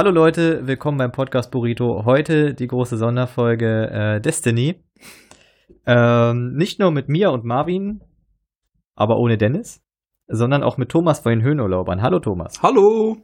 [0.00, 2.06] Hallo Leute, willkommen beim Podcast Burrito.
[2.06, 4.82] Heute die große Sonderfolge äh, Destiny.
[5.84, 8.00] Ähm, nicht nur mit mir und Marvin,
[8.94, 9.82] aber ohne Dennis,
[10.26, 12.00] sondern auch mit Thomas von den Höhenurlaubern.
[12.00, 12.62] Hallo Thomas.
[12.62, 13.18] Hallo.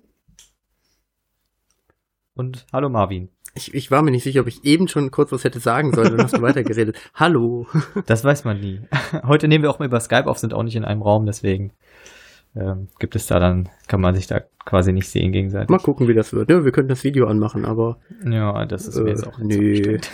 [2.35, 3.31] Und hallo Marvin.
[3.55, 6.15] Ich, ich war mir nicht sicher, ob ich eben schon kurz was hätte sagen sollen,
[6.15, 6.99] dann hast du weitergeredet.
[7.15, 7.67] Hallo.
[8.05, 8.83] Das weiß man nie.
[9.27, 11.73] Heute nehmen wir auch mal über Skype auf, sind auch nicht in einem Raum, deswegen
[12.57, 15.69] ähm, gibt es da dann, kann man sich da quasi nicht sehen gegenseitig.
[15.69, 16.51] Mal gucken, wie das wird.
[16.51, 17.99] Ja, wir könnten das Video anmachen, aber.
[18.25, 20.01] Ja, das ist mir Äh, jetzt auch nee.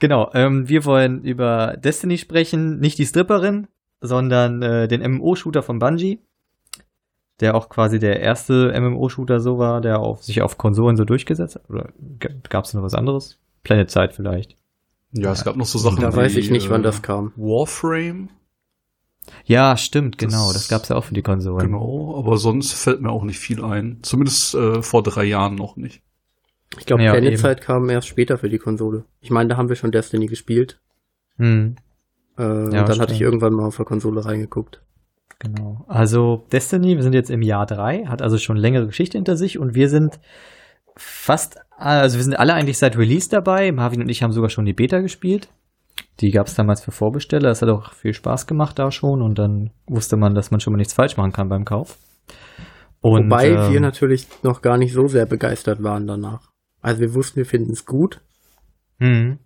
[0.00, 3.66] Genau, ähm, wir wollen über Destiny sprechen, nicht die Stripperin,
[4.00, 6.20] sondern äh, den MMO-Shooter von Bungie,
[7.40, 11.56] der auch quasi der erste MMO-Shooter so war, der auf, sich auf Konsolen so durchgesetzt
[11.56, 11.68] hat.
[11.68, 11.88] Oder
[12.48, 13.40] gab es noch was anderes?
[13.64, 14.56] Planet Side vielleicht.
[15.12, 17.32] Ja, es gab noch so Sachen Da wie, weiß ich nicht, wann äh, das kam.
[17.36, 18.28] Warframe.
[19.44, 20.48] Ja, stimmt, genau.
[20.52, 21.66] Das- Das, gab es ja auch für die Konsolen.
[21.66, 23.98] Genau, aber sonst fällt mir auch nicht viel ein.
[24.02, 26.02] Zumindest äh, vor drei Jahren noch nicht.
[26.78, 27.38] Ich glaube, Ja, Planet.
[27.38, 29.04] Side kam erst später für die Konsole.
[29.20, 30.80] Ich meine, da haben wir schon Destiny gespielt.
[31.38, 31.76] Hm,
[32.36, 33.20] Äh, und Ja, dann hatte ich stimmt.
[33.22, 34.82] irgendwann mal auf der Konsole reingeguckt.
[35.40, 35.84] genau.
[35.88, 39.58] Also Destiny, wir sind jetzt im Jahr drei, hat also schon längere Geschichte hinter sich
[39.58, 40.18] und wir sind
[40.96, 43.70] fast, also wir sind alle eigentlich seit Release dabei.
[43.72, 45.48] Marvin und ich haben sogar schon die Beta gespielt.
[46.20, 47.50] Die gab es damals für Vorbesteller.
[47.50, 50.72] Es hat auch viel Spaß gemacht da schon und dann wusste man, dass man schon
[50.72, 51.98] mal nichts falsch machen kann beim Kauf.
[53.00, 56.50] Und, Wobei ähm, wir natürlich noch gar nicht so sehr begeistert waren danach.
[56.80, 58.20] Also wir wussten, wir finden es gut,
[58.98, 59.38] hm,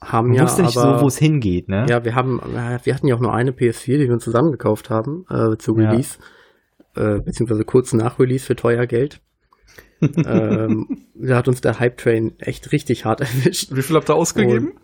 [0.00, 1.86] haben man ja wusste nicht aber, so, wo es hingeht, ne?
[1.88, 4.50] Ja, wir haben, äh, wir hatten ja auch nur eine PS4, die wir uns zusammen
[4.50, 5.90] gekauft haben, äh, zu Ja.
[5.90, 6.18] Release,
[6.94, 9.20] äh, beziehungsweise kurz nach Release für teuer Geld.
[10.00, 13.74] ähm, da hat uns der Hype Train echt richtig hart erwischt.
[13.74, 14.74] Wie viel habt ihr ausgegeben?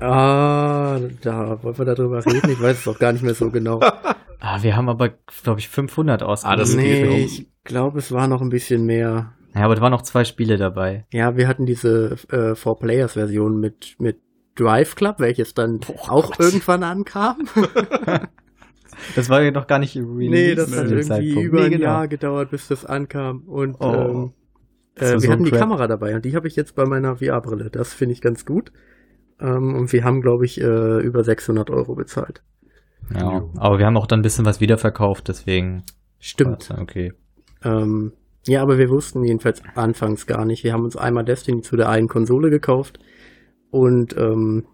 [0.00, 2.50] Ah, da wollen wir darüber reden.
[2.50, 3.80] Ich weiß es auch gar nicht mehr so genau.
[4.38, 5.08] Ah, wir haben aber,
[5.42, 6.52] glaube ich, 500 ausgegeben.
[6.52, 9.32] Ah, das nee, ich glaube, es war noch ein bisschen mehr.
[9.54, 11.06] Ja, aber da waren noch zwei Spiele dabei.
[11.10, 14.20] Ja, wir hatten diese äh, Four Players Version mit mit
[14.54, 16.38] Drive Club, welches dann auch Gott.
[16.40, 17.48] irgendwann ankam.
[19.14, 20.30] Das war ja noch gar nicht released.
[20.30, 21.42] nee, das hat irgendwie Zeitpunkt.
[21.44, 21.84] über Nee, ein genau.
[21.84, 23.40] Jahr gedauert, bis das ankam.
[23.46, 23.92] Und Oh.
[23.92, 24.32] ähm,
[24.96, 25.60] äh, wir so hatten die Crap.
[25.60, 27.68] Kamera dabei und die habe ich jetzt bei meiner VR-Brille.
[27.70, 28.70] Das finde ich ganz gut.
[29.40, 32.42] Ähm, und wir haben, glaube ich, äh, über 600 Euro bezahlt.
[33.14, 35.84] Ja, aber wir haben auch dann ein bisschen was wiederverkauft, deswegen.
[36.18, 36.72] Stimmt.
[36.76, 37.12] Okay.
[37.62, 38.12] Ähm,
[38.46, 40.64] ja, aber wir wussten jedenfalls anfangs gar nicht.
[40.64, 42.98] Wir haben uns einmal Destiny zu der einen Konsole gekauft
[43.70, 44.64] und ähm,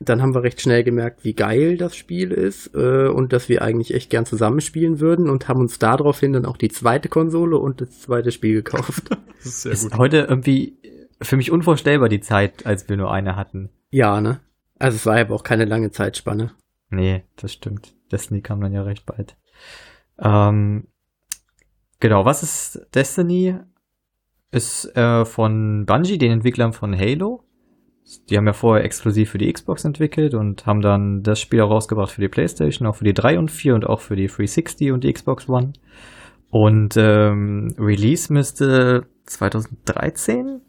[0.00, 3.62] dann haben wir recht schnell gemerkt, wie geil das Spiel ist äh, und dass wir
[3.62, 7.80] eigentlich echt gern zusammenspielen würden und haben uns daraufhin dann auch die zweite Konsole und
[7.80, 9.10] das zweite Spiel gekauft.
[9.38, 9.98] Das ist sehr Ist gut.
[9.98, 10.76] heute irgendwie
[11.22, 13.70] für mich unvorstellbar die Zeit, als wir nur eine hatten.
[13.96, 14.40] Ja, ne?
[14.78, 16.52] Also es war aber auch keine lange Zeitspanne.
[16.90, 17.94] Nee, das stimmt.
[18.12, 19.38] Destiny kam dann ja recht bald.
[20.18, 20.88] Ähm,
[21.98, 23.56] genau, was ist Destiny?
[24.50, 27.42] Ist äh, von Bungie, den Entwicklern von Halo.
[28.28, 31.70] Die haben ja vorher exklusiv für die Xbox entwickelt und haben dann das Spiel auch
[31.70, 34.92] rausgebracht für die PlayStation, auch für die 3 und 4 und auch für die 360
[34.92, 35.72] und die Xbox One.
[36.50, 40.60] Und ähm, Release müsste 2013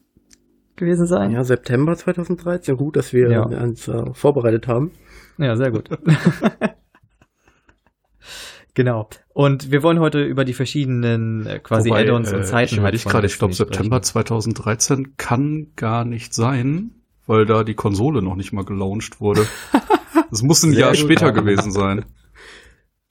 [0.78, 1.32] gewesen sein.
[1.32, 2.78] Ja, September 2013.
[2.78, 3.42] Gut, dass wir Ja.
[3.44, 4.92] uns äh, vorbereitet haben.
[5.38, 5.90] Ja, sehr gut.
[8.74, 9.10] genau.
[9.34, 12.80] Und wir wollen heute über die verschiedenen äh, quasi Wobei, Add-ons und äh, Zeiten Ich
[12.80, 14.04] überlege von gerade, ich glaube September sprechen.
[14.04, 16.92] 2013 kann gar nicht sein,
[17.26, 19.46] weil da die Konsole noch nicht mal gelauncht wurde.
[20.30, 21.00] Das muss ein Sehr Jahr gut.
[21.00, 22.04] später gewesen sein.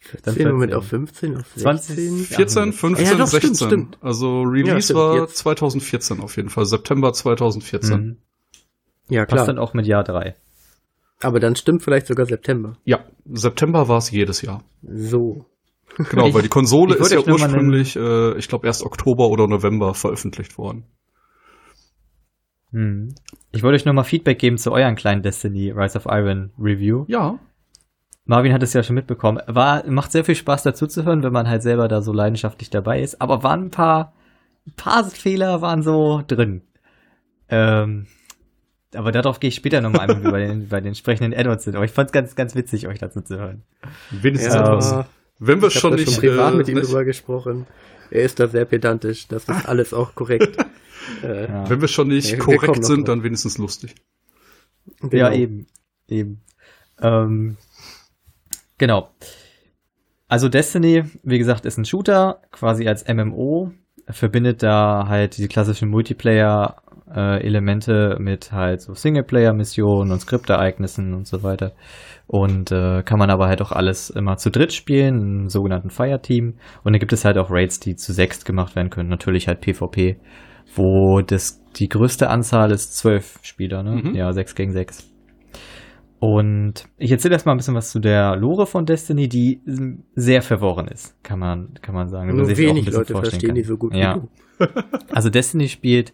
[0.09, 0.75] 14, Moment 14.
[0.79, 1.97] auf 15, auf 20.
[1.97, 2.19] 16.
[2.37, 3.55] 14, 15, Ja, doch, 16.
[3.55, 3.99] stimmt, stimmt.
[4.03, 5.37] Also Release Ja, stimmt, war jetzt.
[5.39, 8.01] 2014 auf jeden Fall, September 2014.
[8.01, 8.17] Mhm.
[9.09, 9.47] Ja, Passt klar.
[9.47, 10.35] dann auch mit Jahr 3.
[11.23, 12.77] Aber dann stimmt vielleicht sogar September.
[12.85, 14.63] Ja, September war es jedes Jahr.
[14.83, 15.47] So.
[16.11, 19.29] Genau, Ich- weil die Konsole ist ja nur mal ursprünglich, äh, ich glaube, erst Oktober
[19.29, 20.85] oder November veröffentlicht worden.
[22.73, 23.15] Hm.
[23.53, 27.05] Ich wollte euch nochmal Feedback geben zu euren kleinen Destiny Rise of Iron Review.
[27.09, 27.39] Ja,
[28.27, 29.41] Marvin hat es ja schon mitbekommen.
[29.47, 32.71] War, macht sehr viel Spaß dazu zu hören, wenn man halt selber da so leidenschaftlich
[32.71, 33.21] dabei ist.
[33.21, 34.13] Aber waren ein paar,
[34.67, 36.63] ein paar Fehler waren so drin.
[37.49, 38.07] Ähm,
[38.95, 41.63] aber darauf gehe ich später nochmal ein, wenn wir bei den, bei den entsprechenden Add-ons
[41.65, 41.77] sind.
[41.77, 43.63] Aber ich fand es ganz, ganz witzig, euch dazu zu hören.
[44.11, 45.07] wenigstens Ja, etwas.
[45.39, 47.67] Wenn wir ich habe schon nicht, schon privat äh, mit ihm nicht drüber gesprochen.
[48.11, 49.29] Er ist da sehr pedantisch.
[49.29, 50.57] Das ist alles auch korrekt.
[51.23, 53.15] äh, Ja, wenn wir schon nicht Ja, korrekt sind, drauf.
[53.17, 53.95] dann wenigstens lustig.
[55.01, 55.15] genau.
[55.15, 55.67] ja eben.
[56.09, 56.41] Eben.
[57.03, 57.57] Ähm,
[58.79, 59.11] genau.
[60.29, 63.71] Also Destiny, wie gesagt, ist ein Shooter, quasi als MMO,
[64.09, 66.83] verbindet da halt die klassischen Multiplayer
[67.15, 71.73] äh, Elemente mit halt so Singleplayer-Missionen und Skriptereignissen und so weiter.
[72.27, 76.55] Und äh, kann man aber halt auch alles immer zu dritt spielen, im sogenannten Fireteam.
[76.83, 79.09] Und dann gibt es halt auch Raids, die zu sechst gemacht werden können.
[79.09, 80.19] Natürlich halt PvP,
[80.75, 84.03] wo das die größte Anzahl ist zwölf Spieler, ne?
[84.03, 84.15] Mhm.
[84.15, 85.09] Ja, sechs gegen sechs.
[86.29, 89.61] Und ich erzähle erst mal ein bisschen was zu der Lore von Destiny, die
[90.17, 92.35] sehr verworren ist, kann man, kann man sagen.
[92.35, 93.55] Nur auch ein wenig Leute verstehen kann.
[93.55, 94.17] die so gut Ja.
[94.17, 94.21] wie
[94.65, 94.67] du.
[95.15, 96.13] Also Destiny spielt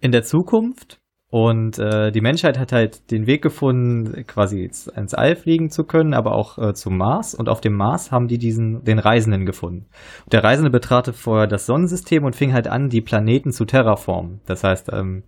[0.00, 1.00] in der Zukunft
[1.30, 5.84] und äh, die Menschheit hat halt den Weg gefunden, quasi ins, ins All fliegen zu
[5.84, 7.34] können, aber auch äh, zum Mars.
[7.34, 9.86] Und auf dem Mars haben die diesen den Reisenden gefunden.
[10.26, 14.40] Und der Reisende betrat vorher das Sonnensystem und fing halt an, die Planeten zu terraformen.
[14.46, 15.22] Das heißt, ähm,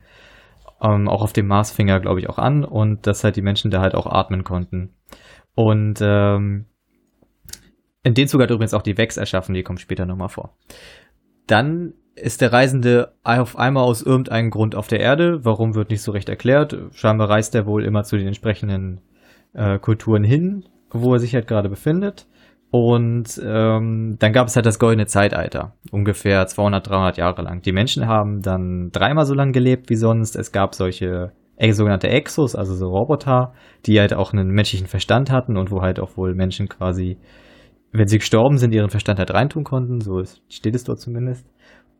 [0.82, 3.42] ähm, auch auf dem Mars fing er, glaube ich, auch an und dass halt die
[3.42, 4.94] Menschen da halt auch atmen konnten.
[5.54, 6.66] Und ähm,
[8.02, 10.56] in dem Zug hat übrigens auch die Vex erschaffen, die kommen später nochmal vor.
[11.46, 15.44] Dann ist der Reisende auf einmal aus irgendeinem Grund auf der Erde.
[15.44, 16.76] Warum wird nicht so recht erklärt.
[16.92, 19.00] Scheinbar reist er wohl immer zu den entsprechenden
[19.52, 22.26] äh, Kulturen hin, wo er sich halt gerade befindet.
[22.70, 27.62] Und ähm, dann gab es halt das goldene Zeitalter, ungefähr 200, 300 Jahre lang.
[27.62, 30.36] Die Menschen haben dann dreimal so lange gelebt wie sonst.
[30.36, 33.52] Es gab solche äh, sogenannte Exos, also so Roboter,
[33.86, 37.18] die halt auch einen menschlichen Verstand hatten und wo halt auch wohl Menschen quasi,
[37.90, 40.00] wenn sie gestorben sind, ihren Verstand halt reintun konnten.
[40.00, 41.44] So steht es dort zumindest.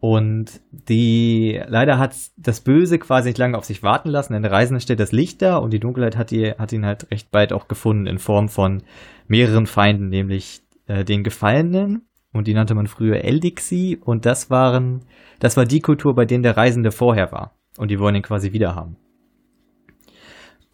[0.01, 4.51] Und die, leider hat das Böse quasi nicht lange auf sich warten lassen, denn der
[4.51, 7.53] Reisende stellt das Licht da und die Dunkelheit hat, die, hat ihn halt recht bald
[7.53, 8.83] auch gefunden in Form von
[9.29, 12.07] mehreren Feinden, nämlich äh, den Gefallenen.
[12.33, 14.01] Und die nannte man früher Eldixi.
[14.03, 15.05] Und das waren,
[15.39, 17.57] das war die Kultur, bei denen der Reisende vorher war.
[17.77, 18.97] Und die wollen ihn quasi wieder haben.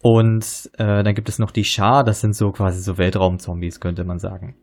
[0.01, 4.03] Und äh, dann gibt es noch die Schar, das sind so quasi so Weltraumzombies, könnte
[4.03, 4.55] man sagen.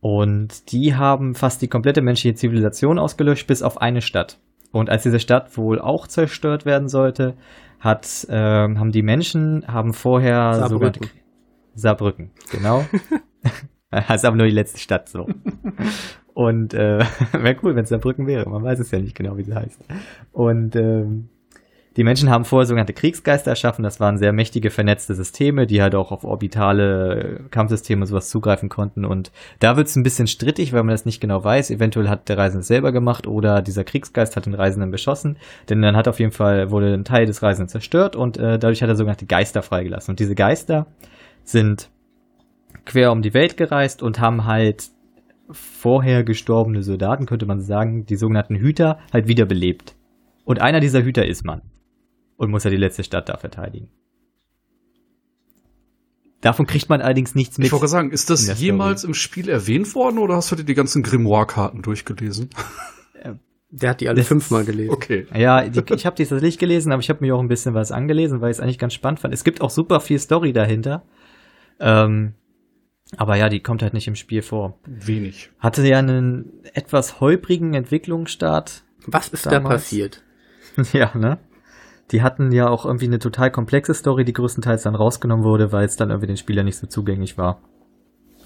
[0.00, 4.38] Und die haben fast die komplette menschliche Zivilisation ausgelöscht, bis auf eine Stadt.
[4.70, 7.34] Und als diese Stadt wohl auch zerstört werden sollte,
[7.80, 11.08] hat, ähm, haben die Menschen haben vorher Saarbrücken.
[11.74, 12.84] Saarbrücken, genau.
[13.90, 15.26] das ist aber nur die letzte Stadt so.
[16.34, 16.98] Und äh,
[17.32, 18.48] wäre cool, wenn es Saarbrücken wäre.
[18.48, 19.80] Man weiß es ja nicht genau, wie sie heißt.
[20.32, 21.30] Und ähm,
[21.98, 23.82] die Menschen haben vorher sogenannte Kriegsgeister erschaffen.
[23.82, 28.68] Das waren sehr mächtige, vernetzte Systeme, die halt auch auf orbitale Kampfsysteme und sowas zugreifen
[28.68, 29.04] konnten.
[29.04, 31.72] Und da wird es ein bisschen strittig, weil man das nicht genau weiß.
[31.72, 35.38] Eventuell hat der Reisende es selber gemacht oder dieser Kriegsgeist hat den Reisenden beschossen.
[35.68, 38.80] Denn dann hat auf jeden Fall, wurde ein Teil des Reisenden zerstört und äh, dadurch
[38.80, 40.12] hat er sogenannte Geister freigelassen.
[40.12, 40.86] Und diese Geister
[41.42, 41.90] sind
[42.84, 44.90] quer um die Welt gereist und haben halt
[45.50, 49.96] vorher gestorbene Soldaten, könnte man sagen, die sogenannten Hüter, halt wiederbelebt.
[50.44, 51.60] Und einer dieser Hüter ist man.
[52.38, 53.88] Und muss ja die letzte Stadt da verteidigen.
[56.40, 57.66] Davon kriegt man allerdings nichts mit.
[57.66, 60.74] Ich wollte sagen, ist das jemals im Spiel erwähnt worden oder hast du dir die
[60.74, 62.48] ganzen Grimoire-Karten durchgelesen?
[63.70, 64.90] Der hat die alle Das- fünfmal gelesen.
[64.94, 65.26] Okay.
[65.34, 67.92] Ja, die, ich habe die tatsächlich gelesen, aber ich habe mir auch ein bisschen was
[67.92, 69.34] angelesen, weil ich es eigentlich ganz spannend fand.
[69.34, 71.02] Es gibt auch super viel Story dahinter.
[71.80, 72.34] Ähm,
[73.16, 74.78] aber ja, die kommt halt nicht im Spiel vor.
[74.86, 75.50] Wenig.
[75.58, 78.84] Hatte ja einen etwas holprigen Entwicklungsstart.
[79.06, 80.22] Was ist da Damals- passiert?
[80.92, 81.38] ja, ne?
[82.10, 85.84] Die hatten ja auch irgendwie eine total komplexe Story, die größtenteils dann rausgenommen wurde, weil
[85.84, 87.60] es dann irgendwie den Spieler nicht so zugänglich war.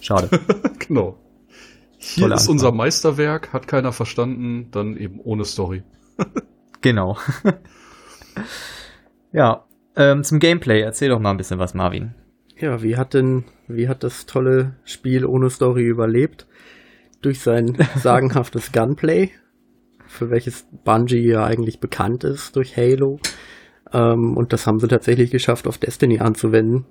[0.01, 0.29] Schade.
[0.79, 1.19] genau.
[1.97, 2.53] Hier Toller ist Anfang.
[2.55, 5.85] unser Meisterwerk, hat keiner verstanden, dann eben ohne Story.
[6.81, 7.17] genau.
[9.33, 9.65] ja,
[9.95, 10.81] ähm, zum Gameplay.
[10.81, 12.15] Erzähl doch mal ein bisschen was, Marvin.
[12.59, 16.47] Ja, wie hat denn, wie hat das tolle Spiel ohne Story überlebt?
[17.21, 19.31] Durch sein sagenhaftes Gunplay,
[20.13, 23.19] für welches Bungie ja eigentlich bekannt ist durch Halo.
[23.93, 26.87] Ähm, und das haben sie tatsächlich geschafft, auf Destiny anzuwenden.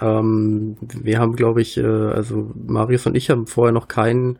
[0.00, 4.38] Ähm, wir haben, glaube ich, äh, also Marius und ich haben vorher noch keinen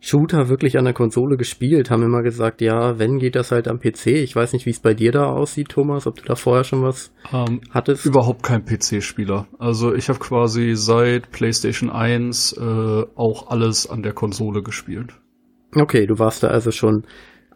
[0.00, 3.78] Shooter wirklich an der Konsole gespielt, haben immer gesagt, ja, wenn geht das halt am
[3.78, 4.06] PC.
[4.08, 6.82] Ich weiß nicht, wie es bei dir da aussieht, Thomas, ob du da vorher schon
[6.82, 8.04] was Ähm, hattest.
[8.04, 9.46] überhaupt kein PC-Spieler.
[9.60, 15.12] Also ich habe quasi seit PlayStation 1 äh, auch alles an der Konsole gespielt.
[15.76, 17.04] Okay, du warst da also schon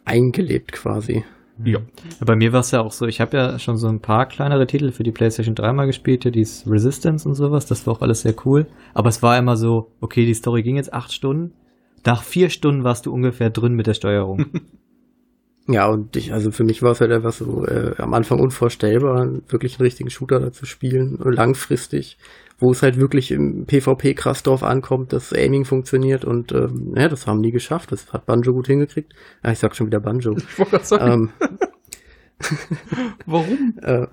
[0.07, 1.23] eingelebt quasi.
[1.63, 1.79] Ja.
[2.19, 4.67] Bei mir war es ja auch so, ich habe ja schon so ein paar kleinere
[4.67, 8.01] Titel für die PlayStation 3 mal gespielt, ja, dieses Resistance und sowas, das war auch
[8.01, 8.67] alles sehr cool.
[8.93, 11.53] Aber es war immer so, okay, die Story ging jetzt acht Stunden.
[12.05, 14.45] Nach vier Stunden warst du ungefähr drin mit der Steuerung.
[15.69, 19.27] Ja, und ich, also für mich war es halt einfach so äh, am Anfang unvorstellbar,
[19.49, 22.17] wirklich einen richtigen Shooter da zu spielen, äh, langfristig,
[22.57, 27.09] wo es halt wirklich im PvP krass drauf ankommt, dass Aiming funktioniert und ähm, ja,
[27.09, 29.13] das haben die geschafft, das hat Banjo gut hingekriegt.
[29.43, 30.35] Ja, ich sag schon wieder Banjo.
[30.37, 31.29] Ich wollte gerade sagen, ähm,
[33.25, 33.73] warum?
[33.81, 34.07] äh,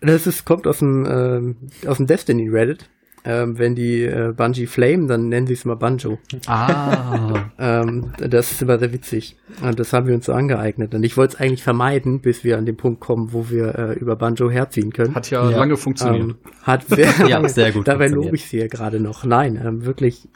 [0.00, 2.88] das ist, kommt aus dem, ähm, aus dem Destiny Reddit.
[3.28, 6.18] Ähm, wenn die äh, Bungee Flame, dann nennen sie es mal Banjo.
[6.46, 7.32] Ah.
[7.58, 9.36] Ähm, das ist immer sehr witzig.
[9.62, 10.94] Und das haben wir uns so angeeignet.
[10.94, 13.92] Und ich wollte es eigentlich vermeiden, bis wir an den Punkt kommen, wo wir äh,
[13.94, 15.14] über Banjo herziehen können.
[15.14, 15.56] Hat ja, Ja.
[15.56, 16.22] lange funktioniert.
[16.22, 19.24] Ähm, hat sehr, Ja, sehr gut Dabei lobe ich sie ja gerade noch.
[19.24, 20.28] Nein, ähm, wirklich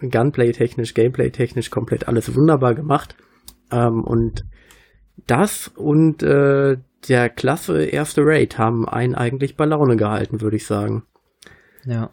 [0.00, 3.16] Gunplay-technisch, Gameplay-technisch komplett alles wunderbar gemacht.
[3.72, 4.44] Ähm, und
[5.26, 6.76] das und äh,
[7.08, 11.04] der klasse erste Raid haben einen eigentlich bei Laune gehalten, würde ich sagen.
[11.84, 12.10] ja.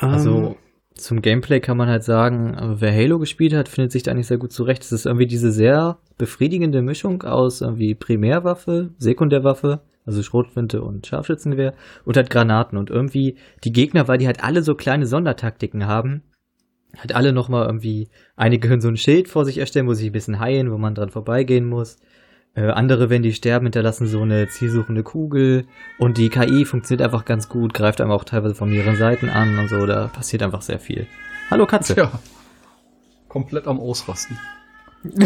[0.00, 0.56] Also
[0.94, 4.38] zum Gameplay kann man halt sagen, wer Halo gespielt hat, findet sich da nicht sehr
[4.38, 4.82] gut zurecht.
[4.82, 11.74] Es ist irgendwie diese sehr befriedigende Mischung aus irgendwie Primärwaffe, Sekundärwaffe, also Schrotflinte und Scharfschützengewehr
[12.04, 16.22] und halt Granaten und irgendwie die Gegner, weil die halt alle so kleine Sondertaktiken haben,
[16.98, 20.12] halt alle nochmal irgendwie, einige können so ein Schild vor sich erstellen, wo sie ein
[20.12, 21.98] bisschen heilen, wo man dran vorbeigehen muss.
[22.54, 25.66] Äh, andere, wenn die sterben, hinterlassen so eine zielsuchende Kugel
[25.98, 29.58] und die KI funktioniert einfach ganz gut, greift einem auch teilweise von mehreren Seiten an
[29.58, 31.06] und so, da passiert einfach sehr viel.
[31.50, 31.94] Hallo Katze.
[31.94, 32.10] Tja.
[33.28, 34.36] Komplett am Ausrasten.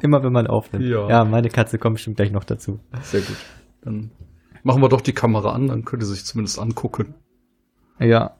[0.00, 0.86] Immer wenn man aufnimmt.
[0.86, 1.08] Ja.
[1.08, 2.78] ja, meine Katze kommt bestimmt gleich noch dazu.
[3.02, 3.36] Sehr gut.
[3.82, 4.12] Dann
[4.62, 7.14] machen wir doch die Kamera an, dann könnt ihr sich zumindest angucken.
[7.98, 8.36] Ja,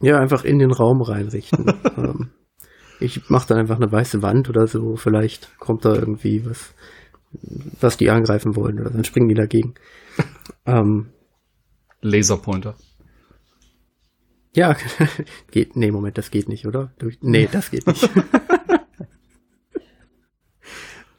[0.00, 1.66] Ja, einfach in den Raum reinrichten.
[3.02, 4.96] ich mache dann einfach eine weiße Wand oder so.
[4.96, 6.72] Vielleicht kommt da irgendwie was,
[7.80, 9.74] was die angreifen wollen oder dann springen die dagegen.
[10.66, 11.08] ähm,
[12.00, 12.76] Laserpointer.
[14.54, 14.76] ja,
[15.50, 15.76] geht.
[15.76, 16.92] Nee, Moment, das geht nicht, oder?
[17.20, 18.10] Nee, das geht nicht.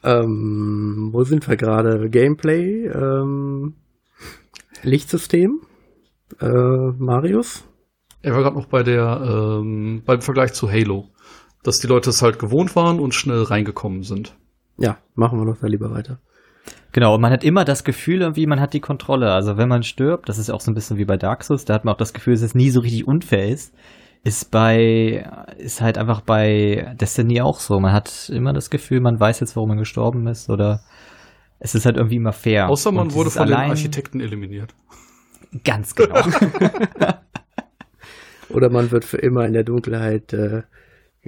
[0.02, 2.10] ähm, wo sind wir gerade?
[2.10, 3.74] Gameplay, ähm,
[4.82, 5.62] Lichtsystem,
[6.40, 7.64] äh, Marius.
[8.20, 11.08] Er war gerade noch bei der, ähm, beim Vergleich zu Halo.
[11.64, 14.36] Dass die Leute es halt gewohnt waren und schnell reingekommen sind.
[14.78, 16.18] Ja, machen wir noch da lieber weiter.
[16.92, 17.16] genau.
[17.16, 19.32] Und man hat immer das Gefühl, irgendwie, man hat die Kontrolle.
[19.32, 21.74] Also wenn man stirbt, das ist auch so ein bisschen wie bei Dark Souls, da
[21.74, 23.74] hat man auch das Gefühl, dass es nie so richtig unfair ist.
[24.22, 25.28] Ist bei,
[25.58, 27.80] ist halt einfach bei Destiny auch so.
[27.80, 30.80] Man hat immer das Gefühl, man weiß jetzt, warum man gestorben ist oder
[31.58, 32.68] es ist halt irgendwie immer fair.
[32.68, 34.74] Außer man Und wurde von den Architekten eliminiert.
[35.62, 36.16] Ganz genau.
[38.48, 40.62] Oder man wird für immer in der Dunkelheit äh,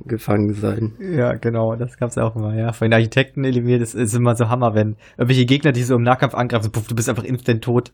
[0.05, 0.95] gefangen sein.
[1.01, 2.73] Ja, genau, das gab's auch immer, ja.
[2.73, 6.03] Von den Architekten eliminiert, das ist immer so Hammer, wenn irgendwelche Gegner dich so im
[6.03, 7.93] Nahkampf angreifen, puff, du bist einfach instant tot.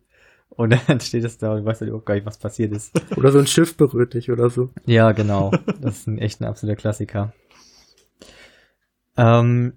[0.51, 2.93] Und dann steht es da und du weißt halt überhaupt gar nicht, was passiert ist.
[3.17, 4.71] Oder so ein Schiff berührt dich oder so.
[4.87, 5.51] ja, genau.
[5.81, 7.33] Das ist ein echt ein absoluter Klassiker.
[9.17, 9.75] Ähm,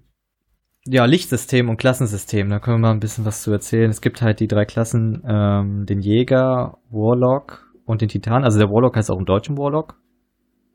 [0.86, 3.90] ja, Lichtsystem und Klassensystem, da können wir mal ein bisschen was zu erzählen.
[3.90, 8.44] Es gibt halt die drei Klassen, ähm, den Jäger, Warlock und den Titan.
[8.44, 9.96] Also der Warlock heißt auch im Deutschen Warlock.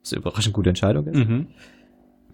[0.03, 1.15] Was eine überraschend gute Entscheidung ist.
[1.27, 1.47] Mhm.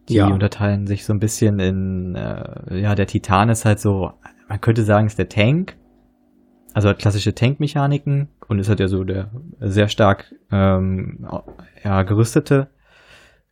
[0.10, 0.28] Die Ja.
[0.28, 4.12] unterteilen sich so ein bisschen in, äh, ja, der Titan ist halt so,
[4.48, 5.76] man könnte sagen, ist der Tank.
[6.74, 11.28] Also hat klassische Tankmechaniken und ist halt ja so der sehr stark ähm,
[11.84, 12.68] ja, gerüstete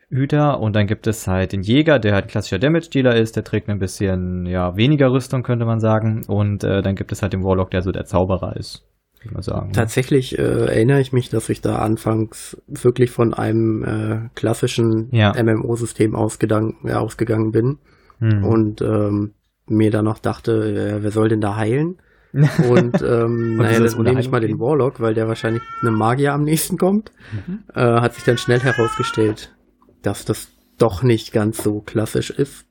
[0.09, 0.59] Hüter.
[0.59, 3.67] Und dann gibt es halt den Jäger, der halt ein klassischer Damage-Dealer ist, der trägt
[3.67, 6.23] ein bisschen ja, weniger Rüstung, könnte man sagen.
[6.27, 8.85] Und äh, dann gibt es halt den Warlock, der so der Zauberer ist,
[9.21, 9.73] würde man sagen.
[9.73, 15.33] Tatsächlich äh, erinnere ich mich, dass ich da anfangs wirklich von einem äh, klassischen Ja.
[15.41, 17.77] MMO-System ausgegangen, äh, ausgegangen bin
[18.19, 18.43] Hm.
[18.45, 19.33] und ähm,
[19.67, 20.51] mir dann noch dachte,
[20.97, 21.97] äh, wer soll denn da heilen?
[22.69, 24.59] Und ähm, naja, dann nehme ich mal den?
[24.59, 27.13] Warlock, weil der wahrscheinlich einem Magier am nächsten kommt.
[27.47, 27.59] Mhm.
[27.73, 29.55] Äh, hat sich dann schnell herausgestellt,
[30.01, 32.65] dass das doch nicht ganz so klassisch ist,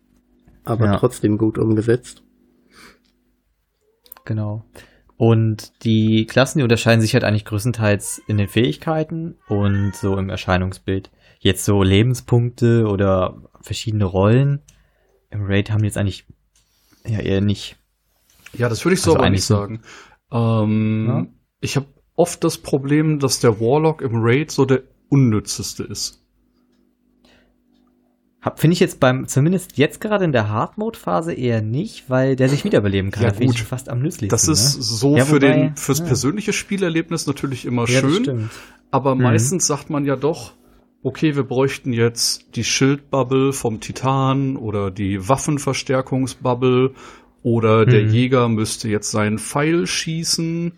[0.65, 0.97] aber Ja.
[0.99, 2.23] trotzdem gut umgesetzt.
[4.27, 4.65] Genau.
[5.25, 10.29] Und die Klassen, die unterscheiden sich halt eigentlich größtenteils in den Fähigkeiten und so im
[10.29, 11.11] Erscheinungsbild.
[11.39, 14.61] Jetzt so Lebenspunkte oder verschiedene Rollen
[15.31, 16.27] im Raid haben jetzt eigentlich
[17.07, 17.79] ja eher nicht.
[18.53, 19.81] Ja, das würde ich so Also aber eigentlich nicht sagen.
[20.31, 21.27] Ähm, Ja?
[21.61, 26.23] Ich habe oft das Problem, dass der Warlock im Raid so der unnützeste ist.
[28.57, 32.65] Finde ich jetzt beim, zumindest jetzt gerade in der Hard-Mode-Phase eher nicht, weil der sich
[32.65, 33.23] wiederbeleben kann.
[33.23, 33.63] Ja, Da finde gut.
[33.63, 34.29] fast am nützlichsten.
[34.29, 34.83] Das ist ne?
[34.83, 36.05] so Ja, für wobei, den fürs ja.
[36.05, 38.51] persönliche Spielerlebnis natürlich immer ja, das schön,
[38.91, 39.23] aber Mhm.
[39.23, 40.53] meistens sagt man ja doch,
[41.03, 46.93] okay, wir bräuchten jetzt die Schildbubble vom Titan oder die Waffenverstärkungsbubble
[47.43, 48.11] oder der Mhm.
[48.11, 50.73] Jäger müsste jetzt seinen Pfeil schießen,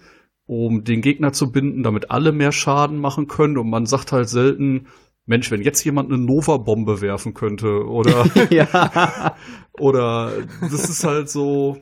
[0.46, 4.28] um den Gegner zu binden, damit alle mehr Schaden machen können und man sagt halt
[4.28, 4.87] selten,
[5.26, 9.37] Mensch, wenn jetzt jemand eine Nova-Bombe werfen könnte oder ja.
[9.78, 11.78] oder das ist halt so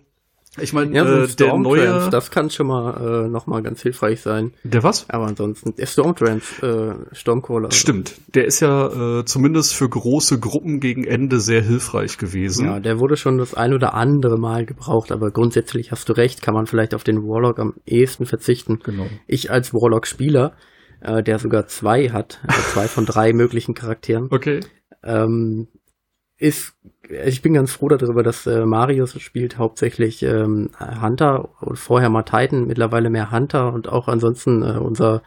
[0.60, 3.82] ich meine, Ja, so äh, der neue das kann schon mal äh, noch mal ganz
[3.82, 4.52] hilfreich sein.
[4.62, 5.10] der was?
[5.10, 7.72] Aber ansonsten, der Stormtrance, äh, Stormcaller.
[7.72, 12.66] Stimmt, der ist ja äh, zumindest für große Gruppen gegen Ende sehr hilfreich gewesen.
[12.66, 16.40] Ja, der wurde schon das ein oder andere Mal gebraucht, aber grundsätzlich hast du recht,
[16.40, 18.78] kann man vielleicht auf den Warlock am ehesten verzichten.
[18.84, 19.06] Genau.
[19.26, 20.52] Ich als Warlock-Spieler
[21.04, 24.28] äh, der sogar zwei hat, also zwei von drei möglichen Charakteren.
[24.30, 24.60] Okay.
[25.02, 25.68] Ähm,
[26.36, 26.74] ist,
[27.08, 30.70] ich bin ganz froh darüber, dass äh, Marius spielt hauptsächlich ähm,
[31.00, 35.22] Hunter und vorher mal Titan, mittlerweile mehr Hunter und auch ansonsten äh, unser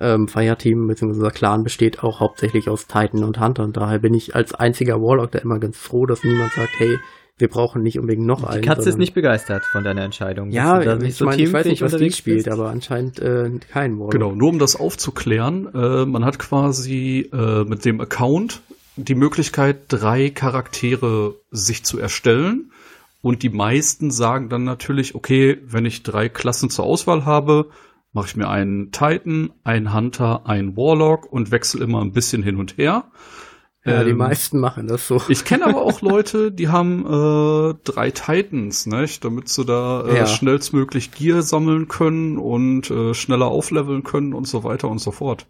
[0.00, 1.06] ähm, Fireteam bzw.
[1.06, 5.00] unser Clan besteht auch hauptsächlich aus Titan und Hunter und daher bin ich als einziger
[5.00, 6.98] Warlock da immer ganz froh, dass niemand sagt, hey,
[7.36, 8.62] wir brauchen nicht unbedingt noch einen.
[8.62, 10.50] Die Katze ist nicht begeistert von deiner Entscheidung.
[10.50, 12.48] Ja, ich, nicht so meine, ich weiß nicht, was die spielt, bist.
[12.48, 14.12] aber anscheinend äh, kein Warlock.
[14.12, 18.62] Genau, nur um das aufzuklären, äh, man hat quasi äh, mit dem Account
[18.96, 22.70] die Möglichkeit, drei Charaktere sich zu erstellen.
[23.20, 27.70] Und die meisten sagen dann natürlich, okay, wenn ich drei Klassen zur Auswahl habe,
[28.12, 32.56] mache ich mir einen Titan, einen Hunter, einen Warlock und wechsle immer ein bisschen hin
[32.56, 33.04] und her.
[33.86, 35.20] Ja, die Ähm, meisten machen das so.
[35.28, 39.24] Ich kenne aber auch Leute, die haben äh, drei Titans, nicht?
[39.24, 40.26] damit sie da äh, Ja.
[40.26, 45.46] schnellstmöglich Gear sammeln können und äh, schneller aufleveln können und so weiter und so fort.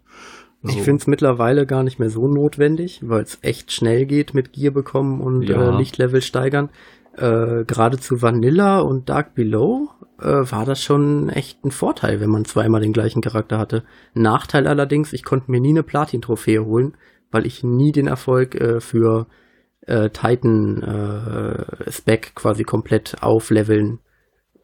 [0.63, 4.33] Also, Ich finde es mittlerweile gar nicht mehr so notwendig, weil es echt schnell geht
[4.33, 5.69] mit Gear bekommen und Ja.
[5.69, 6.69] äh, Lichtlevel steigern.
[7.15, 9.89] Äh, Gerade zu Vanilla und Dark Below
[10.19, 13.83] äh, war das schon echt ein Vorteil, wenn man zweimal den gleichen Charakter hatte.
[14.13, 16.95] Nachteil allerdings, ich konnte mir nie eine Platin-Trophäe holen,
[17.35, 19.27] weil ich nie den Erfolg äh, für
[19.81, 23.99] äh, Titan äh, Spec quasi komplett aufleveln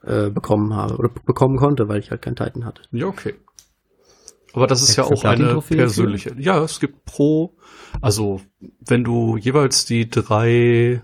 [0.03, 2.83] äh, bekommen habe oder bekommen konnte, weil ich halt keinen Titan hatte.
[2.91, 3.35] ja, okay.
[4.53, 6.33] Aber das ist ja Extra auch eine persönliche.
[6.37, 7.57] Ja, es gibt pro,
[7.99, 8.39] also
[8.79, 11.01] wenn du jeweils die drei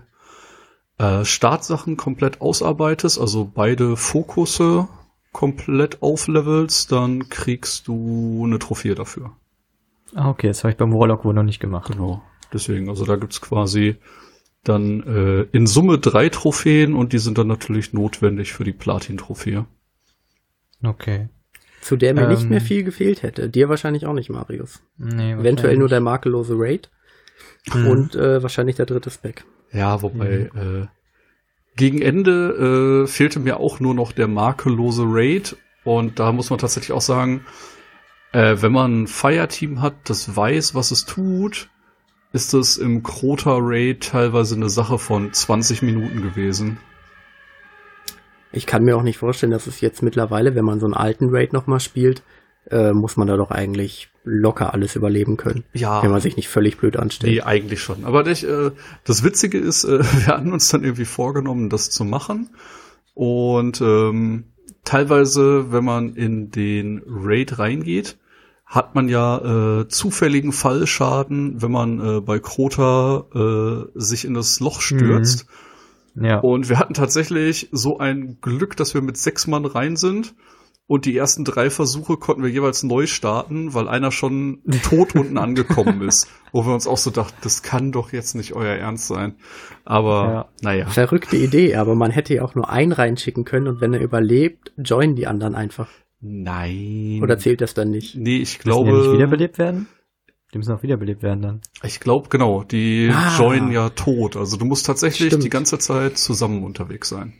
[0.96, 4.88] äh, Startsachen komplett ausarbeitest, also beide Fokusse
[5.32, 9.32] komplett auflevelst, dann kriegst du eine Trophäe dafür.
[10.14, 11.92] Ah, okay, das habe ich beim Warlock wohl noch nicht gemacht.
[11.92, 12.22] Genau.
[12.52, 13.96] Deswegen, also da gibt's quasi
[14.64, 19.66] dann äh, in Summe drei Trophäen und die sind dann natürlich notwendig für die Platin-Trophäe.
[20.82, 21.28] Okay.
[21.80, 22.48] Zu der mir nicht Ähm.
[22.50, 23.48] mehr viel gefehlt hätte.
[23.48, 24.82] Dir wahrscheinlich auch nicht, Marius.
[24.96, 26.90] Nee, Eventuell nur der makellose Raid
[27.72, 27.86] Mhm.
[27.86, 29.44] und äh, wahrscheinlich der dritte Spec.
[29.72, 30.86] Ja, wobei äh,
[31.76, 36.58] gegen Ende äh, fehlte mir auch nur noch der makellose Raid und da muss man
[36.58, 37.44] tatsächlich auch sagen,
[38.32, 41.68] äh, wenn man ein Fireteam hat, das weiß, was es tut,
[42.32, 46.78] ist es im Krota Raid teilweise eine Sache von 20 Minuten gewesen.
[48.52, 51.28] Ich kann mir auch nicht vorstellen, dass es jetzt mittlerweile, wenn man so einen alten
[51.30, 52.22] Raid nochmal spielt,
[52.70, 55.64] äh, muss man da doch eigentlich locker alles überleben können.
[55.72, 56.02] Ja.
[56.02, 57.32] Wenn man sich nicht völlig blöd anstellt.
[57.32, 58.04] Nee, eigentlich schon.
[58.04, 58.70] Aber ich, äh,
[59.04, 62.50] das Witzige ist, äh, wir hatten uns dann irgendwie vorgenommen, das zu machen.
[63.14, 64.44] Und ähm,
[64.84, 68.16] teilweise, wenn man in den Raid reingeht,
[68.64, 74.60] hat man ja äh, zufälligen Fallschaden, wenn man äh, bei Krota äh, sich in das
[74.60, 75.46] Loch stürzt.
[76.14, 76.40] Ja.
[76.40, 80.34] Und wir hatten tatsächlich so ein Glück, dass wir mit sechs Mann rein sind.
[80.88, 85.36] Und die ersten drei Versuche konnten wir jeweils neu starten, weil einer schon tot unten
[85.38, 86.26] angekommen ist.
[86.50, 89.34] Wo wir uns auch so dachten, das kann doch jetzt nicht euer Ernst sein.
[89.84, 90.48] Aber Ja.
[90.62, 90.86] naja.
[90.86, 94.72] Verrückte Idee, aber man hätte ja auch nur einen reinschicken können und wenn er überlebt,
[94.78, 95.88] joinen die anderen einfach.
[96.20, 97.20] Nein.
[97.22, 98.16] Oder zählt das dann nicht?
[98.16, 98.90] Nee, ich Müssen die glaube.
[98.90, 99.88] ja nicht wiederbelebt werden?
[100.54, 101.60] Die müssen auch wiederbelebt werden dann.
[101.82, 102.62] Ich glaube, genau.
[102.64, 103.36] Die Ah.
[103.38, 104.36] joinen ja tot.
[104.36, 105.44] Also du musst tatsächlich Stimmt.
[105.44, 107.34] die ganze Zeit zusammen unterwegs sein.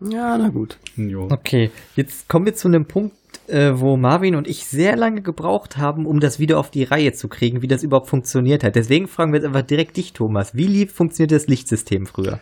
[0.00, 0.78] Ja, na gut.
[0.96, 1.28] Jo.
[1.30, 3.16] Okay, jetzt kommen wir zu einem Punkt,
[3.48, 7.12] äh, wo Marvin und ich sehr lange gebraucht haben, um das wieder auf die Reihe
[7.12, 8.76] zu kriegen, wie das überhaupt funktioniert hat.
[8.76, 10.54] Deswegen fragen wir jetzt einfach direkt dich, Thomas.
[10.54, 12.40] Wie lieb funktioniert das Lichtsystem früher?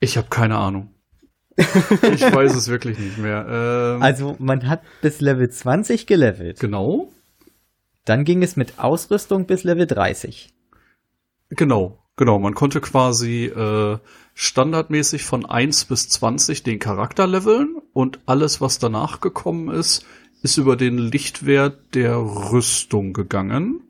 [0.00, 0.94] Ich habe keine Ahnung.
[1.56, 3.46] ich weiß es wirklich nicht mehr.
[3.48, 6.58] Ähm, Also, man hat bis Level 20 gelevelt.
[6.58, 7.12] genau.
[8.06, 10.52] Dann ging es mit Ausrüstung bis Level 30.
[11.50, 12.38] Genau, genau.
[12.38, 13.98] Man konnte quasi äh,
[14.34, 20.06] standardmäßig von 1 bis 20 den Charakter leveln und alles, was danach gekommen ist,
[20.42, 23.80] ist über den Lichtwert der Rüstung gegangen.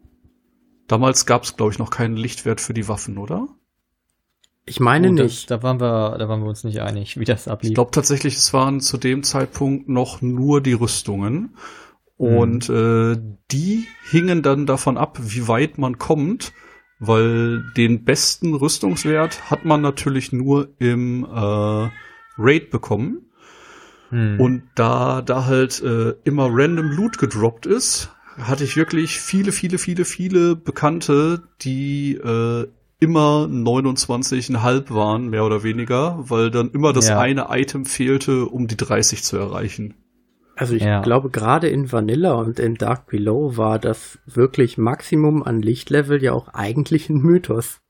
[0.88, 3.46] Damals gab es, glaube ich, noch keinen Lichtwert für die Waffen, oder?
[4.66, 5.50] Ich meine Oh, das- nicht.
[5.50, 7.70] Da waren wir, da waren wir uns nicht einig, wie das ablief.
[7.70, 11.54] Ich glaube tatsächlich, es waren zu dem Zeitpunkt noch nur die Rüstungen.
[12.16, 13.16] Und äh,
[13.50, 16.52] die hingen dann davon ab, wie weit man kommt,
[17.00, 21.88] weil den besten Rüstungswert hat man natürlich nur im äh,
[22.38, 23.22] Raid bekommen.
[24.10, 24.38] Hm.
[24.38, 29.78] Und da da halt äh, immer random Loot gedroppt ist, hatte ich wirklich viele, viele,
[29.78, 32.66] viele, viele Bekannte, die äh,
[33.00, 37.18] immer 29,5 waren, mehr oder weniger, weil dann immer das Ja.
[37.18, 39.94] eine Item fehlte, um die 30 zu erreichen.
[40.60, 41.00] Also ich Ja.
[41.00, 46.34] glaube, gerade in Vanilla und in Dark Below war das wirklich Maximum an Lichtlevel ja
[46.34, 47.80] auch eigentlich ein Mythos.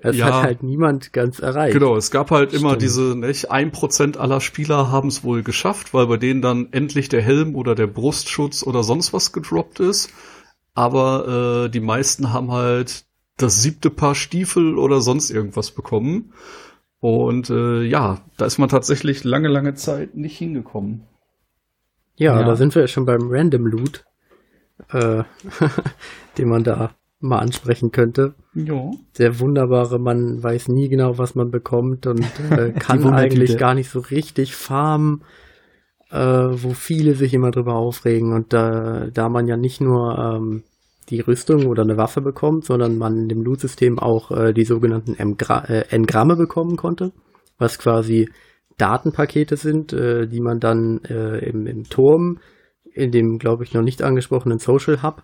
[0.00, 0.26] Es Ja.
[0.26, 1.72] hat halt niemand ganz erreicht.
[1.76, 2.82] Genau, es gab halt immer Stimmt.
[2.82, 7.08] diese, nicht, ein Prozent aller Spieler haben es wohl geschafft, weil bei denen dann endlich
[7.08, 10.10] der Helm oder der Brustschutz oder sonst was gedroppt ist.
[10.72, 13.06] Aber äh, die meisten haben halt
[13.38, 16.32] das siebte Paar Stiefel oder sonst irgendwas bekommen.
[17.00, 21.02] Und äh, ja, da ist man tatsächlich lange, lange Zeit nicht hingekommen.
[22.16, 22.46] Ja, Ja.
[22.46, 24.04] da sind wir ja schon beim Random Loot,
[24.90, 25.24] äh,
[26.38, 28.34] den man da mal ansprechen könnte.
[28.54, 28.90] Ja.
[29.18, 33.88] Der wunderbare, man weiß nie genau, was man bekommt und äh, kann eigentlich gar nicht
[33.90, 35.22] so richtig farmen,
[36.10, 38.32] äh, wo viele sich immer drüber aufregen.
[38.34, 40.64] Und da, da man ja nicht nur ähm,
[41.08, 45.14] die Rüstung oder eine Waffe bekommt, sondern man in dem Loot-System auch äh, die sogenannten
[45.14, 47.12] Engra äh, Engramme bekommen konnte,
[47.58, 48.28] was quasi
[48.78, 52.40] Datenpakete sind, äh, die man dann äh, im, im Turm,
[52.84, 55.22] in dem, glaube ich, noch nicht angesprochenen Social Hub,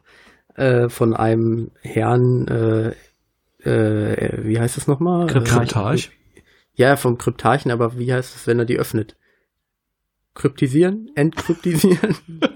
[0.54, 2.92] äh, von einem Herrn, äh,
[3.62, 5.26] äh, wie heißt es nochmal?
[5.26, 6.10] Kryptarch.
[6.34, 6.40] Äh,
[6.74, 9.16] ja, vom Kryptarchen, aber wie heißt es, wenn er die öffnet?
[10.34, 11.10] Kryptisieren?
[11.14, 12.16] Entkryptisieren?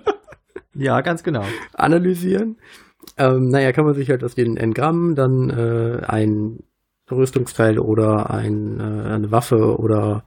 [0.77, 1.45] Ja, ganz genau.
[1.73, 2.57] analysieren.
[3.17, 6.65] Ähm, naja, kann man sich halt aus den Engrammen dann äh, ein
[7.11, 10.25] Rüstungsteil oder ein, äh, eine Waffe oder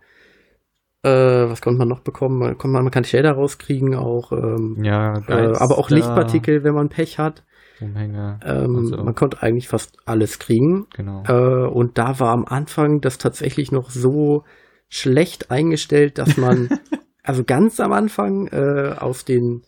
[1.07, 2.39] äh, was konnte man noch bekommen?
[2.39, 6.73] Man, konnte man, man kann Shader rauskriegen, auch ähm, Ja, äh, aber auch Lichtpartikel, wenn
[6.73, 7.43] man Pech hat.
[7.79, 8.39] Umhänge.
[8.43, 8.97] Ähm, so.
[8.97, 10.87] Man konnte eigentlich fast alles kriegen.
[10.95, 11.23] Genau.
[11.27, 14.43] Äh, und da war am Anfang das tatsächlich noch so
[14.89, 16.69] schlecht eingestellt, dass man,
[17.23, 19.63] also ganz am Anfang äh, aus den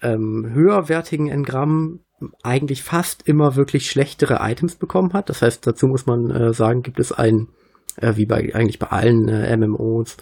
[0.00, 2.04] ähm, höherwertigen Engrammen
[2.42, 5.28] eigentlich fast immer wirklich schlechtere Items bekommen hat.
[5.28, 7.48] Das heißt, dazu muss man äh, sagen, gibt es ein,
[7.96, 10.16] äh, wie bei eigentlich bei allen äh, MMOs,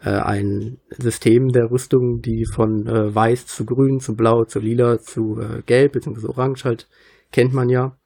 [0.00, 5.38] ein System der Rüstung, die von äh, weiß zu grün, zu blau, zu lila, zu
[5.38, 6.28] äh, gelb bzw.
[6.28, 6.88] orange halt
[7.30, 7.96] kennt man ja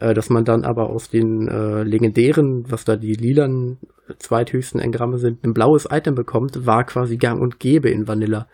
[0.00, 4.80] äh, dass man dann aber aus den äh, legendären, was da die lilanen äh, zweithöchsten
[4.80, 8.48] Engramme sind, ein blaues Item bekommt, war quasi gang und gäbe in Vanilla.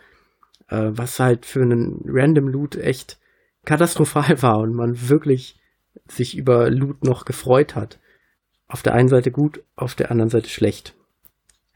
[0.67, 3.19] Äh, was halt für einen Random Loot echt
[3.65, 5.59] katastrophal war und man wirklich
[6.07, 7.99] sich über Loot noch gefreut hat.
[8.67, 10.95] Auf der einen Seite gut, auf der anderen Seite schlecht.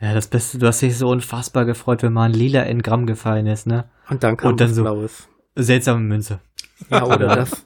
[0.02, 3.48] Ja, das Beste, du hast dich so unfassbar gefreut, wenn mal ein lila Engramm gefallen
[3.48, 3.86] ist, ne?
[4.10, 5.28] Und dann kam Und dann so- Blaues.
[5.56, 6.40] Seltsame Münze.
[6.90, 7.66] Ja, oder das.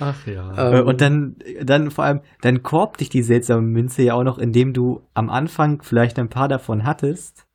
[0.00, 0.52] Ach ja.
[0.72, 4.24] Äh, Ähm, Und dann, dann vor allem, dann korbt dich die seltsame Münze ja auch
[4.24, 7.46] noch, indem du am Anfang vielleicht ein paar davon hattest.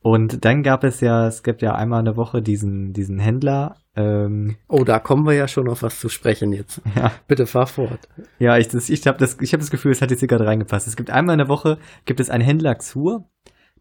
[0.00, 3.76] Und dann gab es ja, es gibt ja einmal in der Woche diesen, diesen Händler.
[3.96, 6.82] Ähm, oh, da kommen wir ja schon auf was zu sprechen jetzt.
[6.94, 8.08] ja, Bitte fahr fort.
[8.38, 10.46] ja, ich, das, ich habe das, ich hab das Gefühl, es hat jetzt hier gerade
[10.46, 10.86] reingepasst.
[10.86, 13.24] Es gibt einmal in der Woche, gibt es einen Händler zur,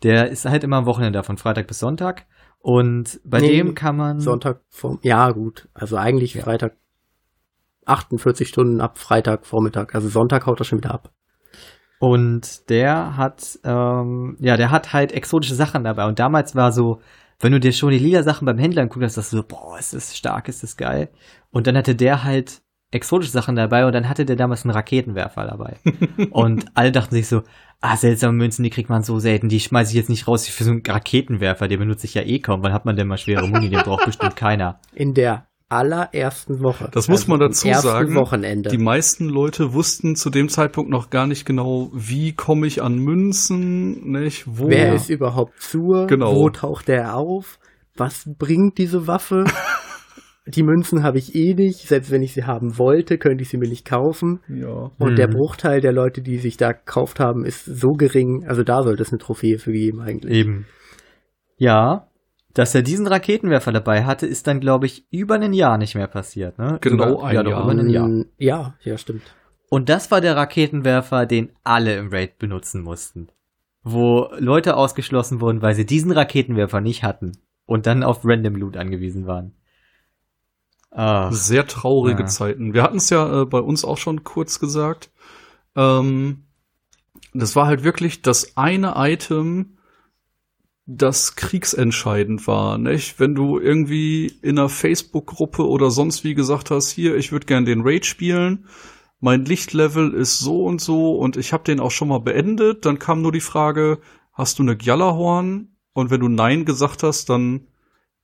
[0.04, 2.26] der ist halt immer am Wochenende von Freitag bis Sonntag.
[2.60, 4.20] Und bei Nee, dem kann man.
[4.22, 6.44] Sonntag vom, ja gut, also eigentlich Ja.
[6.44, 6.78] Freitag
[7.86, 11.12] 48 Stunden ab Freitag Vormittag, also Sonntag haut er schon wieder ab.
[12.00, 16.06] Und der hat, ähm, ja, der hat halt exotische Sachen dabei.
[16.08, 17.02] Und damals war so,
[17.46, 19.94] wenn du dir schon die lila Sachen beim Händler anguckst, hast, du so, boah, ist
[19.94, 21.10] das stark, ist das geil.
[21.52, 25.46] Und dann hatte der halt exotische Sachen dabei und dann hatte der damals einen Raketenwerfer
[25.46, 25.78] dabei.
[26.32, 27.44] und alle dachten sich so,
[27.82, 30.64] ah, seltsame Münzen, die kriegt man so selten, die schmeiße ich jetzt nicht raus für
[30.64, 32.64] so einen Raketenwerfer, den benutze ich ja eh kaum.
[32.64, 33.70] Wann hat man denn mal schwere Muni?
[33.70, 34.80] Den braucht bestimmt keiner.
[34.96, 36.90] In der allerersten Woche.
[36.92, 38.16] Das muss man am dazu ersten sagen.
[38.16, 38.70] Wochenende.
[38.70, 42.98] Die meisten Leute wussten zu dem Zeitpunkt noch gar nicht genau, wie komme ich an
[42.98, 44.46] Münzen, nicht?
[44.48, 44.70] Wo?
[44.70, 46.08] Wer ist überhaupt zur?
[46.08, 46.36] Genau.
[46.36, 47.60] Wo taucht der auf?
[47.96, 49.46] Was bringt diese Waffe?
[50.48, 51.88] die Münzen habe ich eh nicht.
[51.88, 54.42] Selbst wenn ich sie haben wollte, könnte ich sie mir nicht kaufen.
[54.48, 54.92] ja.
[55.00, 55.16] Und Mhm.
[55.16, 58.46] der Bruchteil der Leute, die sich da gekauft haben, ist so gering.
[58.48, 60.34] Also da sollte es eine Trophäe für geben eigentlich.
[60.34, 60.68] Eben.
[61.58, 62.08] Ja,
[62.56, 66.08] dass er diesen Raketenwerfer dabei hatte, ist dann, glaube ich, über ein Jahr nicht mehr
[66.08, 66.58] passiert.
[66.58, 66.80] Ne?
[66.82, 67.64] Genau Sogar- ein ja, Jahr.
[67.64, 68.10] Über ein Jahr.
[68.38, 69.22] Ja, ja, stimmt.
[69.70, 73.28] Und das war der Raketenwerfer, den alle im Raid benutzen mussten.
[73.84, 77.34] Wo Leute ausgeschlossen wurden, weil sie diesen Raketenwerfer nicht hatten
[77.66, 79.54] und dann auf Random Loot angewiesen waren.
[80.92, 82.26] Ah, Sehr traurige Ja.
[82.28, 82.74] Zeiten.
[82.74, 85.12] Wir hatten es ja äh, bei uns auch schon kurz gesagt.
[85.76, 86.46] Ähm,
[87.34, 89.75] das war halt wirklich das eine Item,
[90.86, 92.78] das kriegsentscheidend war.
[92.78, 93.20] Nicht?
[93.20, 97.66] Wenn du irgendwie in einer Facebook-Gruppe oder sonst wie gesagt hast, hier, ich würde gern
[97.66, 98.68] den Raid spielen,
[99.20, 103.00] mein Lichtlevel ist so und so und ich habe den auch schon mal beendet, dann
[103.00, 104.00] kam nur die Frage,
[104.34, 105.70] hast du eine Gjallarhorn?
[105.94, 107.68] Und wenn du Nein gesagt hast, dann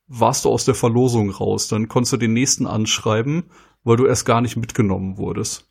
[0.08, 1.70] warst du aus der Verlosung raus.
[1.70, 3.44] Dann konntest du den nächsten anschreiben,
[3.86, 5.68] weil du erst gar nicht mitgenommen wurdest.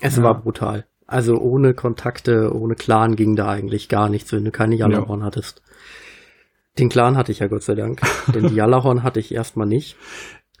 [0.00, 0.22] Es Ja.
[0.22, 0.86] war brutal.
[1.06, 5.62] Also ohne Kontakte, ohne Clan ging da eigentlich gar nichts, wenn du keine Jallarhorn hattest.
[6.78, 8.00] Den Clan hatte ich ja Gott sei Dank,
[8.34, 9.96] denn die Jallarhorn hatte ich erstmal nicht.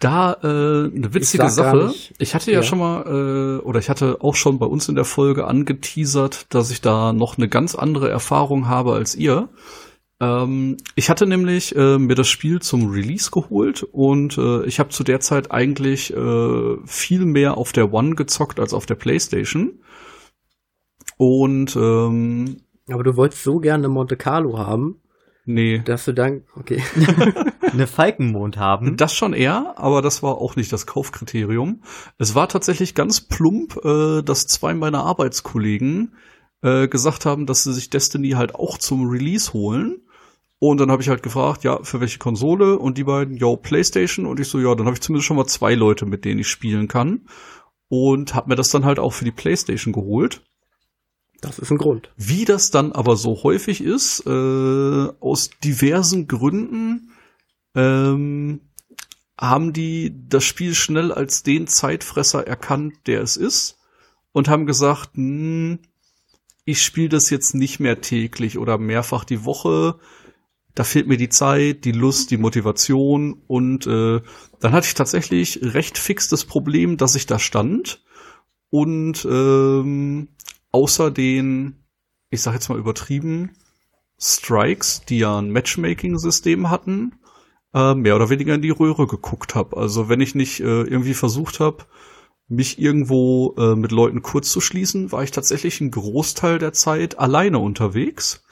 [0.00, 1.94] Da äh, eine witzige Ich Sache.
[2.18, 2.62] Ich hatte ja, Ja.
[2.64, 6.72] schon mal, äh, oder ich hatte auch schon bei uns in der Folge angeteasert, dass
[6.72, 9.48] ich da noch eine ganz andere Erfahrung habe als ihr.
[10.20, 14.90] Ähm, ich hatte nämlich äh, mir das Spiel zum Release geholt und äh, ich habe
[14.90, 19.80] zu der Zeit eigentlich äh, viel mehr auf der One gezockt als auf der PlayStation.
[21.22, 22.56] Und ähm,
[22.88, 25.00] Aber du wolltest so gerne Monte Carlo haben,
[25.44, 26.82] nee, dass du dann, okay.
[27.60, 28.96] Eine Falkenmond haben.
[28.96, 31.84] Das schon eher, aber das war auch nicht das Kaufkriterium.
[32.18, 36.16] Es war tatsächlich ganz plump, äh, dass zwei meiner Arbeitskollegen
[36.60, 40.00] äh, gesagt haben, dass sie sich Destiny halt auch zum Release holen.
[40.58, 42.80] Und dann habe ich halt gefragt, ja, für welche Konsole?
[42.80, 44.26] Und die beiden, ja, PlayStation.
[44.26, 46.48] Und ich so, ja, dann habe ich zumindest schon mal zwei Leute, mit denen ich
[46.48, 47.28] spielen kann.
[47.88, 50.42] Und habe mir das dann halt auch für die PlayStation geholt.
[51.42, 52.08] Das ist ein Grund.
[52.16, 57.10] Wie das dann aber so häufig ist, äh, aus diversen Gründen,
[57.74, 58.60] ähm,
[59.36, 63.78] haben die das Spiel schnell als den Zeitfresser erkannt, der es ist,
[64.30, 65.80] und haben gesagt, hm,
[66.64, 69.98] ich spiele das jetzt nicht mehr täglich oder mehrfach die Woche.
[70.76, 74.20] Da fehlt mir die Zeit, die Lust, die Motivation und äh,
[74.60, 78.00] dann hatte ich tatsächlich recht fix das Problem, dass ich da stand
[78.70, 80.28] und ähm,
[80.72, 81.84] außer den,
[82.30, 83.50] ich sag jetzt mal übertrieben,
[84.18, 87.18] Strikes, die ja ein Matchmaking-System hatten,
[87.74, 89.76] äh, mehr oder weniger in die Röhre geguckt habe.
[89.76, 91.84] Also wenn ich nicht äh, irgendwie versucht habe,
[92.48, 97.18] mich irgendwo äh, mit Leuten kurz zu schließen, war ich tatsächlich einen Großteil der Zeit
[97.18, 98.42] alleine unterwegs.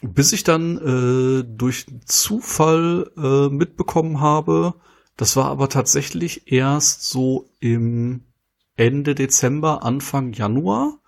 [0.00, 4.74] Bis ich dann äh, durch Zufall äh, mitbekommen habe,
[5.16, 8.24] das war aber tatsächlich erst so im
[8.82, 10.98] Ende Dezember, Anfang Januar,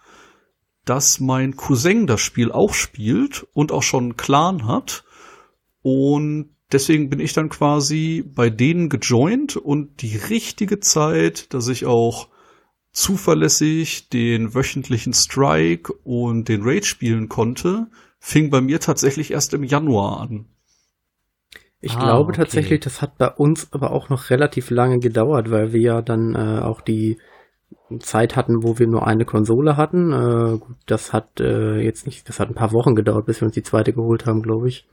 [0.85, 5.03] dass mein Cousin das Spiel auch spielt und auch schon einen Clan hat.
[5.83, 11.85] Und deswegen bin ich dann quasi bei denen gejoint und die richtige Zeit, dass ich
[11.85, 12.29] auch
[12.93, 17.89] zuverlässig den wöchentlichen Strike und den Raid spielen konnte,
[18.21, 20.47] fing bei mir tatsächlich erst im Januar an.
[21.81, 22.43] Ich Ah, glaube okay.
[22.43, 26.37] tatsächlich, das hat bei uns aber auch noch relativ lange gedauert, weil wir ja dann
[26.37, 27.19] äh, auch die
[27.99, 30.13] Zeit hatten, wo wir nur eine Konsole hatten.
[30.13, 33.47] Äh, gut, das hat äh, jetzt nicht, das hat ein paar Wochen gedauert, bis wir
[33.47, 34.89] uns die zweite geholt haben, glaube ich.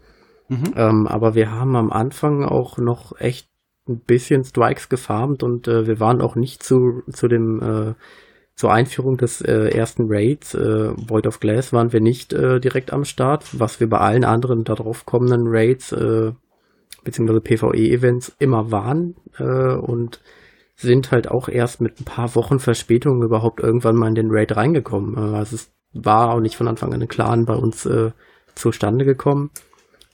[0.49, 0.73] Mhm.
[0.75, 3.49] Ähm, aber wir haben am Anfang auch noch echt
[3.88, 7.93] ein bisschen Strikes gefarmt und äh, wir waren auch nicht zu, zu dem äh,
[8.56, 12.93] zur Einführung des äh, ersten Raids, äh, Void of Glass, waren wir nicht äh, direkt
[12.93, 15.95] am Start, was wir bei allen anderen darauf kommenden Raids
[17.04, 20.21] beziehungsweise PvE-Events immer waren und
[20.82, 24.56] sind halt auch erst mit ein paar Wochen Verspätung überhaupt irgendwann mal in den Raid
[24.56, 25.17] reingekommen.
[25.17, 28.12] Also es war auch nicht von Anfang an Clan bei uns äh,
[28.56, 29.52] zustande gekommen,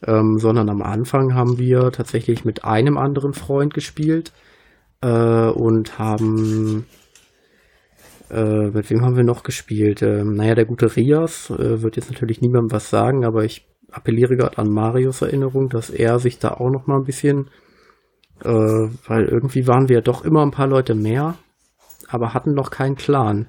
[0.06, 4.32] ähm, sondern am Anfang haben wir tatsächlich mit einem anderen Freund gespielt
[5.02, 5.08] äh,
[5.48, 6.86] und haben
[8.30, 10.02] äh, mit wem haben wir noch gespielt?
[10.02, 14.36] Ähm, naja, der gute Rias äh, wird jetzt natürlich niemandem was sagen, aber ich appelliere
[14.36, 17.50] gerade an Marios Erinnerung, dass er sich da auch noch mal ein bisschen,
[18.44, 18.50] äh,
[19.08, 21.36] weil irgendwie waren wir ja doch immer ein paar Leute mehr,
[22.10, 23.48] aber hatten noch keinen Clan.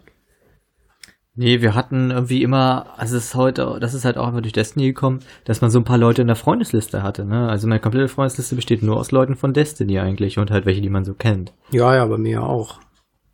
[1.35, 4.53] Nee, wir hatten irgendwie immer, also es ist heute, das ist halt auch einfach durch
[4.53, 7.49] Destiny gekommen, dass man so ein paar Leute in der Freundesliste hatte, ne?
[7.49, 10.91] Also meine komplette Freundesliste besteht nur aus Leuten von Destiny eigentlich und halt welche, die
[10.91, 11.53] man so kennt.
[11.71, 12.81] Ja, ja, bei mir auch.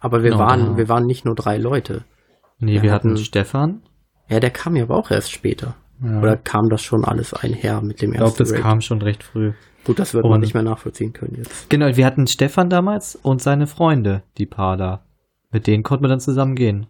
[0.01, 2.05] Aber wir Ja, waren, da- wir waren nicht nur drei Leute.
[2.59, 3.81] Nee, Wir wir hatten hatten- Stefan.
[4.29, 5.75] Ja, der kam ja aber auch erst später.
[6.03, 6.21] Ja.
[6.21, 8.61] Oder kam das schon alles einher mit dem ich glaube, ersten das Raid?
[8.63, 9.53] kam schon recht früh.
[9.85, 11.69] Gut, das wird man Und- nicht mehr nachvollziehen können jetzt.
[11.71, 15.05] Genau, wir hatten Stefan damals und seine Freunde, die paar da.
[15.51, 16.87] Mit denen konnten wir dann zusammen gehen.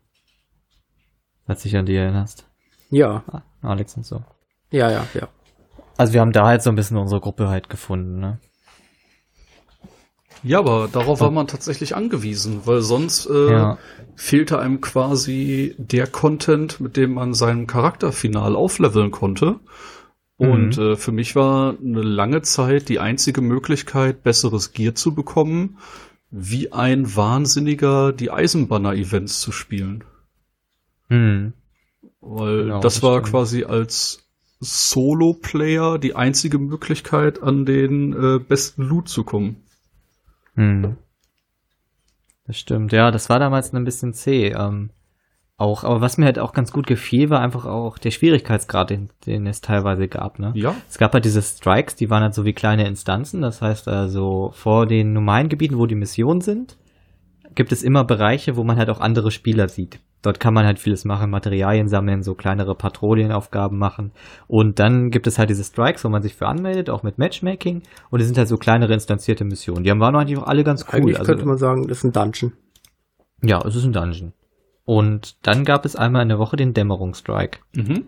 [1.46, 2.48] Falls du dich an die erinnerst.
[2.90, 4.22] Ja, Ah, Alex und so.
[4.70, 5.28] ja, ja, ja.
[5.96, 8.38] Also wir haben da halt so ein bisschen unsere Gruppe halt gefunden, ne?
[10.42, 13.79] Ja, aber darauf war man tatsächlich angewiesen, weil sonst äh, Ja.
[14.14, 19.61] fehlte einem quasi der Content, mit dem man seinen Charakter final aufleveln konnte.
[20.37, 20.83] Und Mhm.
[20.83, 25.79] äh, für mich war eine lange Zeit die einzige Möglichkeit, besseres Gear zu bekommen,
[26.31, 30.03] wie ein Wahnsinniger die Eisenbanner-Events zu spielen.
[31.09, 31.53] Hm.
[32.20, 33.31] Weil Genau, das das war stimmt.
[33.31, 34.18] quasi als
[34.61, 39.57] Solo-Player die einzige Möglichkeit, an den äh, besten Loot zu kommen.
[40.54, 40.96] Hm.
[42.46, 44.48] Das stimmt, ja, das war damals ein bisschen zäh.
[44.48, 44.90] Ähm,
[45.56, 49.10] auch, aber was mir halt auch ganz gut gefiel, war einfach auch der Schwierigkeitsgrad, den,
[49.24, 50.52] den es teilweise gab, ne?
[50.56, 53.40] Ja, Es gab halt diese Strikes, die waren halt so wie kleine Instanzen.
[53.40, 56.76] Das heißt also, vor den normalen Gebieten, wo die Missionen sind,
[57.54, 60.00] gibt es immer Bereiche, wo man halt auch andere Spieler sieht.
[60.24, 64.12] Dort kann man halt vieles machen, Materialien sammeln, so kleinere Patrouillenaufgaben machen.
[64.46, 67.82] Und dann gibt es halt diese Strikes, wo man sich für anmeldet, auch mit Matchmaking.
[68.08, 69.84] Und es sind halt so kleinere instanzierte Missionen.
[69.84, 70.94] Die haben waren eigentlich auch alle ganz cool.
[70.94, 72.52] Eigentlich könnte also, man sagen, das ist ein Dungeon.
[73.42, 74.32] Ja, es ist ein Dungeon.
[74.87, 77.58] Und dann gab es einmal in der Woche den Dämmerungsstrike.
[77.74, 78.06] Mhm.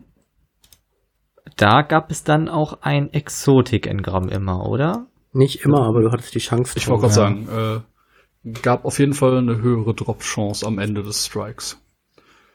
[1.58, 5.06] Da gab es dann auch ein Exotik-Engramm immer, oder?
[5.34, 6.78] Nicht immer, aber du hattest die Chance.
[6.78, 7.48] Ich wollte gerade sagen,
[8.46, 11.78] äh, gab auf jeden Fall eine höhere Drop-Chance am Ende des Strikes.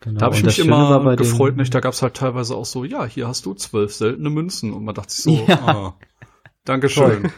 [0.02, 0.20] Genau.
[0.20, 1.74] Da habe ich mich immer gefreut, nicht?
[1.74, 4.74] Da gab es halt teilweise auch so, ja, hier hast du zwölf seltene Münzen.
[4.74, 5.60] Und man dachte sich so, ja.
[5.66, 5.96] ah,
[6.66, 7.32] Dankeschön.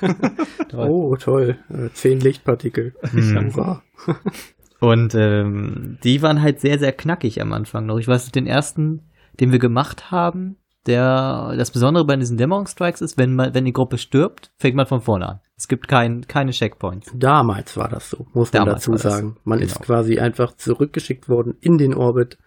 [0.70, 0.90] Toll.
[0.90, 1.58] oh, toll.
[1.70, 2.94] Äh, zehn Lichtpartikel.
[3.02, 3.52] Hm.
[4.80, 8.00] Und ähm, die waren halt sehr, sehr knackig am Anfang noch.
[8.00, 13.18] Ich weiß, den ersten, den wir gemacht haben, der das Besondere bei diesen Dämmerungsstrikes ist,
[13.18, 15.40] wenn man, wenn die Gruppe stirbt, fängt man von vorne an.
[15.56, 17.14] Es gibt kein, keine Checkpoints.
[17.16, 19.38] Damals war das so, muss man Damals dazu sagen.
[19.46, 19.72] Man genau.
[19.72, 22.38] ist quasi einfach zurückgeschickt worden in den Orbit,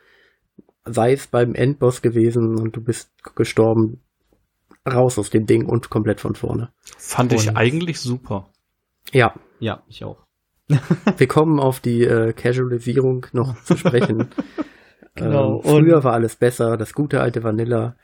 [0.86, 4.00] sei es beim Endboss gewesen und du bist gestorben,
[4.88, 6.70] raus aus dem Ding und komplett von vorne.
[6.96, 8.50] Fand und ich eigentlich super.
[9.12, 9.34] Ja.
[9.58, 10.24] Ja, ich auch.
[11.16, 14.28] Wir kommen auf die äh, Casualisierung noch zu sprechen.
[15.14, 15.56] genau.
[15.56, 17.96] Ähm, früher war alles besser, das gute alte Vanilla.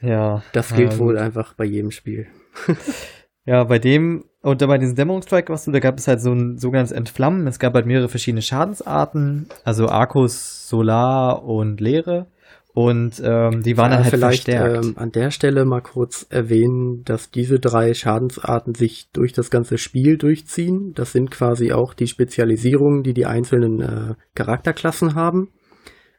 [0.00, 0.42] Ja.
[0.52, 2.26] Das gilt ähm, wohl einfach bei jedem Spiel.
[3.46, 6.58] ja, bei dem, und bei diesem Dämmerungsstrike, was du, da gab es halt so ein
[6.58, 7.46] sogenanntes Entflammen.
[7.46, 12.26] Es gab halt mehrere verschiedene Schadensarten, also Arcus, Solar und Leere.
[12.72, 14.84] Und ähm, die waren ja, dann halt vielleicht verstärkt.
[14.84, 19.76] Ähm, an der Stelle mal kurz erwähnen, dass diese drei Schadensarten sich durch das ganze
[19.76, 20.94] Spiel durchziehen.
[20.94, 25.48] Das sind quasi auch die Spezialisierungen, die die einzelnen äh, Charakterklassen haben.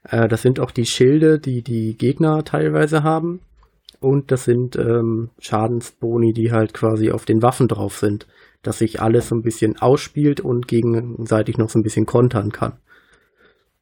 [0.04, 3.40] Äh, das sind auch die Schilde, die die Gegner teilweise haben.
[4.02, 8.28] Und das sind ähm, Schadensboni, die halt quasi auf den Waffen drauf sind.
[8.64, 12.74] Dass sich alles so ein bisschen ausspielt und gegenseitig noch so ein bisschen kontern kann.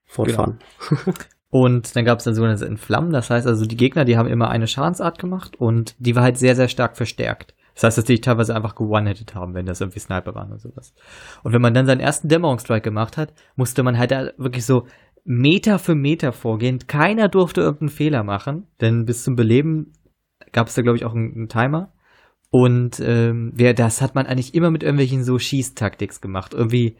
[0.06, 0.44] For genau.
[0.44, 0.60] fun.
[1.52, 3.12] Und dann gab es dann sogenannte Entflammen.
[3.12, 6.38] Das heißt also, die Gegner, die haben immer eine Schadensart gemacht und die war halt
[6.38, 7.56] sehr, sehr stark verstärkt.
[7.74, 10.94] Das heißt, dass die teilweise einfach gewonnen-hitted haben, wenn das irgendwie Sniper waren oder sowas.
[11.42, 14.86] Und wenn man dann seinen ersten Dämmerungsstrike gemacht hat, musste man halt da wirklich so
[15.24, 16.80] Meter für Meter vorgehen.
[16.88, 19.94] Keiner durfte irgendeinen Fehler machen, denn bis zum Beleben
[20.52, 21.92] gab es da, glaube ich, auch einen, einen Timer.
[22.52, 26.54] Und ähm, ja, das hat man eigentlich immer mit irgendwelchen so Schießtaktiks gemacht.
[26.54, 26.96] Irgendwie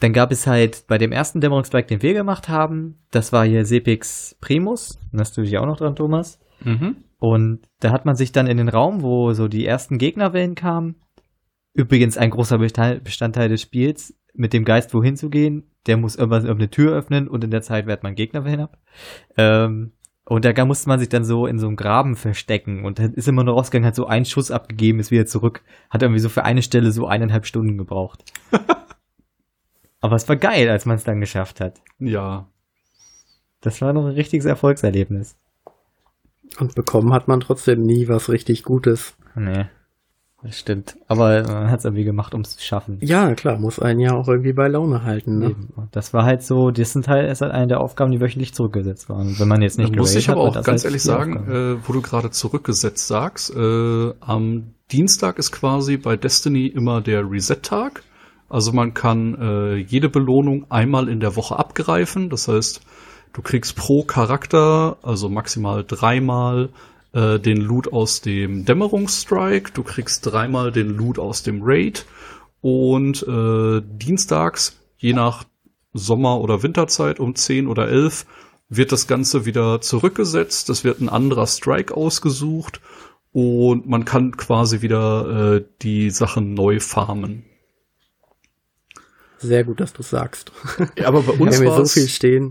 [0.00, 3.64] dann gab es halt bei dem ersten Dämmerungsstrike, den wir gemacht haben, das war hier
[3.64, 4.98] Sepix Primus.
[5.16, 6.40] hast du dich auch noch dran, Thomas.
[6.62, 6.96] Mhm.
[7.18, 10.96] Und da hat man sich dann in den Raum, wo so die ersten Gegnerwellen kamen,
[11.72, 16.44] übrigens ein großer Bestandteil des Spiels, mit dem Geist wohin zu gehen, der muss irgendwas
[16.44, 18.78] eine Tür öffnen und in der Zeit wehrt man Gegnerwellen ab.
[19.36, 19.92] Ähm,
[20.26, 23.28] und da musste man sich dann so in so einem Graben verstecken und dann ist
[23.28, 25.62] immer nur rausgegangen, hat so einen Schuss abgegeben, ist wieder zurück.
[25.90, 28.24] Hat irgendwie so für eine Stelle so eineinhalb Stunden gebraucht.
[30.00, 31.80] Aber es war geil, als man es dann geschafft hat.
[31.98, 32.48] Ja.
[33.60, 35.36] Das war noch ein richtiges Erfolgserlebnis.
[36.58, 39.16] Und bekommen hat man trotzdem nie was richtig Gutes.
[39.34, 39.66] Nee.
[40.44, 40.96] Das stimmt.
[41.08, 42.98] Aber man hat es irgendwie gemacht, um es zu schaffen.
[43.00, 45.38] Ja, klar, muss einen ja auch irgendwie bei Laune halten.
[45.38, 45.56] Ne?
[45.90, 49.08] Das war halt so, das sind halt, ist halt eine der Aufgaben, die wöchentlich zurückgesetzt
[49.08, 49.38] waren.
[49.38, 52.02] Wenn man jetzt nicht Muss ich aber auch ganz halt ehrlich sagen, äh, wo du
[52.02, 58.02] gerade zurückgesetzt sagst, äh, am Dienstag ist quasi bei Destiny immer der Reset-Tag.
[58.50, 62.28] Also man kann äh, jede Belohnung einmal in der Woche abgreifen.
[62.28, 62.82] Das heißt,
[63.32, 66.68] du kriegst pro Charakter, also maximal dreimal,
[67.14, 69.72] äh, den Loot aus dem Dämmerungsstrike.
[69.72, 72.04] Du kriegst dreimal den Loot aus dem Raid.
[72.60, 75.44] Und äh, dienstags, je nach
[75.92, 78.26] Sommer- oder Winterzeit um 10 oder 11,
[78.68, 80.70] wird das Ganze wieder zurückgesetzt.
[80.70, 82.80] Es wird ein anderer Strike ausgesucht
[83.32, 87.44] und man kann quasi wieder äh, die Sachen neu farmen.
[89.38, 90.52] Sehr gut, dass du sagst.
[90.96, 92.00] Ja, aber bei uns war so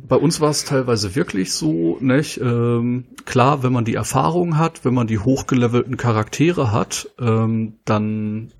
[0.07, 2.39] Bei uns war es teilweise wirklich so, nicht?
[2.39, 8.51] Ähm, klar, wenn man die Erfahrung hat, wenn man die hochgelevelten Charaktere hat, ähm, dann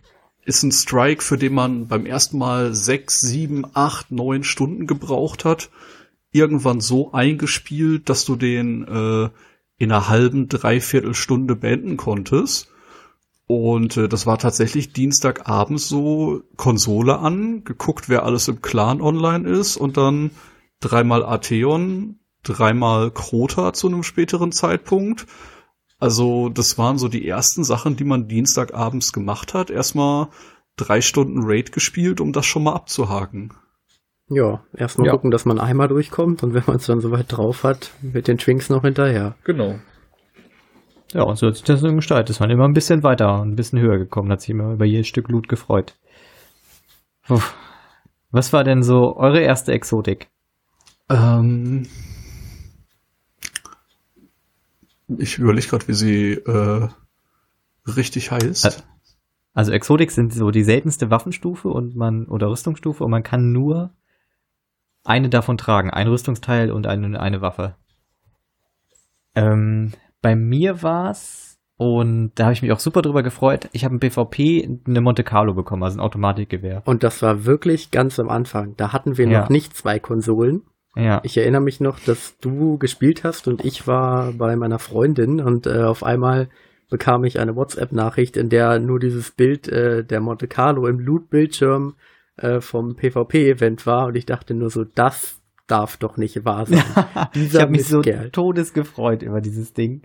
[0.45, 5.45] ist ein Strike, für den man beim ersten Mal sechs, sieben, acht, neun Stunden gebraucht
[5.45, 5.69] hat,
[6.31, 9.29] irgendwann so eingespielt, dass du den äh,
[9.77, 12.69] in einer halben, dreiviertel Stunde beenden konntest.
[13.47, 19.47] Und äh, das war tatsächlich Dienstagabends so Konsole an, geguckt, wer alles im Clan online
[19.47, 20.31] ist und dann
[20.79, 25.25] dreimal Atheon, dreimal Krota zu einem späteren Zeitpunkt.
[25.99, 29.69] Also das waren so die ersten Sachen, die man Dienstagabends gemacht hat.
[29.69, 30.27] Erstmal
[30.75, 33.53] drei Stunden Raid gespielt, um das schon mal abzuhaken.
[34.29, 35.13] Ja, erstmal ja.
[35.13, 38.37] gucken, dass man einmal durchkommt und wenn man es dann soweit drauf hat, mit den
[38.37, 39.35] Twinks noch hinterher.
[39.43, 39.79] Genau.
[41.13, 42.31] Ja, und so hat sich das dann gestaltet.
[42.31, 45.07] Es war immer ein bisschen weiter, ein bisschen höher gekommen, hat sich immer über jedes
[45.07, 45.97] Stück Loot gefreut.
[47.27, 47.41] Puh.
[48.31, 50.29] Was war denn so eure erste Exotik?
[51.09, 51.87] Ähm,
[55.07, 56.87] Ich überlege gerade, wie sie äh,
[57.87, 58.83] richtig heißt.
[59.53, 63.93] Also Exotik sind so die seltenste Waffenstufe und man oder Rüstungsstufe und man kann nur
[65.03, 67.75] eine davon tragen, ein Rüstungsteil und eine, eine Waffe.
[69.35, 69.93] Ähm,
[70.23, 73.67] bei mir war's und da habe ich mich auch super drüber gefreut.
[73.73, 76.81] Ich habe im PvP eine Monte Carlo bekommen, also ein Automatikgewehr.
[76.85, 78.75] Und das war wirklich ganz am Anfang.
[78.77, 79.41] Da hatten wir Ja.
[79.41, 80.63] noch nicht zwei Konsolen.
[80.95, 85.41] Ja, Ich erinnere mich noch, dass du gespielt hast und ich war bei meiner Freundin
[85.41, 86.49] und äh, auf einmal
[86.91, 91.95] bekam ich eine WhatsApp-Nachricht, in der nur dieses Bild äh, der Monte Carlo im Loot-Bildschirm
[92.37, 96.83] äh, vom PvP-Event war und ich dachte nur so, das darf doch nicht wahr sein.
[97.33, 98.29] ich habe mich so Mistkerl.
[98.29, 100.03] todes gefreut über dieses Ding.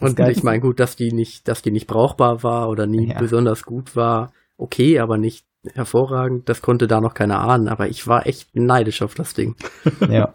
[0.00, 3.08] Das Und ich meine, gut, dass die nicht, dass die nicht brauchbar war oder nie
[3.10, 3.18] Ja.
[3.18, 5.44] besonders gut war, okay, aber nicht
[5.74, 9.56] hervorragend, das konnte da noch keiner ahnen, aber ich war echt neidisch auf das Ding.
[10.08, 10.34] Ja.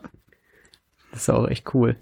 [1.11, 1.95] Das ist auch echt cool.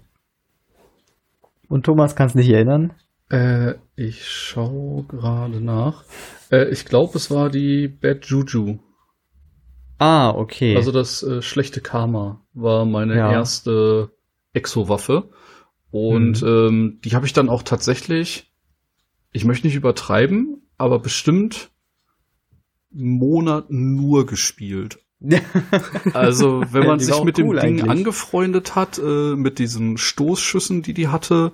[1.68, 2.92] Und Thomas kann es nicht erinnern?
[3.30, 6.04] Äh, ich schau gerade nach.
[6.50, 8.78] Äh, ich glaube, es war die Bad Juju.
[9.98, 10.76] Ah, okay.
[10.76, 13.30] Also das äh, schlechte Karma war meine Ja.
[13.32, 14.10] erste
[14.52, 15.30] Exo-Waffe.
[15.92, 18.50] Und ähm, die habe ich dann auch tatsächlich,
[19.30, 21.70] ich möchte nicht übertreiben, aber bestimmt
[22.92, 24.98] einen Monat nur gespielt.
[26.14, 27.90] Also, wenn man sich mit dem cool Ding eigentlich.
[27.90, 31.52] angefreundet hat, äh, mit diesen Stoßschüssen, die die hatte,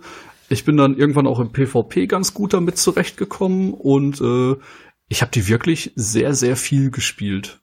[0.48, 4.56] ich bin dann irgendwann auch im PvP ganz gut damit zurechtgekommen und äh,
[5.08, 7.60] ich habe die wirklich sehr, sehr viel gespielt.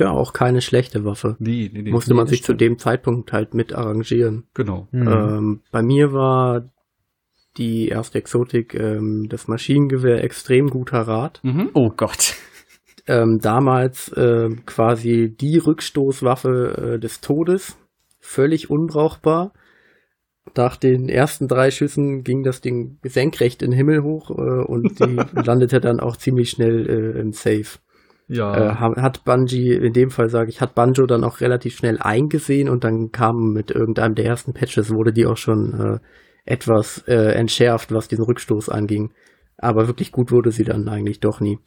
[0.00, 1.36] Ja, auch keine schlechte Waffe.
[1.38, 1.90] Nee, nee, nee.
[1.90, 4.44] Musste man sich zu dem Zeitpunkt halt mit arrangieren.
[4.54, 4.88] Genau.
[4.92, 5.08] Hm.
[5.08, 6.70] Ähm, bei mir war
[7.56, 11.40] die erste Exotik ähm, das Maschinengewehr extrem guter Rat.
[11.42, 11.70] Mhm.
[11.74, 12.34] oh Gott.
[13.06, 17.76] Ähm, damals ähm, quasi die Rückstoßwaffe äh, des Todes.
[18.20, 19.52] Völlig unbrauchbar.
[20.56, 25.00] Nach den ersten drei Schüssen ging das Ding senkrecht in den Himmel hoch äh, und
[25.00, 27.78] die landete dann auch ziemlich schnell äh, im Safe.
[28.32, 28.54] Ja.
[28.54, 31.98] Äh, ha- hat Bungie, in dem Fall sage ich, hat Banjo dann auch relativ schnell
[31.98, 35.98] eingesehen und dann kam mit irgendeinem der ersten Patches, wurde die auch schon äh,
[36.44, 39.12] etwas äh, entschärft, was diesen Rückstoß anging.
[39.58, 41.58] Aber wirklich gut wurde sie dann eigentlich doch nie.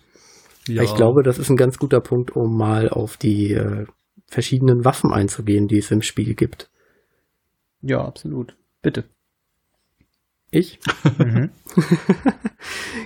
[0.67, 0.83] ja.
[0.83, 3.85] Ich glaube, das ist ein ganz guter Punkt, um mal auf die äh,
[4.27, 6.69] verschiedenen Waffen einzugehen, die es im Spiel gibt.
[7.81, 8.55] Ja, absolut.
[8.81, 9.03] Bitte.
[10.53, 10.79] Ich?
[11.17, 11.49] Mhm.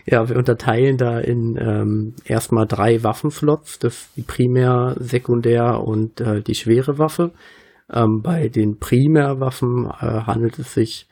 [0.10, 6.41] Ja, wir unterteilen da in ähm, erstmal drei Waffenslots, das die Primär, Sekundär und äh,
[6.41, 7.32] die schwere Waffe.
[7.91, 11.10] Ähm, bei den Primärwaffen äh, handelt es sich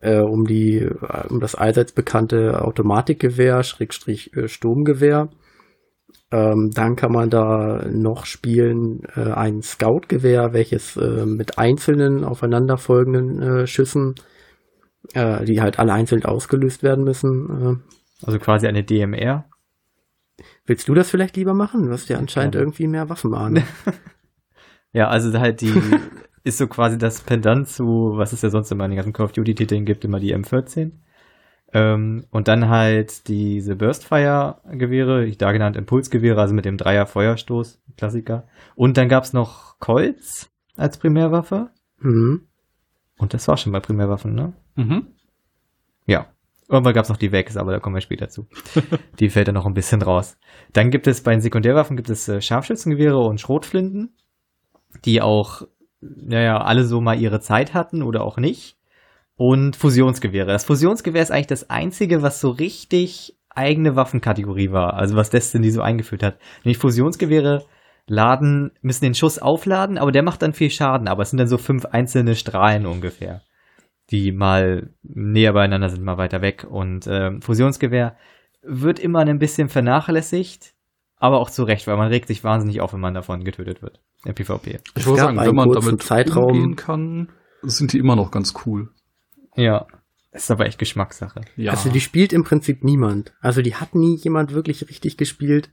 [0.00, 5.28] äh, um die äh, um das allseits bekannte Automatikgewehr, Schrägstrich äh, Sturmgewehr.
[6.30, 14.14] Ähm, dann kann man da noch spielen äh, ein Scoutgewehr, welches mit einzelnen aufeinanderfolgenden Schüssen,
[15.14, 17.82] äh, die halt alle einzeln ausgelöst werden müssen,
[18.22, 19.44] äh, Also quasi eine DMR.
[20.66, 21.86] Willst du das vielleicht lieber machen?
[21.86, 22.64] Du hast ja anscheinend Gerne.
[22.64, 23.64] irgendwie mehr Waffenahnung.
[24.94, 25.72] Ja, also halt die
[26.44, 29.26] ist so quasi das Pendant zu, was es ja sonst immer in den ganzen Call
[29.26, 30.92] of Duty Titeln gibt, immer die M14.
[31.72, 37.80] Ähm, und dann halt diese Burstfire-Gewehre, ich da genannt Impulsgewehre, also mit dem Dreier Feuerstoß,
[37.96, 38.46] Klassiker.
[38.74, 41.70] Und dann gab's noch Colts als Primärwaffe.
[41.98, 42.48] Mhm.
[43.16, 44.52] Und das war schon bei Primärwaffen, ne?
[44.74, 45.08] Mhm.
[46.06, 46.26] Ja.
[46.68, 48.46] Irgendwann gab's noch die Vex, aber da kommen wir später zu.
[49.20, 50.38] die fällt dann noch ein bisschen raus.
[50.72, 54.14] Dann gibt es bei den Sekundärwaffen gibt es äh, Scharfschützengewehre und Schrotflinten,
[55.04, 55.62] die auch,
[56.00, 58.78] naja, alle so mal ihre Zeit hatten oder auch nicht.
[59.36, 60.46] Und Fusionsgewehre.
[60.46, 64.94] Das Fusionsgewehr ist eigentlich das einzige, was so richtig eigene Waffenkategorie war.
[64.94, 66.38] Also was Destiny so eingeführt hat.
[66.64, 67.66] Nämlich Fusionsgewehre
[68.06, 71.08] laden, müssen den Schuss aufladen, aber der macht dann viel Schaden.
[71.08, 73.42] Aber es sind dann so fünf einzelne Strahlen ungefähr
[74.12, 76.66] die mal näher beieinander sind, mal weiter weg.
[76.68, 78.16] Und ähm, Fusionsgewehr
[78.62, 80.74] wird immer ein bisschen vernachlässigt,
[81.16, 84.00] aber auch zu Recht, weil man regt sich wahnsinnig auf, wenn man davon getötet wird.
[84.24, 84.78] Im PvP.
[84.96, 87.28] Ich gab sagen, wenn man damit Zeitraum- umgehen kann,
[87.62, 88.90] sind die immer noch ganz cool.
[89.56, 89.86] Ja.
[90.30, 91.42] Das ist aber echt Geschmackssache.
[91.56, 91.72] Ja.
[91.72, 93.34] Also die spielt im Prinzip niemand.
[93.40, 95.70] Also die hat nie jemand wirklich richtig gespielt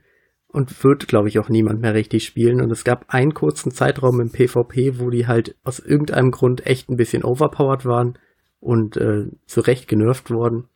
[0.48, 2.62] und wird, glaube ich, auch niemand mehr richtig spielen.
[2.62, 6.90] Und es gab einen kurzen Zeitraum im PvP, wo die halt aus irgendeinem Grund echt
[6.90, 8.18] ein bisschen overpowered waren
[8.60, 10.68] und äh, zu Recht genervt worden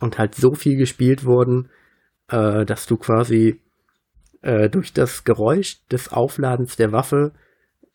[0.00, 1.70] und halt so viel gespielt wurden,
[2.28, 3.60] äh, dass du quasi
[4.42, 7.32] äh, durch das Geräusch des Aufladens der Waffe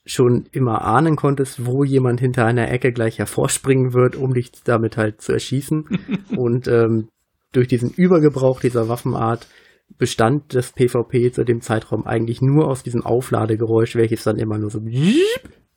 [0.05, 4.97] schon immer ahnen konntest, wo jemand hinter einer Ecke gleich hervorspringen wird, um dich damit
[4.97, 5.85] halt zu erschießen.
[6.37, 7.07] Und ähm,
[7.53, 9.47] durch diesen Übergebrauch dieser Waffenart
[9.97, 14.69] bestand das PvP zu dem Zeitraum eigentlich nur aus diesem Aufladegeräusch, welches dann immer nur
[14.69, 14.79] so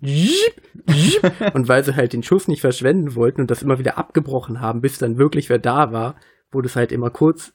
[1.54, 4.80] und weil sie halt den Schuss nicht verschwenden wollten und das immer wieder abgebrochen haben,
[4.80, 6.16] bis dann wirklich wer da war,
[6.52, 7.52] wurde es halt immer kurz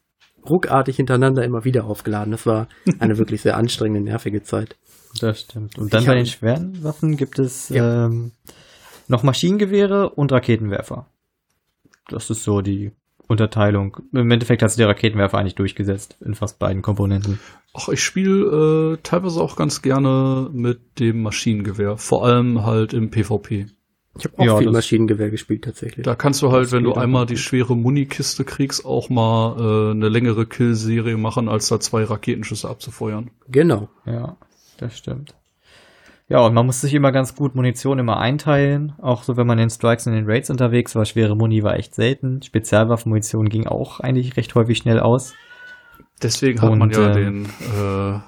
[0.48, 2.32] ruckartig hintereinander immer wieder aufgeladen.
[2.32, 2.68] Das war
[2.98, 4.76] eine wirklich sehr anstrengende, nervige Zeit.
[5.20, 5.78] Das stimmt.
[5.78, 8.06] Und dann Ich bei den schweren Waffen gibt es Ja.
[8.06, 8.32] ähm,
[9.08, 11.06] noch Maschinengewehre und Raketenwerfer.
[12.08, 12.90] Das ist so die
[13.32, 13.96] Unterteilung.
[14.12, 17.40] Im Endeffekt hat sich der Raketenwerfer eigentlich durchgesetzt in fast beiden Komponenten.
[17.74, 23.10] Ach, ich spiele äh, teilweise auch ganz gerne mit dem Maschinengewehr, vor allem halt im
[23.10, 23.66] PvP.
[24.18, 26.04] Ich habe auch Ja, viel das- Maschinengewehr gespielt tatsächlich.
[26.04, 29.90] Da kannst du halt, Das wenn du einmal die schwere Munikiste kriegst, auch mal äh,
[29.92, 33.30] eine längere Kill-Serie machen, als da zwei Raketenschüsse abzufeuern.
[33.48, 33.88] Genau.
[34.04, 34.36] Ja,
[34.76, 35.34] das stimmt.
[36.28, 38.94] Ja, und man muss sich immer ganz gut Munition immer einteilen.
[39.02, 41.04] Auch so, wenn man in Strikes und in Raids unterwegs war.
[41.04, 42.40] Schwere Muni war echt selten.
[42.42, 45.34] Spezialwaffenmunition ging auch eigentlich recht häufig schnell aus.
[46.22, 47.44] Deswegen hat Und, man ja ähm,
[47.74, 48.20] den äh,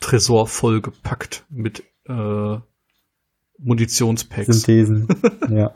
[0.00, 2.58] Tresor vollgepackt mit äh,
[3.58, 4.46] Munitionspacks.
[4.46, 5.08] Synthesen.
[5.50, 5.72] ja.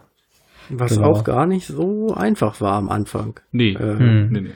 [0.69, 1.09] Was Genau.
[1.11, 3.41] auch gar nicht so einfach war am Anfang.
[3.51, 4.29] Nee, Äh, Hm.
[4.31, 4.51] nee, nee.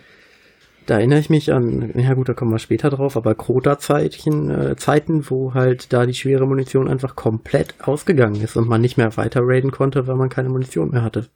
[0.87, 4.76] Da erinnere ich mich an, ja gut, da kommen wir später drauf, aber Krota-Zeitchen, äh,
[4.76, 9.16] Zeiten, wo halt da die schwere Munition einfach komplett ausgegangen ist und man nicht mehr
[9.16, 11.28] weiter raiden konnte, weil man keine Munition mehr hatte.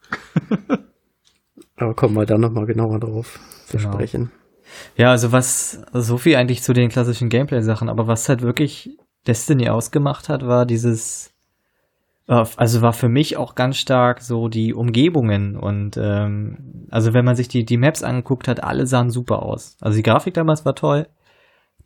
[1.77, 3.93] aber kommen wir dann nochmal genauer drauf zu Genau.
[3.93, 4.31] sprechen.
[4.97, 8.97] Ja, also was, so viel eigentlich zu den klassischen Gameplay-Sachen, aber was halt wirklich
[9.27, 11.30] Destiny ausgemacht hat, war dieses,
[12.31, 17.35] also war für mich auch ganz stark so die Umgebungen und ähm, also wenn man
[17.35, 19.77] sich die, die Maps angeguckt hat, alle sahen super aus.
[19.81, 21.09] Also die Grafik damals war toll.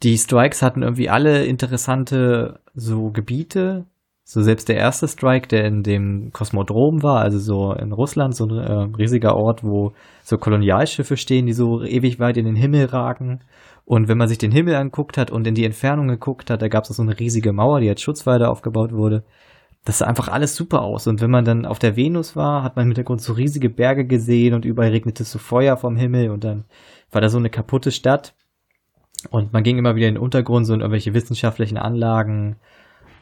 [0.03, 3.87] Die Strikes hatten irgendwie alle interessante so Gebiete.
[4.27, 8.47] So selbst der erste Strike, der in dem Kosmodrom war, also so in Russland, so
[8.47, 9.93] ein äh, riesiger Ort, wo
[10.23, 13.41] so Kolonialschiffe stehen, die so ewig weit in den Himmel ragen.
[13.85, 16.69] Und wenn man sich den Himmel anguckt hat und in die Entfernung geguckt hat, da
[16.69, 19.25] gab es so eine riesige Mauer, die als Schutzweide aufgebaut wurde.
[19.85, 21.07] Das sah einfach alles super aus.
[21.07, 24.07] Und wenn man dann auf der Venus war, hat man im Hintergrund so riesige Berge
[24.07, 26.65] gesehen und überall regnete so Feuer vom Himmel und dann
[27.11, 28.35] war da so eine kaputte Stadt.
[29.31, 32.57] Und man ging immer wieder in den Untergrund, so in irgendwelche wissenschaftlichen Anlagen.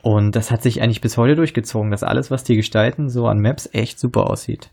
[0.02, 3.40] Und das hat sich eigentlich bis heute durchgezogen, dass alles, was die gestalten, so an
[3.40, 4.70] Maps echt super aussieht.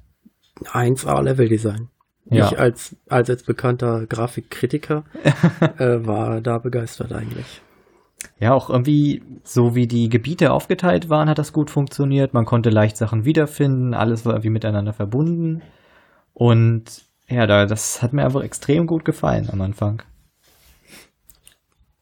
[0.65, 1.89] 1A Leveldesign.
[2.25, 2.47] Ja.
[2.47, 5.03] Ich als, als jetzt bekannter Grafikkritiker
[5.77, 7.61] äh, war da begeistert eigentlich.
[8.39, 12.33] Ja, auch irgendwie, so wie die Gebiete aufgeteilt waren, hat das gut funktioniert.
[12.33, 15.61] Man konnte leicht Sachen wiederfinden, alles war irgendwie miteinander verbunden.
[16.33, 20.01] Und ja, da, das hat mir einfach extrem gut gefallen am Anfang.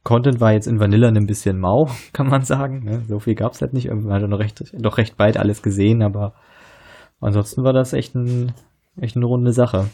[0.03, 2.83] Content war jetzt in Vanilla ein bisschen mau, kann man sagen.
[2.83, 3.01] Ne?
[3.07, 3.89] So viel gab's halt nicht.
[3.89, 6.33] Man hat noch recht, doch recht bald alles gesehen, aber
[7.19, 8.53] ansonsten war das echt, ein,
[8.99, 9.89] echt eine runde Sache.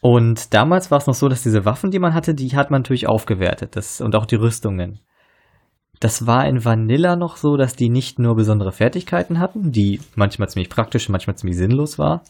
[0.00, 2.80] Und damals war es noch so, dass diese Waffen, die man hatte, die hat man
[2.80, 3.76] natürlich aufgewertet.
[3.76, 5.00] Das, und auch die Rüstungen.
[6.00, 10.48] Das war in Vanilla noch so, dass die nicht nur besondere Fertigkeiten hatten, die manchmal
[10.48, 12.24] ziemlich praktisch, manchmal ziemlich sinnlos war.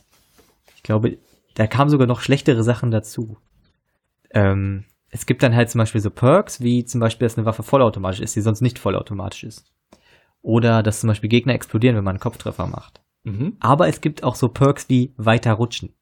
[0.75, 1.19] Ich glaube,
[1.55, 3.37] da kamen sogar noch schlechtere Sachen dazu.
[4.33, 7.63] Ähm, es gibt dann halt zum Beispiel so Perks, wie zum Beispiel, dass eine Waffe
[7.63, 9.73] vollautomatisch ist, die sonst nicht vollautomatisch ist.
[10.43, 13.03] Oder dass zum Beispiel Gegner explodieren, wenn man einen Kopftreffer macht.
[13.23, 13.57] Mhm.
[13.61, 15.95] Aber es gibt auch so Perks wie weiter rutschen.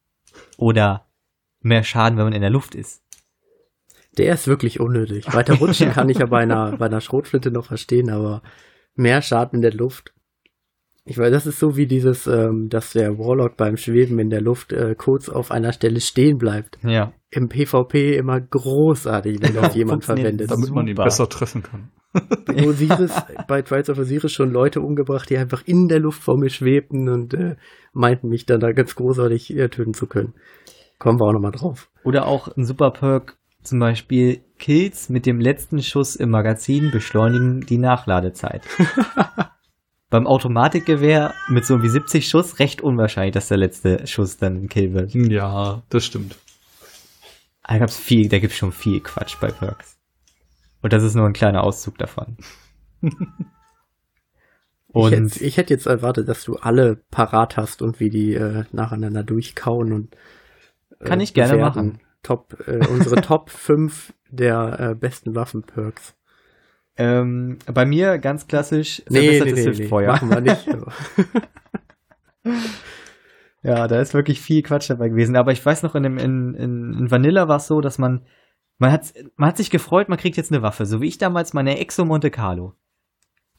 [0.56, 1.07] Oder
[1.60, 3.02] mehr Schaden, wenn man in der Luft ist.
[4.16, 5.32] Der ist wirklich unnötig.
[5.32, 8.42] Weiter rutschen kann ich ja bei einer, bei einer Schrotflinte noch verstehen, aber
[8.94, 10.12] mehr Schaden in der Luft.
[11.04, 14.42] Ich weiß, das ist so wie dieses, ähm, dass der Warlock beim Schweben in der
[14.42, 16.78] Luft äh, kurz auf einer Stelle stehen bleibt.
[16.82, 17.12] Ja.
[17.30, 20.50] Im PvP immer großartig, wenn das jemand verwendet.
[20.50, 21.90] Damit man ihn besser treffen kann.
[22.48, 23.12] Osiris,
[23.46, 27.08] bei Trials of Osiris schon Leute umgebracht, die einfach in der Luft vor mir schwebten
[27.08, 27.56] und äh,
[27.92, 30.34] meinten mich dann da ganz großartig äh, töten zu können.
[30.98, 31.90] Kommen wir auch nochmal drauf.
[32.04, 37.60] Oder auch ein super Perk, zum Beispiel Kills mit dem letzten Schuss im Magazin beschleunigen
[37.60, 38.62] die Nachladezeit.
[40.10, 44.68] Beim Automatikgewehr mit so wie 70 Schuss recht unwahrscheinlich, dass der letzte Schuss dann ein
[44.68, 45.14] Kill wird.
[45.14, 46.36] Ja, das stimmt.
[47.62, 49.98] Da gab's viel, da gibt's schon viel Quatsch bei Perks.
[50.80, 52.36] Und das ist nur ein kleiner Auszug davon.
[54.90, 58.32] Ich Und hätte, ich hätte jetzt erwartet, dass du alle parat hast und wie die
[58.32, 60.16] äh, nacheinander durchkauen und
[61.04, 61.76] Kann ich gerne bewerten.
[61.78, 62.00] machen.
[62.22, 66.14] Top, äh, unsere Top 5 der äh, besten Waffenperks.
[66.96, 70.68] ähm, bei mir ganz klassisch Nee, nee, nee, nee, machen wir nicht.
[70.68, 70.92] aber-
[73.62, 75.36] Ja, da ist wirklich viel Quatsch dabei gewesen.
[75.36, 78.24] Aber ich weiß noch, in, dem, in, in, in Vanilla war es so, dass man,
[78.78, 80.86] man hat, man hat sich gefreut, man kriegt jetzt eine Waffe.
[80.86, 82.74] So wie ich damals meine Exo Monte Carlo.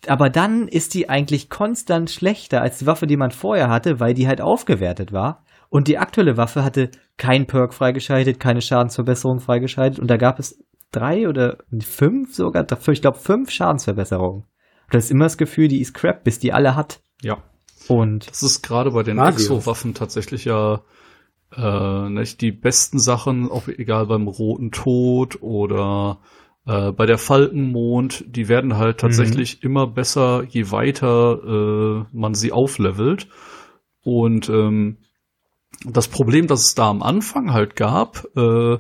[0.08, 4.14] Aber dann ist die eigentlich konstant schlechter als die Waffe, die man vorher hatte, weil
[4.14, 5.44] die halt aufgewertet war.
[5.70, 10.00] Und die aktuelle Waffe hatte kein Perk freigeschaltet, keine Schadensverbesserung freigeschaltet.
[10.00, 14.46] Und da gab es drei oder fünf sogar, ich glaube fünf Schadensverbesserungen.
[14.90, 17.02] du hast immer das Gefühl, die ist crap, bis die alle hat.
[17.22, 17.44] Ja.
[17.88, 19.44] Und Das ist gerade bei den Marius.
[19.44, 20.82] Exo-Waffen tatsächlich ja
[21.56, 26.20] äh, nicht die besten Sachen, auch egal beim Roten Tod oder
[26.66, 32.52] äh, bei der Falkenmond, die werden halt tatsächlich immer besser, je weiter äh, man sie
[32.52, 33.28] auflevelt.
[34.04, 34.98] Und ähm,
[35.86, 38.78] das Problem, das es da am Anfang halt gab, äh,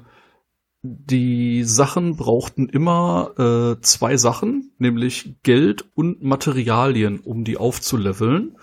[0.81, 8.57] die Sachen brauchten immer äh, zwei Sachen, nämlich Geld und Materialien, um die aufzuleveln.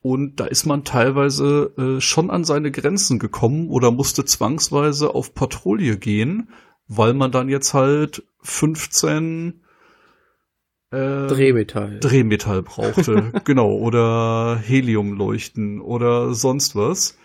[0.00, 5.34] Und da ist man teilweise äh, schon an seine Grenzen gekommen oder musste zwangsweise auf
[5.34, 6.48] Patrouille gehen,
[6.88, 9.62] weil man dann jetzt halt 15
[10.90, 12.00] äh, Drehmetall.
[12.00, 13.32] Drehmetall brauchte.
[13.44, 13.72] genau.
[13.76, 17.16] Oder Heliumleuchten oder sonst was.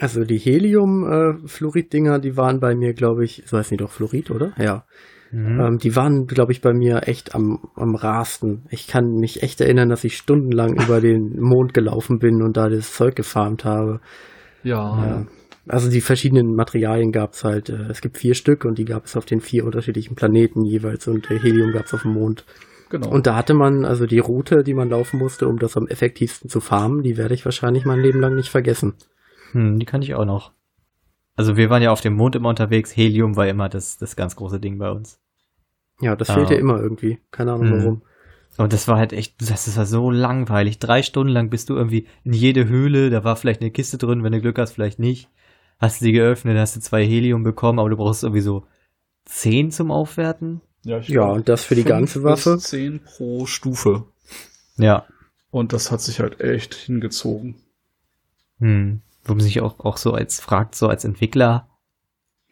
[0.00, 4.52] Also die Helium-Fluorid-Dinger, die waren bei mir, glaube ich, so heißt die doch Fluorid, oder?
[4.58, 4.84] Ja.
[5.30, 5.60] Mhm.
[5.60, 8.64] Ähm, die waren, glaube ich, bei mir echt am, am rasten.
[8.70, 12.68] Ich kann mich echt erinnern, dass ich stundenlang über den Mond gelaufen bin und da
[12.68, 14.00] das Zeug gefarmt habe.
[14.62, 14.76] Ja.
[14.76, 15.26] Ja.
[15.66, 17.68] Also die verschiedenen Materialien gab es halt.
[17.68, 21.06] Äh, es gibt vier Stück und die gab es auf den vier unterschiedlichen Planeten jeweils
[21.08, 22.44] und äh, Helium gab es auf dem Mond.
[22.90, 23.10] Genau.
[23.10, 26.50] Und da hatte man also die Route, die man laufen musste, um das am effektivsten
[26.50, 28.94] zu farmen, die werde ich wahrscheinlich mein Leben lang nicht vergessen.
[29.54, 30.52] Hm, die kann ich auch noch.
[31.36, 32.96] Also wir waren ja auf dem Mond immer unterwegs.
[32.96, 35.18] Helium war immer das, das ganz große Ding bei uns.
[36.00, 36.34] Ja, das Ah.
[36.34, 37.18] fehlt ja immer irgendwie.
[37.30, 37.78] Keine Ahnung Hm.
[37.78, 38.02] warum.
[38.56, 40.78] Und das war halt echt, das war so langweilig.
[40.78, 44.22] Drei Stunden lang bist du irgendwie in jede Höhle, da war vielleicht eine Kiste drin,
[44.22, 45.28] wenn du Glück hast, vielleicht nicht.
[45.80, 48.64] Hast du die geöffnet, hast du zwei Helium bekommen, aber du brauchst irgendwie so
[49.24, 50.60] zehn zum Aufwerten.
[50.84, 52.58] ja, ich Ja, und das für die ganze Waffe?
[52.58, 54.04] 10 pro Stufe.
[54.76, 55.04] Ja.
[55.50, 57.56] Und das hat sich halt echt hingezogen.
[58.60, 59.00] Hm.
[59.24, 61.68] Wo man sich auch, auch so als fragt, so als Entwickler,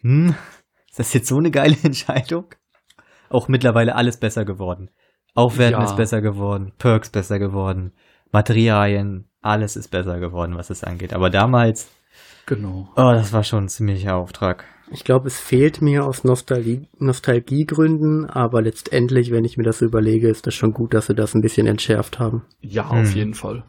[0.00, 0.34] hm,
[0.88, 2.46] ist das jetzt so eine geile Entscheidung?
[3.28, 4.90] Auch mittlerweile alles besser geworden.
[5.34, 5.84] Aufwerten Ja.
[5.84, 7.92] ist besser geworden, Perks besser geworden,
[8.30, 11.12] Materialien, alles ist besser geworden, was es angeht.
[11.14, 11.88] Aber damals,
[12.46, 12.88] Genau.
[12.96, 14.64] oh, das war schon ein ziemlicher Auftrag.
[14.90, 19.86] Ich glaube, es fehlt mir aus Nostalgie, Nostalgiegründen, aber letztendlich, wenn ich mir das so
[19.86, 22.44] überlege, ist das schon gut, dass sie das ein bisschen entschärft haben.
[22.60, 23.00] Ja, Hm.
[23.00, 23.64] auf jeden Fall.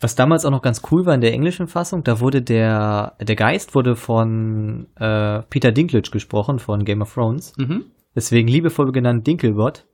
[0.00, 3.36] Was damals auch noch ganz cool war in der englischen Fassung, da wurde der, der
[3.36, 7.54] Geist wurde von äh, Peter Dinklage gesprochen, von Game of Thrones.
[7.56, 7.86] Mhm.
[8.14, 9.86] Deswegen liebevoll genannt Dinkelbot.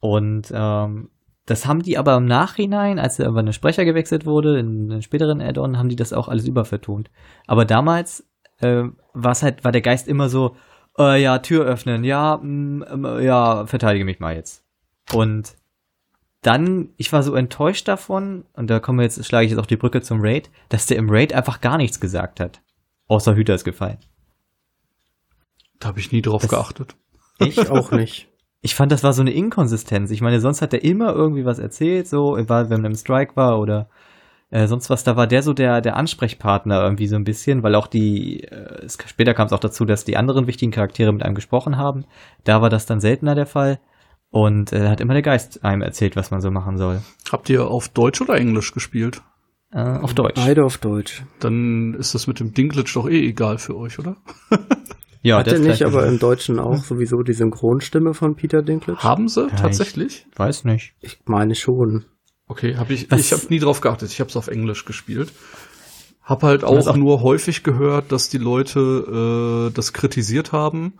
[0.00, 1.08] Und ähm,
[1.46, 5.02] das haben die aber im Nachhinein, als er über einen Sprecher gewechselt wurde, in den
[5.02, 7.10] späteren Add-on, haben die das auch alles übervertont.
[7.46, 10.56] Aber damals äh, war es halt, war der Geist immer so,
[10.98, 14.64] äh, ja, Tür öffnen, ja, mm, ähm, ja, verteidige mich mal jetzt.
[15.12, 15.54] Und
[16.46, 19.66] dann, ich war so enttäuscht davon, und da kommen wir jetzt, schlage ich jetzt auch
[19.66, 22.60] die Brücke zum Raid, dass der im Raid einfach gar nichts gesagt hat.
[23.08, 23.98] Außer Hüter ist gefallen.
[25.80, 26.96] Da habe ich nie drauf Das- geachtet.
[27.38, 28.28] Ich auch nicht.
[28.62, 30.10] ich fand, das war so eine Inkonsistenz.
[30.10, 32.48] Ich meine, sonst hat er immer irgendwie was erzählt, so, wenn
[32.84, 33.88] er im Strike war oder
[34.50, 37.74] äh, sonst was, da war der so der, der Ansprechpartner irgendwie so ein bisschen, weil
[37.74, 41.22] auch die, äh, es, später kam es auch dazu, dass die anderen wichtigen Charaktere mit
[41.22, 42.04] einem gesprochen haben.
[42.44, 43.78] Da war das dann seltener der Fall.
[44.38, 47.00] Und äh, hat immer der Geist einem erzählt, was man so machen soll.
[47.32, 49.22] Habt ihr auf Deutsch oder Englisch gespielt?
[49.72, 50.34] Äh, auf Deutsch.
[50.36, 51.22] Beide auf Deutsch.
[51.40, 54.16] Dann ist das mit dem Dinklage doch eh egal für euch, oder?
[55.22, 59.02] Ja, Hatte der nicht aber im Deutschen auch sowieso die Synchronstimme von Peter Dinklage?
[59.02, 60.24] Haben sie Ja, tatsächlich?
[60.36, 60.94] Weiß nicht.
[61.00, 62.04] Ich meine schon.
[62.46, 63.10] Okay, habe ich.
[63.10, 64.12] Was- Ich habe nie drauf geachtet.
[64.12, 65.32] Ich habe es auf Englisch gespielt.
[66.22, 70.92] Hab halt auch, auch- nur häufig gehört, dass die Leute äh, das kritisiert haben,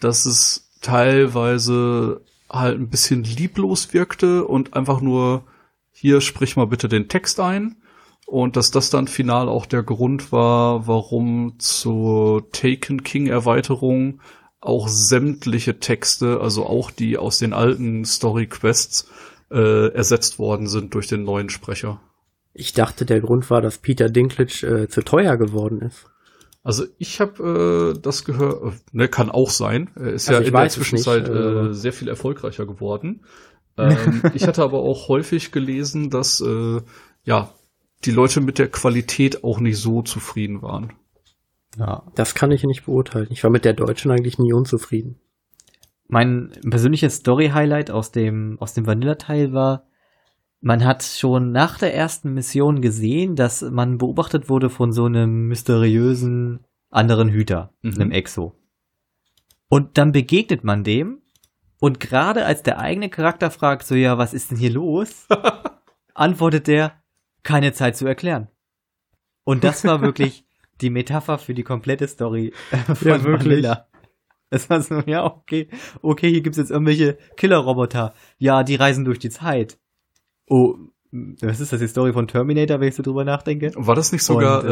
[0.00, 2.22] dass es teilweise
[2.52, 5.44] halt ein bisschen lieblos wirkte und einfach nur
[5.90, 7.76] hier sprich mal bitte den Text ein
[8.26, 14.20] und dass das dann final auch der Grund war, warum zur Taken King Erweiterung
[14.60, 19.10] auch sämtliche Texte, also auch die aus den alten Story Quests
[19.50, 22.00] äh, ersetzt worden sind durch den neuen Sprecher.
[22.54, 26.06] Ich dachte, der Grund war, dass Peter Dinklage äh, zu teuer geworden ist.
[26.62, 29.90] Also ich habe äh, das gehört, äh, ne, kann auch sein.
[29.96, 33.24] Er ist Also ja in der es nicht, Zwischenzeit äh, äh, sehr viel erfolgreicher geworden.
[33.76, 36.80] Ähm, ich hatte aber auch häufig gelesen, dass äh,
[37.24, 37.52] ja
[38.04, 40.92] die Leute mit der Qualität auch nicht so zufrieden waren.
[41.78, 42.04] Ja.
[42.14, 43.28] Das kann ich nicht beurteilen.
[43.30, 45.18] Ich war mit der Deutschen eigentlich nie unzufrieden.
[46.06, 49.86] Mein persönliches Story-Highlight aus dem, aus dem Vanilla-Teil war,
[50.62, 55.48] man hat schon nach der ersten Mission gesehen, dass man beobachtet wurde von so einem
[55.48, 56.60] mysteriösen
[56.90, 57.94] anderen Hüter, Mhm.
[57.94, 58.54] einem Exo.
[59.68, 61.20] Und dann begegnet man dem
[61.80, 65.26] und gerade als der eigene Charakter fragt, so ja, was ist denn hier los,
[66.14, 67.02] antwortet der,
[67.42, 68.48] keine Zeit zu erklären.
[69.44, 70.44] Und das war wirklich
[70.80, 73.66] die Metapher für die komplette Story äh, von Ja, wirklich.
[74.50, 75.68] Es war so, ja, okay,
[76.02, 78.12] okay, hier gibt's jetzt irgendwelche Killerroboter.
[78.38, 79.78] Ja, die reisen durch die Zeit.
[80.54, 80.76] Oh,
[81.12, 83.72] was ist das, die Story von Terminator, wenn ich so drüber nachdenke?
[83.74, 84.68] War das nicht sogar Und,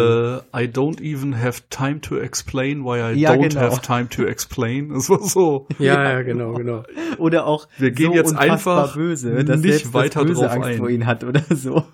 [0.54, 3.60] äh, I don't even have time to explain why I Ja, don't genau.
[3.62, 4.90] have time to explain?
[4.90, 5.66] Das war so.
[5.78, 6.82] Ja, ja, genau, genau.
[7.16, 10.68] Oder auch Wir gehen so jetzt einfach böse, dass nicht weiter das Böse drauf Angst
[10.68, 10.78] ein.
[10.78, 11.82] vor ihnen hat oder so.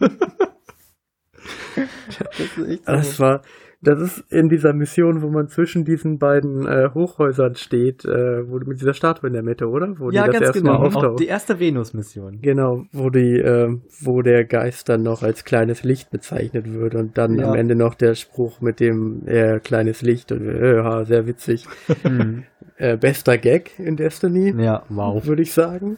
[1.76, 2.92] das ist echt so.
[2.92, 3.42] Das war,
[3.86, 8.58] das ist in dieser Mission, wo man zwischen diesen beiden äh, Hochhäusern steht, äh, wo
[8.58, 9.98] mit dieser Statue in der Mitte, oder?
[9.98, 10.72] Wo ja, die das ganz erste genau.
[10.78, 11.20] Mal Auch auftaucht.
[11.20, 12.38] die erste Venus-Mission.
[12.42, 17.16] Genau, wo die, äh, wo der Geist dann noch als kleines Licht bezeichnet wird und
[17.16, 17.48] dann Ja.
[17.48, 21.66] am Ende noch der Spruch mit dem äh, kleines Licht und äh, ja, sehr witzig.
[22.04, 22.42] Mhm.
[22.78, 25.24] Äh, bester Gag in Destiny, Ja, wow.
[25.26, 25.96] würde ich sagen.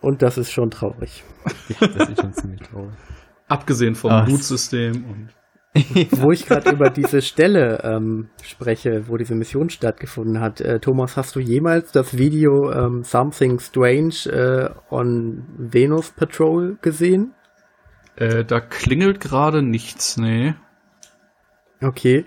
[0.00, 1.24] Und das ist schon traurig.
[1.80, 2.92] Ja, das ist schon ziemlich traurig.
[3.48, 4.26] Abgesehen vom Ach.
[4.26, 5.28] Blutsystem und
[6.12, 10.60] Wo ich gerade über diese Stelle ähm, spreche, wo diese Mission stattgefunden hat.
[10.60, 17.34] Äh, Thomas, hast du jemals das Video ähm, Something Strange äh, on Venus Patrol gesehen?
[18.18, 20.54] äh, da klingelt gerade nichts, nee.
[21.80, 22.24] Okay.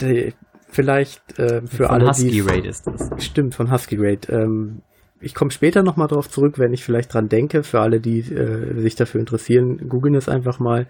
[0.00, 0.34] Die,
[0.68, 3.10] vielleicht äh, für Von alle, Husky die Raid ist das.
[3.24, 4.28] Stimmt, von Husky Raid.
[4.28, 4.82] Ähm,
[5.20, 7.62] ich komme später nochmal drauf zurück, wenn ich vielleicht dran denke.
[7.62, 10.86] Für alle, die äh, sich dafür interessieren, googeln es einfach mal.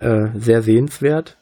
[0.00, 1.38] Äh, sehr sehenswert.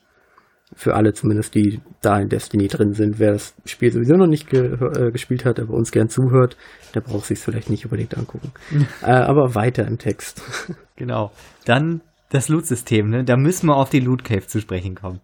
[0.74, 3.18] Für alle zumindest, die da in Destiny drin sind.
[3.18, 6.56] Wer das Spiel sowieso noch nicht ge äh, gespielt hat, aber uns gern zuhört,
[6.94, 8.52] der braucht sich vielleicht nicht unbedingt angucken.
[9.02, 10.42] äh, aber weiter im Text.
[10.96, 11.32] Genau.
[11.64, 13.24] Dann das Loot-System, ne?
[13.24, 15.22] Da müssen wir auf die Loot Cave zu sprechen kommen.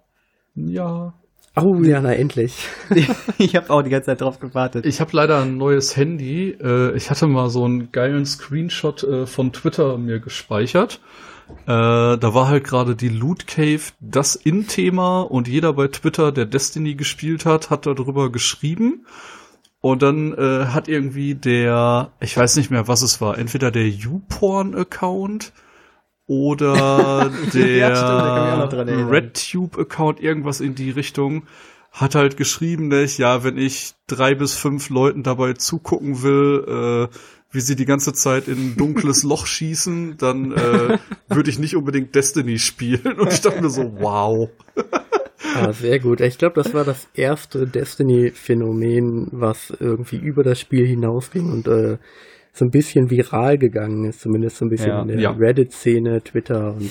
[0.54, 1.12] Ja.
[1.54, 2.66] Oh ja, na endlich.
[3.38, 4.84] ich habe auch die ganze Zeit drauf gewartet.
[4.84, 6.50] Ich habe leider ein neues Handy.
[6.50, 11.00] Äh, ich hatte mal so einen geilen Screenshot äh, von Twitter mir gespeichert.
[11.48, 16.46] Äh, da war halt gerade die Loot Cave das In-Thema und jeder bei Twitter, der
[16.46, 19.06] Destiny gespielt hat, hat darüber geschrieben.
[19.80, 23.88] Und dann äh, hat irgendwie der, ich weiß nicht mehr, was es war, entweder der
[23.88, 25.52] YouPorn-Account
[26.26, 29.08] oder der Ja, erinnern.
[29.08, 31.46] RedTube-Account, irgendwas in die Richtung,
[31.92, 37.16] hat halt geschrieben, dass, ja, wenn ich drei bis fünf Leuten dabei zugucken will, äh,
[37.52, 41.76] wie sie die ganze Zeit in ein dunkles Loch schießen, dann äh, würde ich nicht
[41.76, 43.18] unbedingt Destiny spielen.
[43.18, 44.50] Und ich dachte mir so, wow.
[45.54, 46.20] Ah, sehr gut.
[46.20, 51.98] Ich glaube, das war das erste Destiny-Phänomen, was irgendwie über das Spiel hinausging und äh,
[52.52, 55.02] so ein bisschen viral gegangen ist, zumindest so ein bisschen Ja.
[55.02, 55.30] in der Ja.
[55.30, 56.90] Reddit-Szene, Twitter und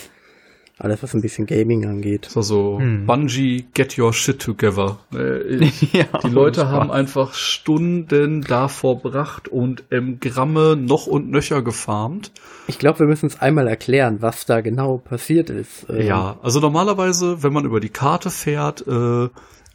[0.78, 2.26] alles, was ein bisschen Gaming angeht.
[2.30, 3.06] So, so, Hm.
[3.06, 4.98] Bungie, get your shit together.
[5.14, 11.62] Äh, ja, Die Leute haben einfach Stunden da verbracht und ähm, Gramme noch und nöcher
[11.62, 12.32] gefarmt.
[12.68, 15.86] Ich glaube, wir müssen es einmal erklären, was da genau passiert ist.
[15.90, 19.30] Ähm, Ja, also normalerweise, wenn man über die Karte fährt, äh,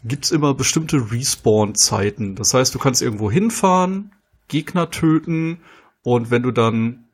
[0.04, 2.34] gibt's immer bestimmte Respawn-Zeiten.
[2.34, 4.12] Das heißt, du kannst irgendwo hinfahren,
[4.48, 5.60] Gegner töten
[6.02, 7.04] und wenn du dann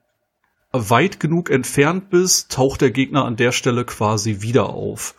[0.90, 5.14] weit genug entfernt bist, taucht der Gegner an der Stelle quasi wieder auf.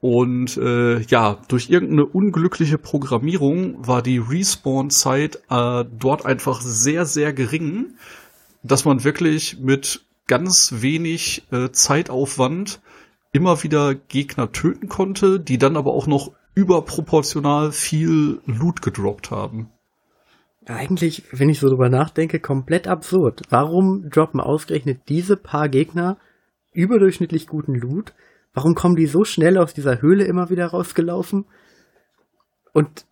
[0.00, 7.32] Und äh, ja, durch irgendeine unglückliche Programmierung war die Respawn-Zeit äh, dort einfach sehr, sehr
[7.32, 7.94] gering,
[8.62, 12.80] dass man wirklich mit ganz wenig äh, Zeitaufwand
[13.32, 19.70] immer wieder Gegner töten konnte, die dann aber auch noch überproportional viel Loot gedroppt haben.
[20.68, 23.42] Eigentlich, wenn ich so drüber nachdenke, komplett absurd.
[23.48, 26.18] Warum droppen ausgerechnet diese paar Gegner
[26.72, 28.12] überdurchschnittlich guten Loot?
[28.52, 31.46] Warum kommen die so schnell aus dieser Höhle immer wieder rausgelaufen?
[32.74, 33.06] Und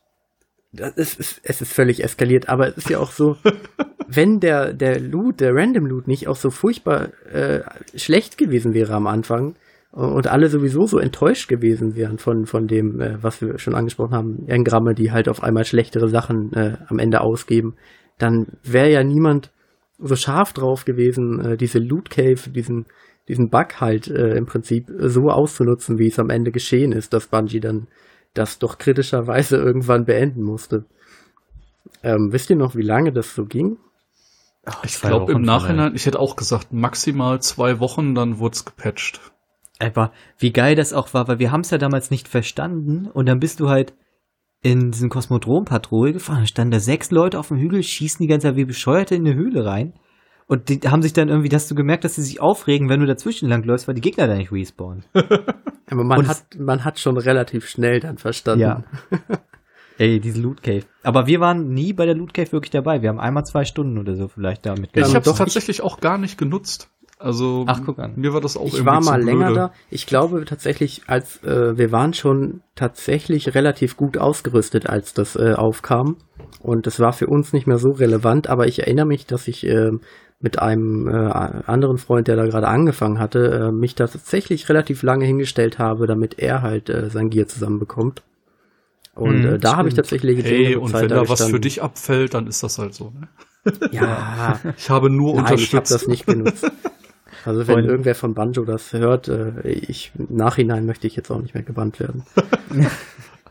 [0.71, 3.37] das ist, ist, es ist völlig eskaliert, aber es ist ja auch so,
[4.07, 7.63] wenn der, der Loot, der Random Loot nicht auch so furchtbar äh,
[7.95, 9.57] schlecht gewesen wäre am Anfang
[9.93, 14.15] und alle sowieso so enttäuscht gewesen wären von, von dem, äh, was wir schon angesprochen
[14.15, 17.77] haben, Engramme, die halt auf einmal schlechtere Sachen äh, am Ende ausgeben,
[18.19, 19.53] dann wäre ja niemand
[19.99, 22.87] so scharf drauf gewesen, äh, diese Loot Cave, diesen,
[23.29, 27.29] diesen Bug halt äh, im Prinzip so auszunutzen, wie es am Ende geschehen ist, dass
[27.29, 27.89] Bungie dann
[28.35, 30.85] das doch kritischerweise irgendwann beenden musste.
[32.03, 33.79] Ähm, wisst ihr noch, wie lange das so ging?
[34.83, 39.21] Ich zwei glaube im Nachhinein, ich hätte auch gesagt, maximal zwei Wochen, dann wurd's gepatcht.
[39.79, 43.27] Aber wie geil das auch war, weil wir haben es ja damals nicht verstanden und
[43.27, 43.95] dann bist du halt
[44.63, 46.41] in diesen Kosmodrom-Patrouille gefahren.
[46.41, 49.27] Da standen da sechs Leute auf dem Hügel, schießen die ganze Zeit wie Bescheuerte in
[49.27, 49.93] eine Höhle rein.
[50.49, 53.07] Und die haben sich dann irgendwie, dass du gemerkt, dass sie sich aufregen, wenn du
[53.07, 55.05] dazwischen langläufst, weil die Gegner da nicht respawnen.
[55.91, 58.61] Aber man Und hat, man hat schon relativ schnell dann verstanden.
[58.61, 58.85] Ja.
[59.99, 60.85] Ey, diese Loot Cave.
[61.03, 63.03] Aber wir waren nie bei der Loot Cave wirklich dabei.
[63.03, 65.81] Wir haben einmal zwei Stunden oder so vielleicht da Ich Ja, habe es doch, tatsächlich
[65.81, 66.91] auch gar nicht genutzt.
[67.19, 68.13] Also Ach, guck an.
[68.17, 69.55] mir war das auch ich war mal länger blöde.
[69.61, 69.73] da.
[69.91, 75.55] Ich glaube tatsächlich, als äh, wir waren schon tatsächlich relativ gut ausgerüstet, als das äh,
[75.55, 76.17] aufkam.
[76.61, 79.67] Und das war für uns nicht mehr so relevant, aber ich erinnere mich, dass ich
[79.67, 79.93] äh,
[80.41, 81.13] mit einem äh,
[81.67, 86.07] anderen Freund, der da gerade angefangen hatte, äh, mich da tatsächlich relativ lange hingestellt habe,
[86.07, 88.23] damit er halt äh, sein Gear zusammenbekommt.
[89.15, 91.55] Und Mhm, äh, da habe ich tatsächlich Hey, längere und Zeit wenn da was gestanden.
[91.55, 93.11] für dich abfällt, dann ist das halt so.
[93.19, 93.29] Ne?
[93.91, 95.91] Ja, Ich habe nur Nein, ich habe unterstützt.
[95.93, 96.71] das nicht genutzt.
[97.47, 101.31] Also wenn Und- irgendwer von Banjo das hört, äh, ich im Nachhinein möchte ich jetzt
[101.31, 102.25] auch nicht mehr gebannt werden.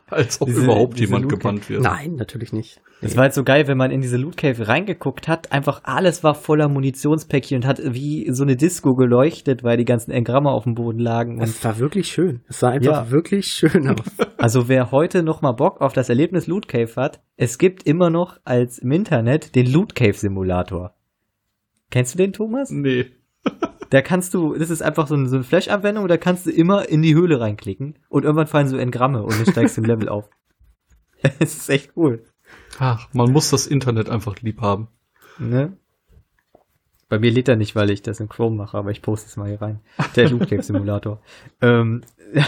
[0.08, 1.82] Als ob Diese- überhaupt diese jemand gebannt wird.
[1.82, 2.80] Nein, natürlich nicht.
[3.02, 6.24] Es war halt so geil, wenn man in diese Loot Cave reingeguckt hat, einfach alles
[6.24, 10.64] war voller Munitionspäckchen und hat wie so eine Disco geleuchtet, weil die ganzen Engramme auf
[10.64, 11.38] dem Boden lagen.
[11.38, 12.42] Und Es war wirklich schön.
[12.48, 13.12] Es sah einfach Ja.
[13.12, 14.06] wirklich schön aus.
[14.38, 18.12] also wer heute noch mal Bock auf das Erlebnis Loot Cave hat, es gibt immer
[18.12, 20.94] noch als im Internet den Loot Cave Simulator.
[21.90, 22.70] Kennst du den, Thomas?
[22.70, 23.08] Nee.
[23.90, 26.90] Da kannst du, das ist einfach so eine, so eine Flash-Anwendung, da kannst du immer
[26.90, 30.10] in die Höhle reinklicken und irgendwann fallen so Engramme und dann steigst du im Level
[30.10, 30.30] auf.
[31.40, 32.24] Es ist echt cool.
[32.78, 34.90] Ach, man muss das Internet einfach lieb haben.
[35.40, 35.78] Ne?
[37.08, 39.38] Bei mir lädt er nicht, weil ich das in Chrome mache, aber ich poste es
[39.38, 39.80] mal hier rein.
[40.16, 41.22] Der Loot Cave Simulator.
[41.62, 42.02] ähm,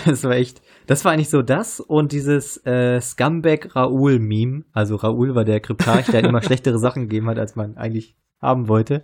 [0.06, 4.64] das war echt, das war eigentlich so das und dieses äh, Scumbag Raoul Meme.
[4.74, 8.68] Also Raoul war der Kryptarch, der immer schlechtere Sachen gegeben hat, als man eigentlich haben
[8.68, 9.04] wollte.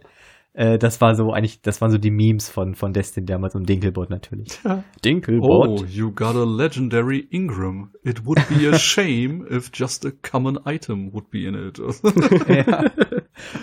[0.53, 3.67] Äh, das war so eigentlich, das waren so die Memes von von Destiny damals und
[3.67, 4.59] Dinkelbot natürlich.
[4.65, 5.89] Oh, Dinkelbot.
[5.89, 7.91] you got a legendary Ingram.
[8.03, 11.79] It would be a shame if just a common item would be in it.
[12.67, 12.91] ja.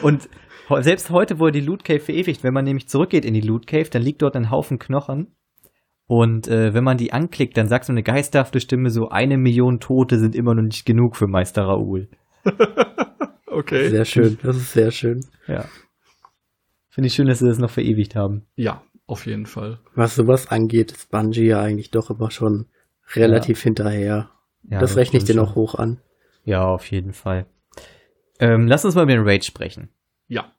[0.03, 0.29] Und
[0.81, 2.43] selbst heute wurde die Loot Cave verewigt.
[2.43, 5.29] Wenn man nämlich zurückgeht in die Loot Cave, dann liegt dort ein Haufen Knochen.
[6.07, 9.79] Und äh, wenn man die anklickt, dann sagt so eine geisterhafte Stimme so, eine Million
[9.79, 12.09] Tote sind immer noch nicht genug für Meister Raoul.
[13.47, 13.91] okay.
[13.91, 14.39] Sehr schön.
[14.43, 15.25] Das ist sehr schön.
[15.47, 15.67] Ja.
[16.91, 18.47] Finde ich schön, dass sie das noch verewigt haben.
[18.57, 19.79] Ja, auf jeden Fall.
[19.95, 22.67] Was sowas angeht, ist Bungie ja eigentlich doch immer schon
[23.15, 24.31] relativ hinterher.
[24.69, 26.01] Ja, das rechne ich dir noch hoch an.
[26.45, 27.47] Ja, auf jeden Fall.
[28.39, 29.89] Ähm, lass uns mal über den Raid sprechen.
[30.29, 30.53] Ja,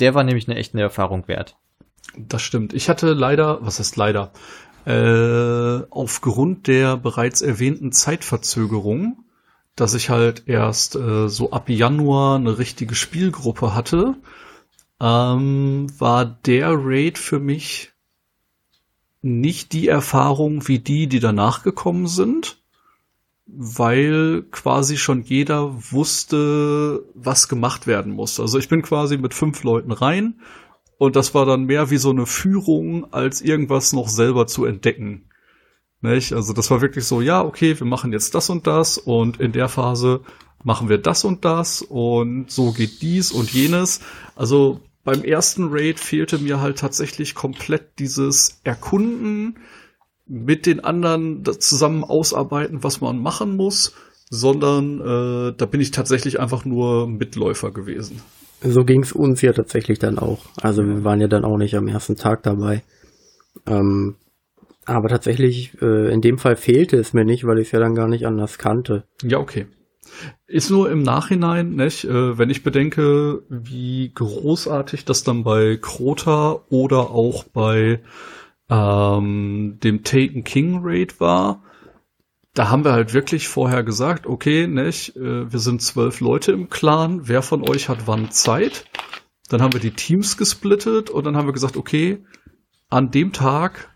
[0.00, 1.56] Der war nämlich eine echte Erfahrung wert.
[2.16, 2.72] das stimmt.
[2.72, 4.32] Ich hatte leider, was heißt leider,
[4.86, 9.24] äh, aufgrund der bereits erwähnten Zeitverzögerung,
[9.76, 14.14] dass ich halt erst äh, so ab Januar eine richtige Spielgruppe hatte,
[15.00, 17.92] ähm, war der Raid für mich
[19.22, 22.58] nicht die Erfahrung wie die, die danach gekommen sind,
[23.46, 28.38] weil quasi schon jeder wusste, was gemacht werden muss.
[28.38, 30.40] Also ich bin quasi mit fünf Leuten rein
[30.98, 35.24] und das war dann mehr wie so eine Führung, als irgendwas noch selber zu entdecken.
[36.02, 36.32] Nicht?
[36.32, 39.52] Also das war wirklich so, ja, okay, wir machen jetzt das und das und in
[39.52, 40.20] der Phase
[40.62, 44.00] machen wir das und das und so geht dies und jenes.
[44.34, 49.58] Also beim ersten Raid fehlte mir halt tatsächlich komplett dieses Erkunden,
[50.30, 53.94] mit den anderen zusammen ausarbeiten, was man machen muss,
[54.30, 58.22] sondern äh, da bin ich tatsächlich einfach nur Mitläufer gewesen.
[58.62, 60.38] So ging's uns ja tatsächlich dann auch.
[60.62, 62.84] Also wir waren ja dann auch nicht am ersten Tag dabei.
[63.66, 64.14] Ähm,
[64.84, 67.96] aber tatsächlich, äh, in dem Fall fehlte es mir nicht, weil ich es ja dann
[67.96, 69.04] gar nicht anders kannte.
[69.22, 69.66] Ja, okay.
[70.46, 76.60] Ist nur im Nachhinein, nicht, äh, wenn ich bedenke, wie großartig das dann bei Crota
[76.68, 78.00] oder auch bei
[78.68, 81.62] ähm, dem Taken King Raid war,
[82.54, 86.68] da haben wir halt wirklich vorher gesagt, okay, nicht, äh, wir sind zwölf Leute im
[86.68, 88.86] Clan, wer von euch hat wann Zeit?
[89.48, 92.24] Dann haben wir die Teams gesplittet und dann haben wir gesagt, okay,
[92.88, 93.90] an dem Tag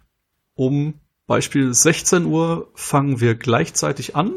[0.54, 4.32] um Beispiel 16 Uhr fangen wir gleichzeitig an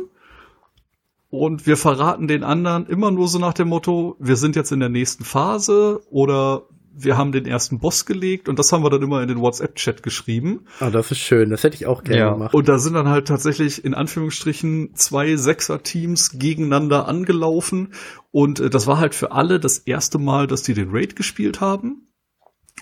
[1.29, 4.79] und wir verraten den anderen immer nur so nach dem Motto, wir sind jetzt in
[4.79, 6.63] der nächsten Phase oder
[6.99, 10.01] wir haben den ersten Boss gelegt und das haben wir dann immer in den WhatsApp-Chat
[10.01, 10.61] geschrieben.
[10.79, 11.51] Ah, das ist schön.
[11.51, 12.33] Das hätte ich auch gerne Ja.
[12.33, 12.53] gemacht.
[12.55, 17.93] Und da sind dann halt tatsächlich in Anführungsstrichen zwei Sechser-Teams gegeneinander angelaufen.
[18.31, 21.61] Und äh, das war halt für alle das erste Mal, dass die den Raid gespielt
[21.61, 22.07] haben.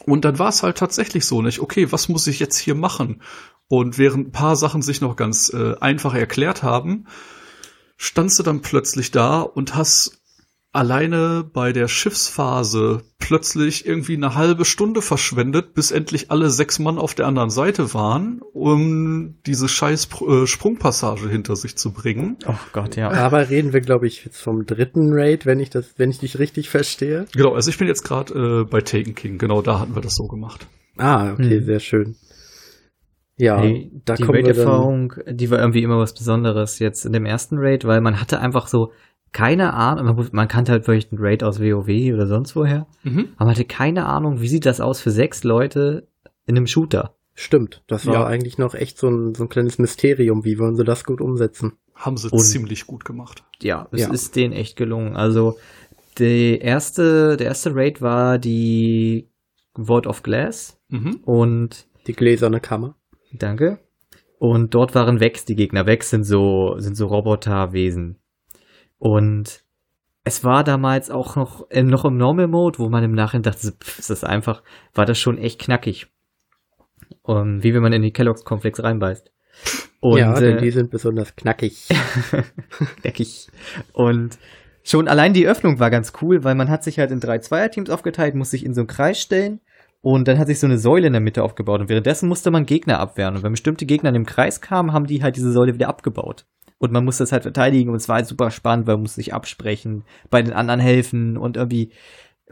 [0.06, 1.60] Und dann war es halt tatsächlich so, nicht?
[1.60, 3.22] Okay, was muss ich jetzt hier machen?
[3.68, 7.08] Und während ein paar Sachen sich noch ganz äh, einfach erklärt haben,
[7.98, 10.20] standst du dann plötzlich da und hast
[10.72, 16.98] alleine bei der Schiffsphase plötzlich irgendwie eine halbe Stunde verschwendet, bis endlich alle sechs Mann
[16.98, 22.36] auf der anderen Seite waren, um diese scheiß äh, Sprungpassage hinter sich zu bringen.
[22.46, 23.10] Oh Gott, ja.
[23.10, 26.40] Aber reden wir, glaube ich, jetzt vom dritten Raid, wenn ich das, wenn ich dich
[26.40, 27.26] richtig verstehe.
[27.34, 30.16] Genau, also ich bin jetzt gerade äh, bei Taken King, genau da hatten wir das
[30.16, 30.68] so gemacht.
[30.98, 31.66] Ah, okay, Hm.
[31.66, 32.16] sehr schön.
[33.38, 34.24] Ja, Hey, da die.
[34.24, 38.40] Raid-Erfahrung, die war irgendwie immer was Besonderes jetzt in dem ersten Raid, weil man hatte
[38.40, 38.92] einfach so
[39.34, 43.30] keine Ahnung, man, man kannte halt vielleicht einen Raid aus WoW oder sonst woher, Mhm.
[43.36, 46.08] aber man hatte keine Ahnung, wie sieht das aus für sechs Leute
[46.46, 47.16] in einem Shooter.
[47.34, 48.26] Stimmt, das war Ja.
[48.28, 50.46] eigentlich noch echt so ein, so ein kleines Mysterium.
[50.46, 51.74] Wie wollen sie das gut umsetzen?
[51.94, 53.44] Haben sie Und- ziemlich gut gemacht.
[53.62, 54.12] Ja, es Ja.
[54.14, 55.18] ist denen echt gelungen.
[55.18, 55.58] Also
[56.18, 59.28] die erste, der erste Raid war die
[59.78, 61.20] Vault of Glass Mhm.
[61.26, 62.96] und Die gläserne Kammer.
[63.42, 63.80] Danke.
[64.38, 65.86] Und dort waren Vex die Gegner.
[65.86, 68.20] Vex sind so, sind so Roboterwesen.
[68.98, 69.64] Und
[70.24, 73.72] es war damals auch noch, äh, noch im Normal Mode, wo man im Nachhinein dachte,
[73.72, 74.64] pff, ist das einfach,
[74.94, 76.08] war das schon echt knackig.
[77.22, 79.32] Um, wie wenn man in die Kellogg's Cornflakes reinbeißt.
[80.00, 81.88] Und, ja, denn äh, die sind besonders knackig.
[83.04, 83.48] Eckig.
[83.94, 84.38] Und
[84.84, 87.90] schon allein die Öffnung war ganz cool, weil man hat sich halt in drei Zweierteams
[87.90, 89.62] aufgeteilt, muss sich in so einen Kreis stellen
[90.06, 92.68] und dann hat sich so eine Säule in der Mitte aufgebaut und währenddessen musste man
[92.68, 95.74] Gegner abwehren und wenn bestimmte Gegner in dem Kreis kamen, haben die halt diese Säule
[95.74, 96.46] wieder abgebaut.
[96.78, 99.16] Und man musste es halt verteidigen und es war halt super spannend, weil man musste
[99.16, 101.90] sich absprechen, bei den anderen helfen und irgendwie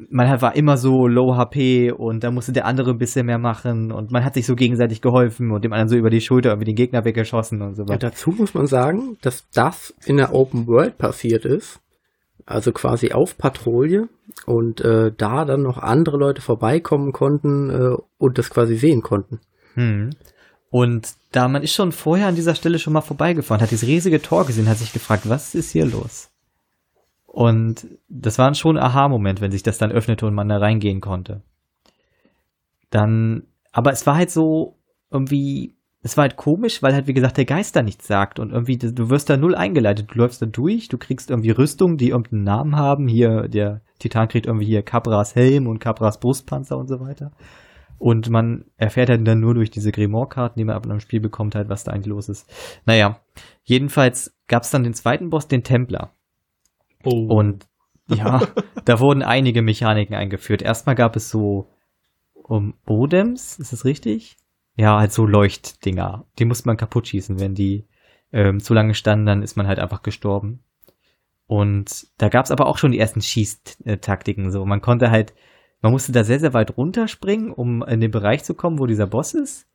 [0.09, 3.37] man hat- war immer so low HP und da musste der andere ein bisschen mehr
[3.37, 6.49] machen und man hat sich so gegenseitig geholfen und dem anderen so über die Schulter
[6.49, 8.09] irgendwie den Gegner weggeschossen und so Ja, weiter.
[8.09, 11.79] dazu muss man sagen, dass das in der Open World passiert ist.
[12.45, 14.09] Also quasi auf Patrouille
[14.45, 19.39] und äh, da dann noch andere Leute vorbeikommen konnten äh, und das quasi sehen konnten.
[19.75, 20.11] Hm.
[20.69, 24.21] Und da man ist schon vorher an dieser Stelle schon mal vorbeigefahren, hat dieses riesige
[24.21, 26.29] Tor gesehen, hat sich gefragt, was ist hier los?
[27.25, 31.01] Und das war schon ein Aha-Moment, wenn sich das dann öffnete und man da reingehen
[31.01, 31.41] konnte.
[32.89, 34.77] Dann, aber es war halt so
[35.09, 38.51] irgendwie, es war halt komisch, weil halt wie gesagt der Geist da nichts sagt und
[38.51, 40.11] irgendwie du wirst da null eingeleitet.
[40.11, 43.07] Du läufst da durch, du kriegst irgendwie Rüstung, die irgendeinen Namen haben.
[43.07, 47.31] Hier der Titan kriegt irgendwie hier Cabras Helm und Cabras Brustpanzer und so weiter.
[47.99, 51.55] Und man erfährt halt dann nur durch diese Grimoire-Karten, die man ab einem Spiel bekommt,
[51.55, 52.51] halt, was da eigentlich los ist.
[52.85, 53.21] Naja,
[53.63, 56.11] jedenfalls gab es dann den zweiten Boss, den Templer.
[57.05, 57.27] Oh.
[57.29, 57.65] Und
[58.09, 58.41] ja,
[58.85, 60.61] da wurden einige Mechaniken eingeführt.
[60.61, 61.69] Erstmal gab es so
[62.33, 64.35] um Odems, ist das richtig?
[64.75, 66.25] Ja, halt so Leuchtdinger.
[66.39, 67.39] Die musste man kaputt schießen.
[67.39, 67.85] Wenn die
[68.31, 70.63] ähm, zu lange standen, dann ist man halt einfach gestorben.
[71.45, 74.51] Und da gab es aber auch schon die ersten Schießtaktiken.
[74.51, 75.33] So, man konnte halt,
[75.81, 79.07] man musste da sehr, sehr weit runterspringen, um in den Bereich zu kommen, wo dieser
[79.07, 79.67] Boss ist.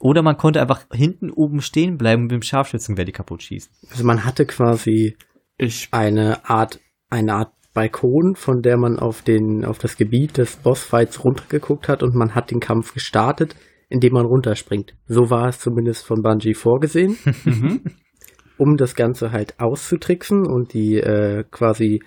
[0.00, 3.72] Oder man konnte einfach hinten oben stehen bleiben und mit dem Scharfschützengewehr die kaputt schießen.
[3.90, 5.16] Also man hatte quasi
[5.58, 10.56] ich, eine Art, eine Art Balkon, von der man auf den, auf das Gebiet des
[10.56, 13.56] Bossfights runtergeguckt hat und man hat den Kampf gestartet,
[13.92, 14.94] indem man runterspringt.
[15.06, 17.18] So war es zumindest von Bungie vorgesehen.
[17.44, 17.82] mhm.
[18.56, 22.02] um das Ganze halt auszutricksen und die äh, quasi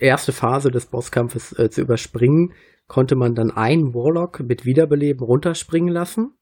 [0.00, 2.54] erste Phase des Bosskampfes äh, zu überspringen,
[2.88, 6.32] konnte man dann einen Warlock mit Wiederbeleben runterspringen lassen.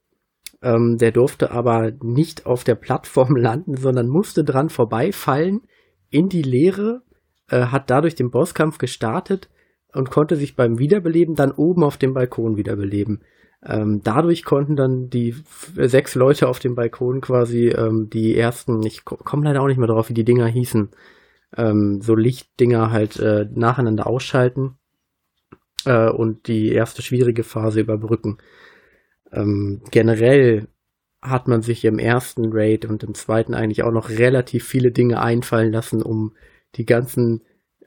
[0.62, 5.60] Ähm, der durfte aber nicht auf der Plattform landen, sondern musste dran vorbeifallen
[6.08, 7.02] in die Leere,
[7.50, 9.50] äh, hat dadurch den Bosskampf gestartet
[9.92, 13.24] und konnte sich beim Wiederbeleben dann oben auf dem Balkon wiederbeleben.
[13.66, 15.34] Ähm, dadurch konnten dann die
[15.74, 19.78] sechs Leute auf dem Balkon quasi ähm, die ersten, ich ko- komme leider auch nicht
[19.78, 20.90] mehr drauf, wie die Dinger hießen,
[21.56, 24.76] ähm, so Lichtdinger halt äh, nacheinander ausschalten
[25.86, 28.36] äh, und die erste schwierige Phase überbrücken.
[29.32, 30.68] Ähm, generell
[31.22, 35.22] hat man sich im ersten Raid und im zweiten eigentlich auch noch relativ viele Dinge
[35.22, 36.34] einfallen lassen, um
[36.74, 37.40] die ganzen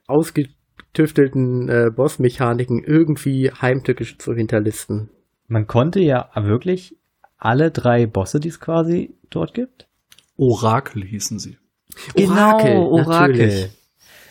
[0.08, 5.10] ausgetüftelten äh, Bossmechaniken irgendwie heimtückisch zu hinterlisten.
[5.48, 6.96] Man konnte ja wirklich
[7.38, 9.88] alle drei Bosse, die es quasi dort gibt.
[10.36, 11.58] Orakel hießen sie.
[12.16, 13.46] Orakel, genau, Orakel.
[13.46, 13.70] natürlich.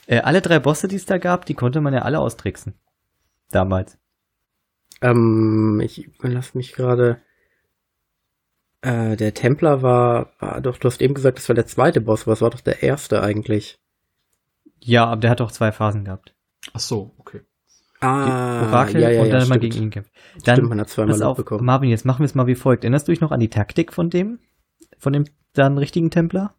[0.05, 2.75] Äh, alle drei Bosse, die es da gab, die konnte man ja alle austricksen.
[3.51, 3.97] Damals.
[5.01, 7.21] Ähm, ich lass mich gerade.
[8.81, 12.23] Äh, der Templer war, war doch, du hast eben gesagt, das war der zweite Boss,
[12.23, 13.79] aber es war doch der erste eigentlich.
[14.79, 16.35] Ja, aber der hat auch zwei Phasen gehabt.
[16.73, 17.41] Ach so, okay.
[17.99, 19.73] Ah, Orakel ja, ja, und ja, dann man stimmt.
[19.73, 20.11] gegen ihn gekämpft.
[20.43, 21.65] Dann, Stimmt, man hat zweimal auf, bekommen.
[21.65, 22.83] Marvin, jetzt machen wir es mal wie folgt.
[22.83, 24.39] Erinnerst du dich noch an die Taktik von dem,
[24.99, 26.53] von dem dann richtigen Templer?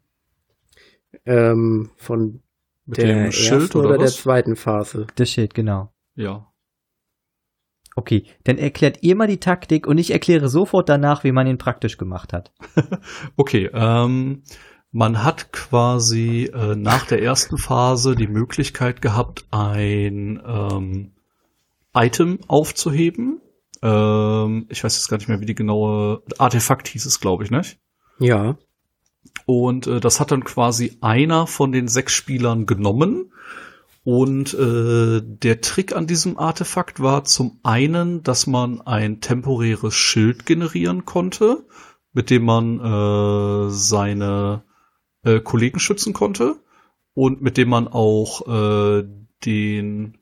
[1.24, 2.42] Ähm, von
[2.86, 5.06] Mit der dem ersten Schild oder, oder der zweiten Phase.
[5.14, 5.92] Das Schild, genau.
[6.16, 6.52] Ja.
[7.94, 11.58] Okay, dann erklärt ihr mal die Taktik und ich erkläre sofort danach, wie man ihn
[11.58, 12.52] praktisch gemacht hat.
[13.36, 14.42] Okay, ähm,
[14.90, 21.12] man hat quasi äh, nach der ersten Phase die Möglichkeit gehabt, ein ähm,
[21.98, 23.40] Item aufzuheben.
[23.82, 27.50] Ähm, ich weiß jetzt gar nicht mehr, wie die genaue Artefakt hieß es, glaube ich,
[27.50, 27.78] nicht?
[28.18, 28.56] Ja.
[29.46, 33.32] Und äh, das hat dann quasi einer von den sechs Spielern genommen.
[34.04, 40.46] Und äh, der Trick an diesem Artefakt war zum einen, dass man ein temporäres Schild
[40.46, 41.66] generieren konnte,
[42.12, 44.62] mit dem man äh, seine
[45.24, 46.56] äh, Kollegen schützen konnte.
[47.18, 49.04] und mit dem man auch äh,
[49.44, 50.17] den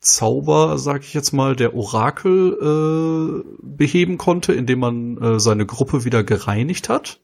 [0.00, 6.04] Zauber, sag ich jetzt mal, der Orakel äh, beheben konnte, indem man äh, seine Gruppe
[6.04, 7.20] wieder gereinigt hat.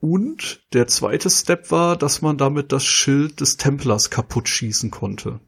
[0.00, 5.40] Und der zweite Step war, dass man damit das Schild des Templers kaputt schießen konnte.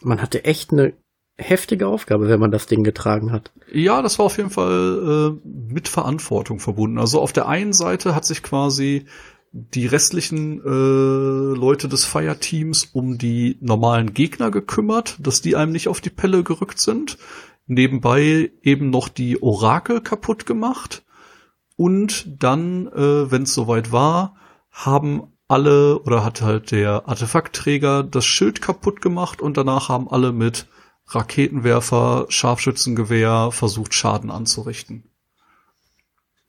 [0.00, 0.94] Man hatte echt eine
[1.36, 3.52] heftige Aufgabe, wenn man das Ding getragen hat.
[3.70, 6.98] Ja, das war auf jeden Fall äh, mit Verantwortung verbunden.
[6.98, 9.06] Also auf der einen Seite hat sich quasi
[9.52, 15.88] die restlichen äh, Leute des Fireteams um die normalen Gegner gekümmert, dass die einem nicht
[15.88, 17.18] auf die Pelle gerückt sind.
[17.66, 21.04] Nebenbei eben noch die Orakel kaputt gemacht.
[21.76, 24.36] Und dann, äh, wenn es soweit war,
[24.70, 30.32] haben alle oder hat halt der Artefaktträger das Schild kaputt gemacht und danach haben alle
[30.32, 30.66] mit
[31.08, 35.04] Raketenwerfer, Scharfschützengewehr versucht Schaden anzurichten.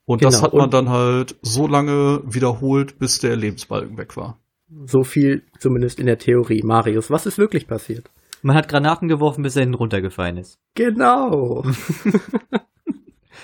[0.08, 0.32] Und genau.
[0.32, 4.40] das hat man dann halt so lange wiederholt, bis der Lebensbalken weg war.
[4.86, 6.62] So viel zumindest in der Theorie.
[6.64, 8.10] Marius, was ist wirklich passiert?
[8.42, 10.60] Man hat Granaten geworfen, bis er hinten runtergefallen ist.
[10.76, 11.64] Genau.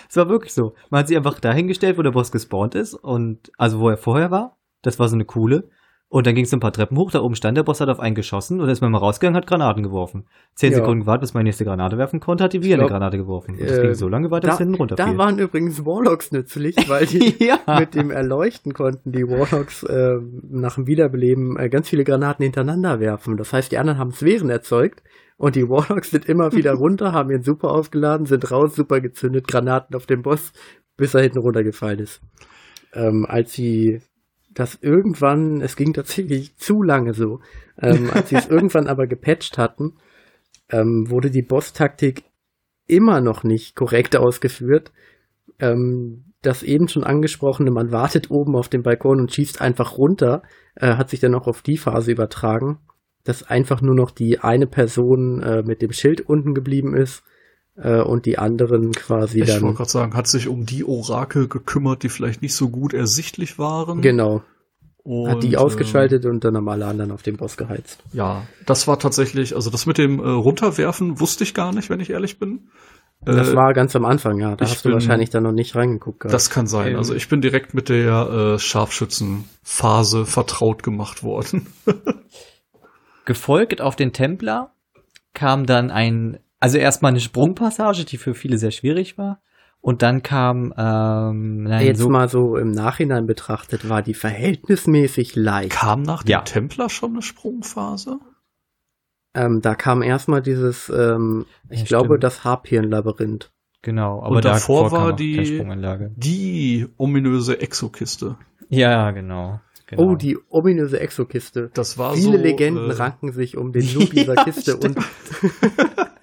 [0.09, 0.76] Es war wirklich so.
[0.91, 4.30] Man hat sie einfach dahingestellt, wo der Boss gespawnt ist und also wo er vorher
[4.30, 4.57] war.
[4.84, 5.70] Das war so eine coole.
[6.14, 7.99] Und dann ging es ein paar Treppen hoch, da oben stand der Boss, hat auf
[7.99, 10.28] einen geschossen und ist man mal rausgegangen, hat Granaten geworfen.
[10.53, 10.78] Zehn ja.
[10.78, 13.55] Sekunden gewartet, bis man die nächste Granate werfen konnte, hat die wieder eine Granate geworfen.
[13.55, 14.95] Und das äh, ging so lange weiter, bis hinten runter.
[14.95, 17.80] Da waren übrigens Warlocks nützlich, weil die ja.
[17.80, 20.20] mit dem Erleuchten konnten die Warlocks äh,
[20.51, 23.36] nach dem Wiederbeleben äh, ganz viele Granaten hintereinander werfen.
[23.36, 25.01] Das heißt, die anderen haben Sphären erzeugt
[25.38, 29.47] und die Warlocks sind immer wieder runter, haben ihren Super aufgeladen, sind raus, Super gezündet,
[29.47, 30.53] Granaten auf den Boss,
[30.95, 32.22] bis er hinten runtergefallen ist.
[32.93, 34.03] Ähm, als sie
[34.54, 37.39] dass irgendwann, es ging tatsächlich zu lange so,
[37.82, 39.93] ähm, als sie es irgendwann aber gepatcht hatten,
[40.70, 42.24] ähm, wurde die Boss-Taktik
[42.88, 44.91] immer noch nicht korrekt ausgeführt.
[45.60, 50.43] Ähm, das eben schon angesprochene, man wartet oben auf dem Balkon und schießt einfach runter,
[50.76, 52.80] äh, hat sich dann auch auf die Phase übertragen,
[53.24, 57.24] dass einfach nur noch die eine Person äh, mit dem Schild unten geblieben ist
[57.76, 59.57] äh, und die anderen quasi ich dann.
[59.57, 62.93] Ich wollte gerade sagen, hat sich um die Orakel gekümmert, die vielleicht nicht so gut
[62.93, 64.01] ersichtlich waren.
[64.01, 64.43] Genau.
[65.03, 68.01] Und, hat die ausgeschaltet äh, und dann haben alle anderen auf den Boss geheizt.
[68.13, 71.99] Ja, das war tatsächlich, also das mit dem äh, Runterwerfen wusste ich gar nicht, wenn
[71.99, 72.69] ich ehrlich bin.
[73.26, 74.55] Das äh, war ganz am Anfang, ja.
[74.55, 76.21] Da hast bin, du wahrscheinlich dann noch nicht reingeguckt.
[76.21, 76.34] Gehabt.
[76.34, 76.95] Das kann sein.
[76.95, 81.67] Also ich bin direkt mit der äh, Scharfschützenphase vertraut gemacht worden.
[83.26, 84.71] Gefolgt auf den Templer
[85.34, 89.41] kam dann ein also erstmal eine Sprungpassage, die für viele sehr schwierig war.
[89.82, 95.36] Und dann kam ähm, nein, jetzt so mal so im Nachhinein betrachtet, war die verhältnismäßig
[95.36, 95.72] leicht.
[95.74, 96.39] Kam nach dem ja.
[96.39, 98.20] Templer schon eine Sprungphase?
[99.34, 102.24] Ähm, da kam erstmal dieses, ähm, ich ja, glaube, stimmt.
[102.24, 103.51] das Harpien-Labyrinth.
[103.82, 105.66] Genau, aber Und davor, davor war die,
[106.16, 108.38] die ominöse Exokiste.
[108.70, 109.59] Ja, genau.
[109.95, 110.11] Genau.
[110.11, 111.71] Oh, die ominöse Exokiste.
[111.73, 114.97] Das war Viele so, Legenden äh, ranken sich um den Loop dieser ja, Kiste stimmt.
[114.97, 115.05] und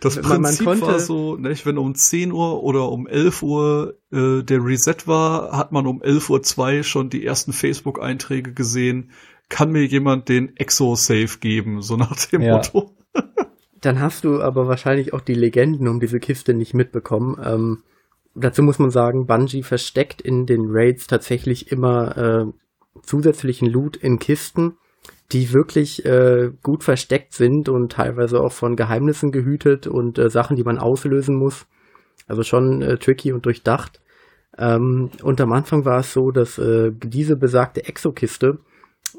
[0.00, 3.98] Das man, Prinzip man war so, nicht, wenn um 10 Uhr oder um 11 Uhr
[4.12, 9.10] äh, der Reset war, hat man um 11 Uhr 2 schon die ersten Facebook-Einträge gesehen.
[9.48, 11.82] Kann mir jemand den Exo-Safe geben?
[11.82, 12.56] So nach dem ja.
[12.56, 12.94] Motto.
[13.80, 17.36] Dann hast du aber wahrscheinlich auch die Legenden um diese Kiste nicht mitbekommen.
[17.44, 17.82] Ähm,
[18.34, 22.46] dazu muss man sagen, Bungie versteckt in den Raids tatsächlich immer äh,
[23.08, 24.76] zusätzlichen Loot in Kisten
[25.32, 30.56] die wirklich äh, gut versteckt sind und teilweise auch von Geheimnissen gehütet und äh, Sachen,
[30.56, 31.66] die man auslösen muss.
[32.26, 34.00] Also schon äh, tricky und durchdacht.
[34.56, 38.58] Ähm, und am Anfang war es so, dass äh, diese besagte Exokiste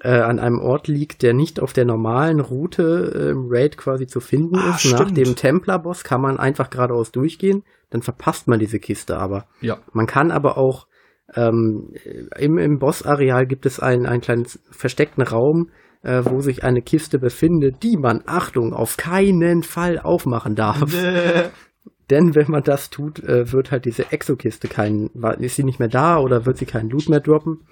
[0.02, 4.08] äh, an einem Ort liegt, der nicht auf der normalen Route äh, im Raid quasi
[4.08, 4.82] zu finden ah, ist.
[4.82, 5.00] Stimmt.
[5.00, 9.46] Nach dem Templar-Boss kann man einfach geradeaus durchgehen, dann verpasst man diese Kiste aber.
[9.62, 9.78] Ja.
[9.94, 10.88] Man kann aber auch
[11.36, 11.94] ähm,
[12.38, 15.70] im, im Boss-Areal gibt es einen, einen kleinen versteckten Raum,
[16.02, 20.82] äh, wo sich eine Kiste befindet, die man, Achtung, auf keinen Fall aufmachen darf.
[20.92, 21.50] Nee.
[22.10, 25.90] Denn wenn man das tut, äh, wird halt diese Exokiste kein, ist sie nicht mehr
[25.90, 27.68] da oder wird sie keinen Loot mehr droppen.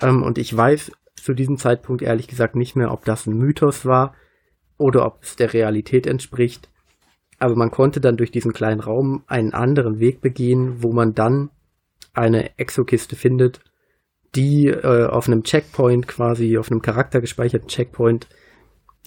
[0.00, 3.84] Ähm, und ich weiß zu diesem Zeitpunkt ehrlich gesagt nicht mehr, ob das ein Mythos
[3.84, 4.14] war
[4.78, 6.70] oder ob es der Realität entspricht.
[7.38, 11.50] Aber man konnte dann durch diesen kleinen Raum einen anderen Weg begehen, wo man dann
[12.16, 13.60] eine Exokiste findet
[14.36, 18.28] die äh, auf einem Checkpoint quasi, auf einem charaktergespeicherten Checkpoint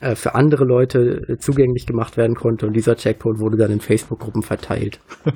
[0.02, 3.80] äh, für andere Leute äh, zugänglich gemacht werden konnte und dieser Checkpoint wurde dann in
[3.80, 5.00] Facebook-Gruppen verteilt.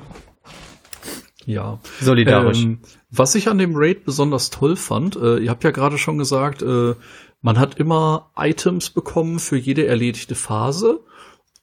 [1.46, 1.78] ja.
[2.00, 2.64] Solidarisch.
[2.64, 2.80] Ähm,
[3.10, 6.62] was ich an dem Raid besonders toll fand, äh, ihr habt ja gerade schon gesagt,
[6.62, 6.94] äh,
[7.40, 11.00] man hat immer Items bekommen für jede erledigte Phase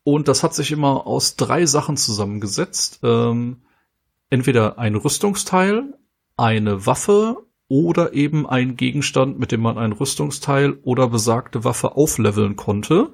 [0.04, 3.00] und das hat sich immer aus drei Sachen zusammengesetzt.
[3.04, 3.58] Ähm,
[4.30, 5.94] entweder ein Rüstungsteil,
[6.38, 7.38] eine Waffe
[7.68, 13.14] oder eben ein Gegenstand, mit dem man ein Rüstungsteil oder besagte Waffe aufleveln konnte.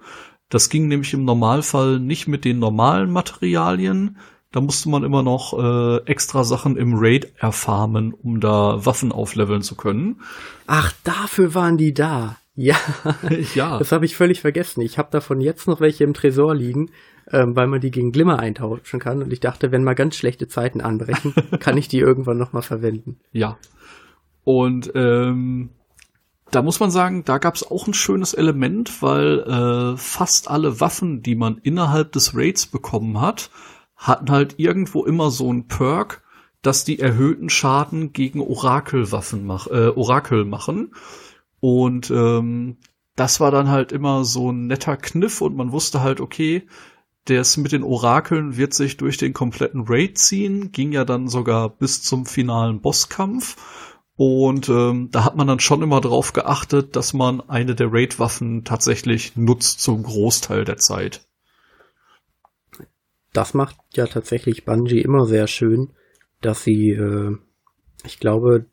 [0.50, 4.18] Das ging nämlich im Normalfall nicht mit den normalen Materialien.
[4.52, 9.62] Da musste man immer noch äh, extra Sachen im Raid erfarmen, um da Waffen aufleveln
[9.62, 10.22] zu können.
[10.66, 12.38] Ach, dafür waren die da.
[12.56, 12.78] Ja,
[13.54, 13.78] ja.
[13.78, 14.82] das habe ich völlig vergessen.
[14.82, 16.90] Ich habe davon jetzt noch welche im Tresor liegen,
[17.32, 19.22] ähm, weil man die gegen Glimmer eintauschen kann.
[19.22, 22.62] Und ich dachte, wenn mal ganz schlechte Zeiten anbrechen, kann ich die irgendwann noch mal
[22.62, 23.20] verwenden.
[23.32, 23.58] Ja.
[24.44, 25.70] Und ähm,
[26.52, 30.80] da muss man sagen, da gab es auch ein schönes Element, weil äh, fast alle
[30.80, 33.50] Waffen, die man innerhalb des Raids bekommen hat,
[33.98, 36.24] hatten halt irgendwo immer so ein Perk,
[36.62, 40.94] dass die erhöhten Schaden gegen Orakelwaffen mach, äh, Orakel machen.
[41.60, 42.78] Und ähm,
[43.16, 46.68] das war dann halt immer so ein netter Kniff und man wusste halt, okay,
[47.30, 51.70] das mit den Orakeln wird sich durch den kompletten Raid ziehen, ging ja dann sogar
[51.70, 53.56] bis zum finalen Bosskampf.
[54.16, 58.64] Und ähm, da hat man dann schon immer darauf geachtet, dass man eine der Raid-Waffen
[58.64, 61.28] tatsächlich nutzt zum Großteil der Zeit.
[63.32, 65.92] Das macht ja tatsächlich Bungie immer sehr schön,
[66.42, 67.38] dass sie, äh,
[68.06, 68.66] ich glaube,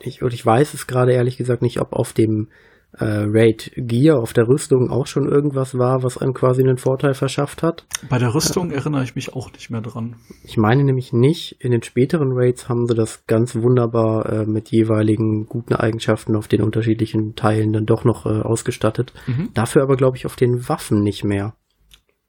[0.00, 2.50] ich, und ich weiß es gerade ehrlich gesagt nicht, ob auf dem
[2.98, 7.14] äh, Raid Gear, auf der Rüstung auch schon irgendwas war, was einem quasi einen Vorteil
[7.14, 7.86] verschafft hat.
[8.08, 8.76] Bei der Rüstung ja.
[8.76, 10.16] erinnere ich mich auch nicht mehr dran.
[10.44, 14.70] Ich meine nämlich nicht, in den späteren Raids haben sie das ganz wunderbar äh, mit
[14.70, 19.12] jeweiligen guten Eigenschaften auf den unterschiedlichen Teilen dann doch noch äh, ausgestattet.
[19.26, 19.50] Mhm.
[19.54, 21.54] Dafür aber, glaube ich, auf den Waffen nicht mehr.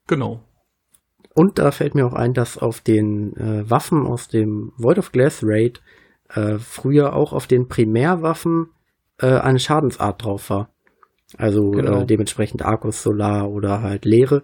[0.07, 0.41] Genau.
[1.35, 5.11] Und da fällt mir auch ein, dass auf den äh, Waffen aus dem Void of
[5.11, 5.81] Glass Raid
[6.30, 8.68] äh, früher auch auf den Primärwaffen
[9.19, 10.69] äh, eine Schadensart drauf war.
[11.38, 12.02] Also genau.
[12.02, 14.44] äh, dementsprechend Arcus Solar oder halt Leere,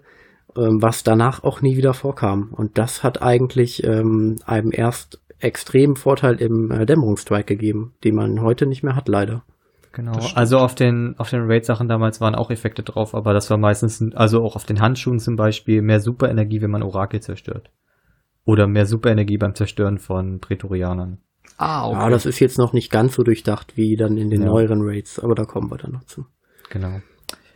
[0.56, 2.54] ähm, was danach auch nie wieder vorkam.
[2.54, 8.42] Und das hat eigentlich ähm, einem erst extremen Vorteil im äh, Dämmerungsstrike gegeben, den man
[8.42, 9.44] heute nicht mehr hat, leider.
[9.92, 10.20] Genau.
[10.36, 14.04] Also auf den, auf den Raid-Sachen damals waren auch Effekte drauf, aber das war meistens,
[14.14, 17.72] also auch auf den Handschuhen zum Beispiel, mehr Superenergie, wenn man Orakel zerstört.
[18.46, 21.20] Oder mehr Superenergie beim Zerstören von Prätorianern.
[21.60, 22.00] Ah, okay.
[22.00, 24.48] Ja, das ist jetzt noch nicht ganz so durchdacht wie dann in den ja.
[24.48, 26.26] neueren Raids, aber da kommen wir dann noch zu.
[26.70, 27.02] Genau.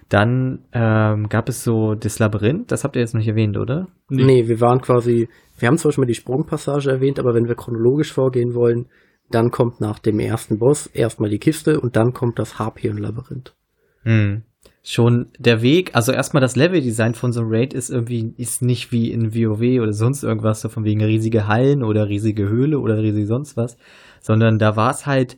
[0.09, 3.88] Dann ähm, gab es so das Labyrinth, das habt ihr jetzt noch nicht erwähnt, oder?
[4.09, 4.25] Nee.
[4.25, 7.55] nee, wir waren quasi, wir haben zwar schon mal die Sprungpassage erwähnt, aber wenn wir
[7.55, 8.88] chronologisch vorgehen wollen,
[9.31, 13.55] dann kommt nach dem ersten Boss erstmal die Kiste und dann kommt das Harpion-Labyrinth.
[14.03, 14.43] Hm.
[14.85, 18.91] Schon der Weg, also erstmal das Leveldesign von so einem Raid ist irgendwie, ist nicht
[18.91, 22.97] wie in WoW oder sonst irgendwas, so von wegen riesige Hallen oder riesige Höhle oder
[22.97, 23.77] riesig sonst was,
[24.19, 25.38] sondern da war es halt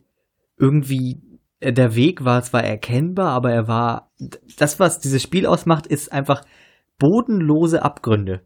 [0.58, 1.22] irgendwie,
[1.60, 4.12] äh, der Weg war zwar erkennbar, aber er war,
[4.58, 6.42] das, was dieses Spiel ausmacht, ist einfach
[6.98, 8.42] bodenlose Abgründe.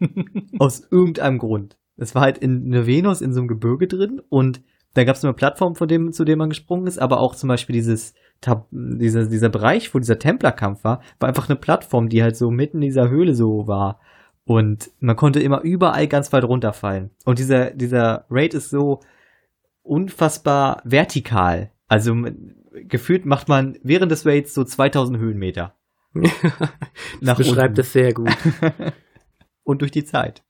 [0.58, 1.76] Aus irgendeinem Grund.
[1.96, 4.62] Es war halt in eine Venus in so einem Gebirge drin und
[4.94, 7.48] da gab es eine Plattform, von dem, zu dem man gesprungen ist, aber auch zum
[7.48, 8.14] Beispiel dieses,
[8.70, 12.78] dieser, dieser Bereich, wo dieser Templerkampf war, war einfach eine Plattform, die halt so mitten
[12.78, 14.00] in dieser Höhle so war.
[14.44, 17.10] Und man konnte immer überall ganz weit runterfallen.
[17.24, 19.00] Und dieser, dieser Raid ist so
[19.82, 21.70] unfassbar vertikal.
[21.86, 22.16] Also
[22.72, 25.74] gefühlt macht man während des Raids so 2000 Höhenmeter.
[27.20, 28.30] das beschreibt es sehr gut.
[29.62, 30.42] Und durch die Zeit.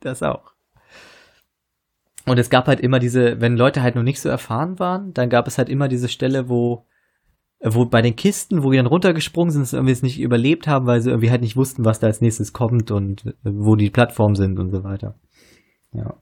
[0.00, 0.52] Das auch.
[2.24, 5.30] Und es gab halt immer diese, wenn Leute halt noch nicht so erfahren waren, dann
[5.30, 6.84] gab es halt immer diese Stelle, wo,
[7.74, 11.00] wo bei den Kisten, wo die dann runtergesprungen sind, irgendwie es nicht überlebt haben, weil
[11.00, 14.58] sie irgendwie halt nicht wussten, was da als nächstes kommt und wo die Plattformen sind
[14.58, 15.16] und so weiter.
[15.92, 16.14] Ja.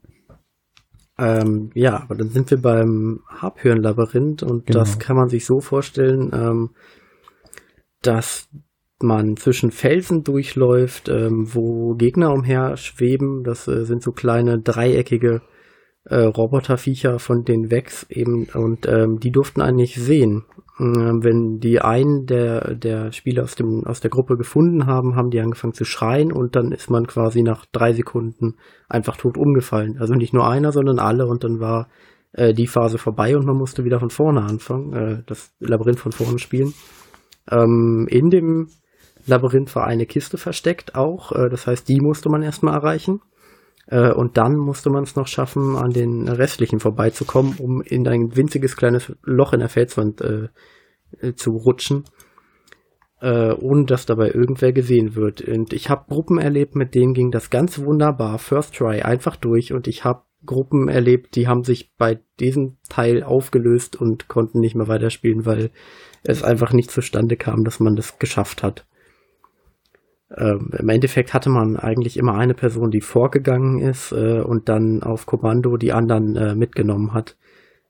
[1.19, 4.81] Ähm, ja, aber dann sind wir beim Harphirn-Labyrinth und genau.
[4.81, 6.71] das kann man sich so vorstellen, ähm,
[8.03, 8.49] dass
[9.01, 13.43] man zwischen Felsen durchläuft, ähm, wo Gegner umher schweben.
[13.45, 15.43] Das äh, sind so kleine dreieckige
[16.05, 20.45] äh, Roboterviecher von den Vex eben und ähm, die durften einen nicht sehen.
[20.79, 25.31] Ähm, wenn die einen der, der Spieler aus, dem, aus der Gruppe gefunden haben, haben
[25.31, 28.57] die angefangen zu schreien und dann ist man quasi nach drei Sekunden
[28.89, 29.99] einfach tot umgefallen.
[29.99, 31.89] Also nicht nur einer, sondern alle und dann war
[32.33, 36.13] äh, die Phase vorbei und man musste wieder von vorne anfangen, äh, das Labyrinth von
[36.13, 36.75] vorne spielen.
[37.51, 38.69] Ähm, in dem
[39.27, 43.21] Labyrinth war eine Kiste versteckt auch, äh, das heißt, die musste man erstmal erreichen.
[43.87, 48.37] Äh, und dann musste man es noch schaffen, an den restlichen vorbeizukommen, um in ein
[48.37, 50.49] winziges kleines Loch in der Felswand äh,
[51.21, 52.05] äh, zu rutschen,
[53.21, 55.43] äh, ohne dass dabei irgendwer gesehen wird.
[55.43, 59.73] Und ich habe Gruppen erlebt, mit denen ging das ganz wunderbar, First Try, einfach durch.
[59.73, 64.75] Und ich habe Gruppen erlebt, die haben sich bei diesem Teil aufgelöst und konnten nicht
[64.75, 65.71] mehr weiterspielen, weil
[66.23, 68.87] es einfach nicht zustande kam, dass man das geschafft hat
[70.37, 75.03] ähm, im Endeffekt hatte man eigentlich immer eine Person, die vorgegangen ist äh, und dann
[75.03, 77.37] auf Kommando die anderen äh, mitgenommen hat.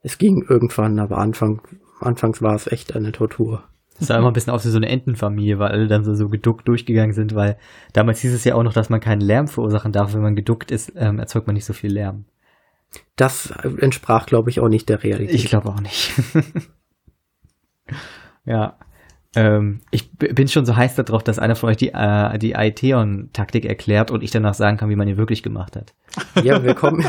[0.02, 1.62] Es ging irgendwann, aber Anfang,
[2.00, 3.64] anfangs war es echt eine Tortur.
[3.98, 6.28] Das sah immer ein bisschen aus wie so eine Entenfamilie, weil alle dann so, so
[6.28, 7.56] geduckt durchgegangen sind, weil
[7.92, 10.12] damals hieß es ja auch noch, dass man keinen Lärm verursachen darf.
[10.14, 12.24] Wenn man geduckt ist, ähm, erzeugt man nicht so viel Lärm.
[13.16, 15.34] Das entsprach, glaube ich, auch nicht der Realität.
[15.34, 16.12] Ich glaube auch nicht.
[18.44, 18.78] ja.
[19.36, 23.64] Ähm, ich bin schon so heiß darauf, dass einer von euch die, äh, die Aetheon-Taktik
[23.64, 25.94] erklärt und ich danach sagen kann, wie man die wirklich gemacht hat.
[26.42, 27.04] Ja, wir kommen.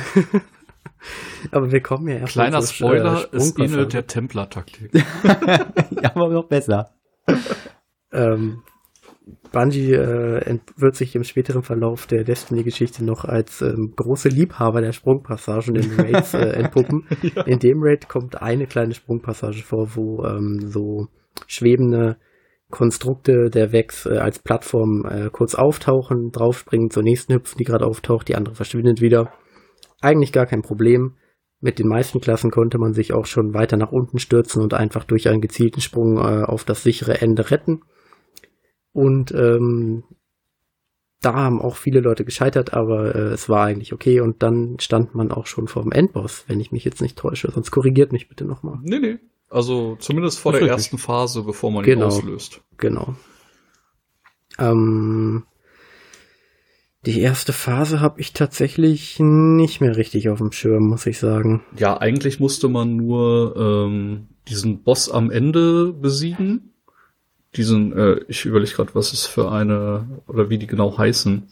[1.51, 4.91] aber wir kommen ja erst Kleiner Spoiler, äh, ist inne der Templar-Taktik.
[5.23, 6.91] ja, aber noch besser.
[8.11, 8.63] ähm,
[9.51, 14.91] Bungie äh, wird sich im späteren Verlauf der Destiny-Geschichte noch als ähm, große Liebhaber der
[14.91, 17.07] Sprungpassagen in Raids äh, entpuppen.
[17.21, 17.43] ja.
[17.43, 21.07] In dem Raid kommt eine kleine Sprungpassage vor, wo ähm, so
[21.47, 22.17] schwebende
[22.69, 27.85] Konstrukte der Vex äh, als Plattform äh, kurz auftauchen, draufspringen, zur nächsten hüpfen, die gerade
[27.85, 29.31] auftaucht, die andere verschwindet wieder.
[30.01, 31.15] Eigentlich gar kein Problem.
[31.61, 35.03] Mit den meisten Klassen konnte man sich auch schon weiter nach unten stürzen und einfach
[35.03, 37.81] durch einen gezielten Sprung äh, auf das sichere Ende retten.
[38.91, 40.03] Und ähm,
[41.21, 44.19] da haben auch viele Leute gescheitert, aber äh, es war eigentlich okay.
[44.19, 47.49] Und dann stand man auch schon vor dem Endboss, wenn ich mich jetzt nicht täusche.
[47.51, 48.79] Sonst korrigiert mich bitte nochmal.
[48.83, 49.17] Nee, nee.
[49.55, 50.75] Also zumindest vor der richtig.
[50.75, 52.59] ersten Phase, bevor man genau, ihn auslöst.
[52.75, 53.15] Genau.
[54.59, 55.45] Ähm,
[57.05, 61.63] die erste Phase habe ich tatsächlich nicht mehr richtig auf dem Schirm, muss ich sagen.
[61.77, 66.73] Ja, eigentlich musste man nur ähm, diesen Boss am Ende besiegen.
[67.55, 71.47] Diesen, äh, ich überlege gerade, was es für eine, oder wie die genau heißen.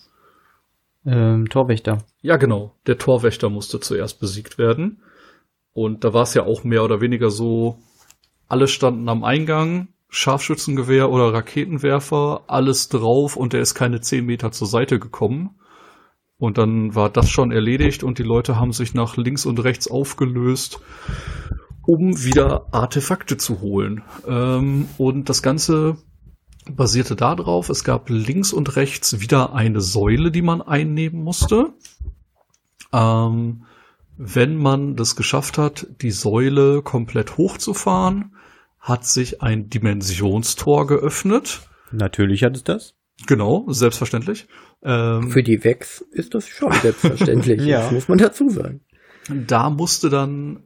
[1.05, 1.99] Ähm, Torwächter.
[2.21, 2.75] Ja, genau.
[2.85, 5.01] Der Torwächter musste zuerst besiegt werden.
[5.71, 7.79] Und da war es ja auch mehr oder weniger so,
[8.53, 14.51] alle standen am Eingang, Scharfschützengewehr oder Raketenwerfer, alles drauf und der ist keine zehn Meter
[14.51, 15.55] zur Seite gekommen.
[16.37, 19.89] Und dann war das schon erledigt und die Leute haben sich nach links und rechts
[19.89, 20.81] aufgelöst,
[21.81, 24.03] um wieder Artefakte zu holen.
[24.27, 25.97] Ähm, und das Ganze
[26.69, 31.73] basierte darauf, es gab links und rechts wieder eine Säule, die man einnehmen musste.
[32.93, 33.63] Ähm,
[34.15, 38.32] wenn man das geschafft hat, die Säule komplett hochzufahren,
[38.83, 41.61] hat sich ein Dimensionstor geöffnet.
[41.91, 42.95] Natürlich hat es das.
[43.25, 44.47] Genau, selbstverständlich.
[44.83, 47.61] Ähm, Für die Vex ist das schon selbstverständlich.
[47.65, 47.83] ja.
[47.83, 48.81] Das muss man dazu sagen.
[49.29, 50.63] Da musste dann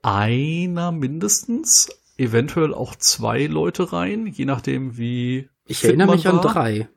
[0.00, 5.50] einer mindestens, eventuell auch zwei Leute rein, je nachdem wie.
[5.66, 6.32] Ich erinnere mich war.
[6.32, 6.88] an drei.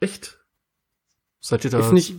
[0.00, 0.40] Echt?
[1.38, 1.78] Seid ihr da?
[1.78, 2.16] Ist nicht,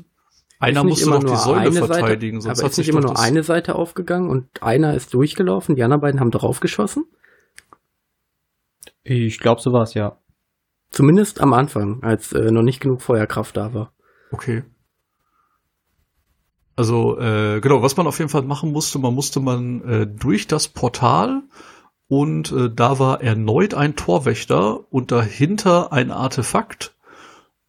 [0.60, 3.44] einer ist musste noch die Säule verteidigen, Seite, sonst aber ist nicht immer nur eine
[3.44, 7.06] Seite aufgegangen und einer ist durchgelaufen, die anderen beiden haben draufgeschossen?
[9.06, 10.18] Ich glaube, so war es, ja.
[10.90, 13.94] Zumindest am Anfang, als äh, noch nicht genug Feuerkraft da war.
[14.32, 14.64] Okay.
[16.76, 20.48] Also, äh, genau, was man auf jeden Fall machen musste, man musste man äh, durch
[20.48, 21.44] das Portal
[22.08, 26.96] und äh, da war erneut ein Torwächter und dahinter ein Artefakt.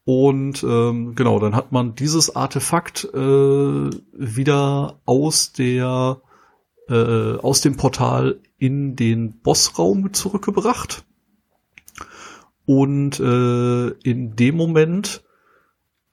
[0.04, 6.20] Und ähm, genau, dann hat man dieses Artefakt äh, wieder aus der
[6.88, 11.04] äh, aus dem Portal in den Bossraum zurückgebracht.
[12.66, 15.22] Und äh, in dem Moment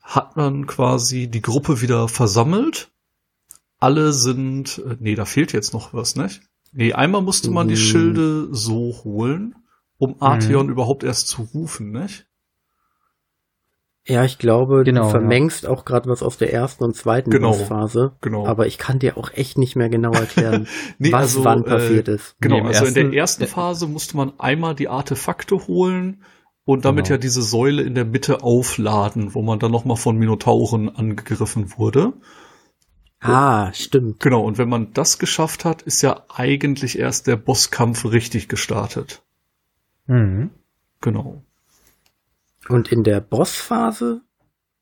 [0.01, 2.91] hat man quasi die Gruppe wieder versammelt.
[3.79, 6.41] Alle sind, äh, nee, da fehlt jetzt noch was, nicht?
[6.71, 7.79] Nee, einmal musste man die mhm.
[7.79, 9.55] Schilde so holen,
[9.97, 10.71] um Artheon mhm.
[10.71, 12.27] überhaupt erst zu rufen, nicht?
[14.05, 15.69] Ja, ich glaube, genau, du vermengst ja.
[15.69, 18.17] auch gerade was aus der ersten und zweiten genau, Phase.
[18.19, 18.45] Genau.
[18.45, 20.67] Aber ich kann dir auch echt nicht mehr genau erklären,
[20.99, 22.35] nee, was also, wann passiert äh, ist.
[22.41, 26.23] Genau, nee, also ersten, in der ersten Phase musste man einmal die Artefakte holen
[26.65, 27.15] und damit genau.
[27.15, 32.13] ja diese Säule in der Mitte aufladen, wo man dann nochmal von Minotauren angegriffen wurde.
[33.19, 34.19] Ah, stimmt.
[34.19, 39.21] Genau, und wenn man das geschafft hat, ist ja eigentlich erst der Bosskampf richtig gestartet.
[40.07, 40.49] Mhm.
[40.99, 41.41] Genau.
[42.67, 44.21] Und in der Bossphase,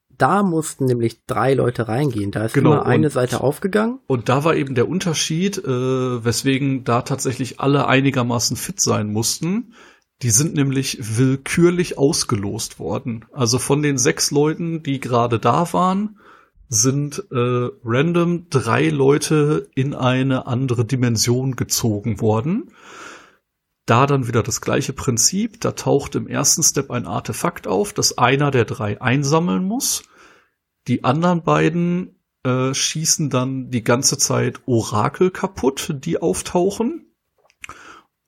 [0.09, 2.31] da mussten nämlich drei Leute reingehen.
[2.31, 3.99] Da ist genau, nur eine und, Seite aufgegangen.
[4.07, 9.73] Und da war eben der Unterschied, äh, weswegen da tatsächlich alle einigermaßen fit sein mussten.
[10.21, 13.25] Die sind nämlich willkürlich ausgelost worden.
[13.31, 16.19] Also von den sechs Leuten, die gerade da waren,
[16.69, 22.71] sind äh, random drei Leute in eine andere Dimension gezogen worden.
[23.85, 25.59] Da dann wieder das gleiche Prinzip.
[25.59, 30.03] Da taucht im ersten Step ein Artefakt auf, das einer der drei einsammeln muss.
[30.87, 37.10] Die anderen beiden äh, schießen dann die ganze Zeit Orakel kaputt, die auftauchen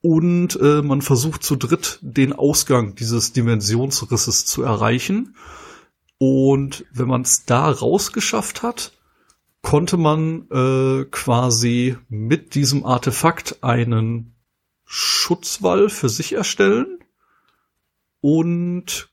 [0.04, 5.34] und äh, man versucht zu dritt den Ausgang dieses Dimensionsrisses zu erreichen.
[6.18, 8.92] Und wenn man es da rausgeschafft hat,
[9.62, 14.34] konnte man äh, quasi mit diesem Artefakt einen
[14.84, 16.98] Schutzwall für sich erstellen
[18.20, 19.08] und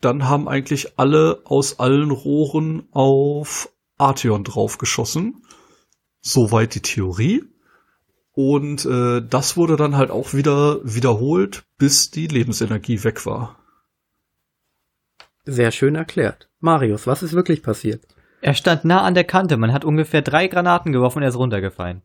[0.00, 5.42] dann haben eigentlich alle aus allen Rohren auf Arteon draufgeschossen.
[6.20, 7.42] Soweit die Theorie.
[8.40, 13.58] Und äh, das wurde dann halt auch wieder wiederholt, bis die Lebensenergie weg war.
[15.44, 16.48] Sehr schön erklärt.
[16.60, 18.06] Marius, was ist wirklich passiert?
[18.40, 19.56] Er stand nah an der Kante.
[19.56, 22.02] Man hat ungefähr drei Granaten geworfen und er ist runtergefallen.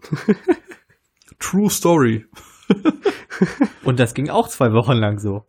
[1.38, 2.26] True Story.
[3.84, 5.44] und das ging auch zwei Wochen lang so.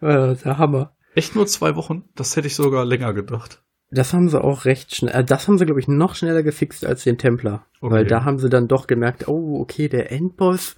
[0.00, 0.94] Äh, der Hammer.
[1.16, 2.04] Echt nur zwei Wochen?
[2.14, 3.60] Das hätte ich sogar länger gedacht.
[3.90, 6.84] Das haben sie auch recht schnell, äh, das haben sie, glaube ich, noch schneller gefixt
[6.84, 7.66] als den Templer.
[7.80, 7.94] Okay.
[7.94, 10.74] Weil da haben sie dann doch gemerkt, oh, okay, der Endboss,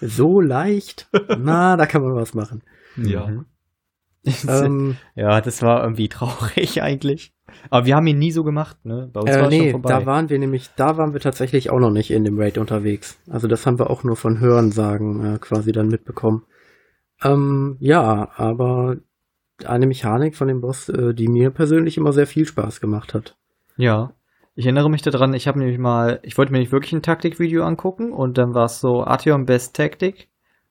[0.00, 1.08] so leicht,
[1.38, 2.62] na, da kann man was machen.
[2.96, 3.26] Ja.
[3.26, 3.46] Mhm.
[4.48, 7.32] ähm, ja, das war irgendwie traurig eigentlich.
[7.70, 9.08] Aber wir haben ihn nie so gemacht, ne?
[9.12, 9.88] Bei uns äh, war nee, schon vorbei.
[9.88, 13.18] da waren wir nämlich, da waren wir tatsächlich auch noch nicht in dem Raid unterwegs.
[13.28, 16.44] Also das haben wir auch nur von Hörensagen äh, quasi dann mitbekommen.
[17.22, 18.96] Ähm, ja, aber
[19.64, 23.36] eine Mechanik von dem Boss, äh, die mir persönlich immer sehr viel Spaß gemacht hat.
[23.76, 24.12] Ja.
[24.54, 27.64] Ich erinnere mich daran, ich habe nämlich mal, ich wollte mir nicht wirklich ein Taktikvideo
[27.64, 30.28] angucken und dann war es so Artyom Best Tactic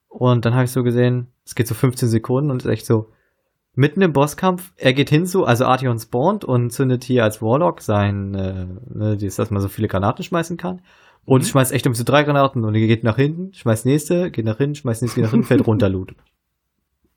[0.09, 3.11] und dann habe ich so gesehen, es geht so 15 Sekunden und ist echt so,
[3.77, 7.81] mitten im Bosskampf, er geht hin zu, also Artyom spawnt und zündet hier als Warlock
[7.81, 10.81] sein, äh, ne, dass man so viele Granaten schmeißen kann.
[11.25, 11.47] Und mhm.
[11.47, 14.57] schmeißt echt um so drei Granaten und er geht nach hinten, schmeißt nächste, geht nach
[14.57, 16.15] hinten, schmeißt nächste, geht nach hinten, fällt runter, loot.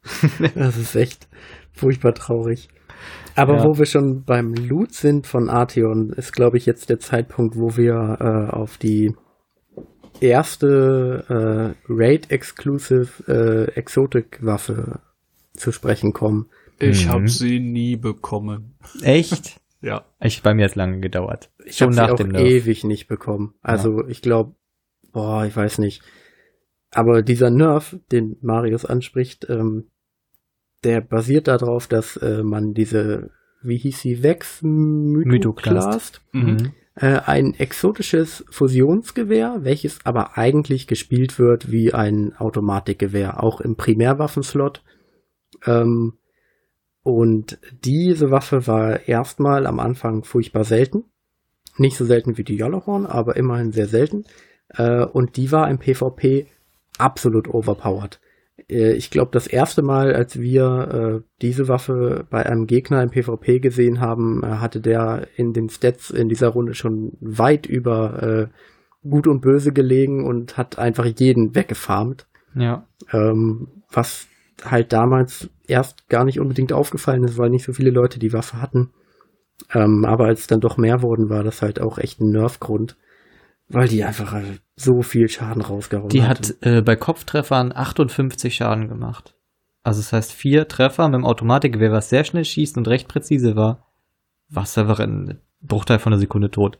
[0.55, 1.29] das ist echt
[1.81, 2.69] furchtbar traurig.
[3.35, 3.65] Aber ja.
[3.65, 7.77] wo wir schon beim Loot sind von Arteon, ist, glaube ich, jetzt der Zeitpunkt, wo
[7.77, 9.15] wir äh, auf die
[10.21, 15.01] erste äh, Raid-Exclusive äh, Exotic-Waffe
[15.55, 16.51] zu sprechen kommen.
[16.79, 17.11] Ich mhm.
[17.11, 18.75] habe sie nie bekommen.
[19.03, 19.61] Echt?
[19.81, 20.05] ja.
[20.21, 21.51] Ich bei mir hat lange gedauert.
[21.65, 23.55] Ich habe sie auch ewig nicht bekommen.
[23.63, 24.09] Also ja.
[24.09, 24.55] ich glaube,
[25.13, 26.03] boah, ich weiß nicht.
[26.93, 29.90] Aber dieser Nerf, den Marius anspricht, ähm,
[30.85, 33.31] der basiert darauf, dass äh, man diese,
[33.63, 36.73] wie hieß sie, Vex Mythoklast, mhm.
[36.95, 44.83] äh, ein exotisches Fusionsgewehr, welches aber eigentlich gespielt wird wie ein Automatikgewehr, auch im Primärwaffenslot.
[45.67, 46.15] Ähm,
[47.03, 51.05] und diese Waffe war erstmal am Anfang furchtbar selten.
[51.77, 54.25] Nicht so selten wie die Yellowhorn, aber immerhin sehr selten.
[54.69, 56.47] Äh, und die war im PvP
[56.99, 58.21] absolut overpowered.
[58.71, 63.11] Äh, ich glaube, das erste Mal, als wir äh, diese Waffe bei einem Gegner im
[63.11, 68.23] PvP gesehen haben, äh, hatte der in den Stats in dieser Runde schon weit über
[68.23, 68.47] äh,
[69.09, 72.27] Gut und Böse gelegen und hat einfach jeden weggefarmt.
[72.55, 72.87] Ja.
[73.13, 74.27] Ähm, was
[74.63, 78.61] halt damals erst gar nicht unbedingt aufgefallen ist, weil nicht so viele Leute die Waffe
[78.61, 78.91] hatten.
[79.73, 82.97] Ähm, aber als es dann doch mehr wurden, war das halt auch echt ein Nerfgrund.
[83.73, 84.37] Weil die einfach
[84.75, 89.35] so viel Schaden rausgehauen Die hat, hat äh, bei Kopftreffern 58 Schaden gemacht.
[89.83, 93.57] Also das heißt, vier Treffer mit dem Automatikgewehr, was sehr schnell schießt und recht präzise
[93.57, 93.87] war,
[94.49, 96.79] war es einfach ein Bruchteil von einer Sekunde tot.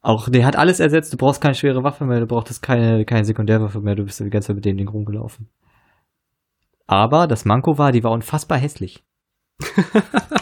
[0.00, 3.24] Auch der hat alles ersetzt, du brauchst keine schwere Waffe mehr, du brauchst keine, keine
[3.24, 5.48] Sekundärwaffe mehr, du bist die ganze Zeit mit dem Ding rumgelaufen.
[6.86, 9.04] Aber das Manko war, die war unfassbar hässlich.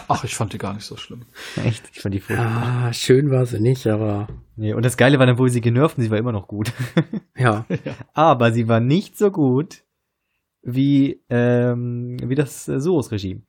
[0.07, 1.25] Ach, ich fand die gar nicht so schlimm.
[1.57, 1.89] Echt?
[1.91, 2.85] Ich fand die furchtbar.
[2.87, 4.27] Ah, schön war sie nicht, aber.
[4.57, 6.73] Nee, und das Geile war dann, wo sie genervt und sie war immer noch gut.
[7.37, 7.65] ja.
[8.13, 9.83] Aber sie war nicht so gut
[10.63, 13.43] wie, ähm, wie das äh, Suros-Regime.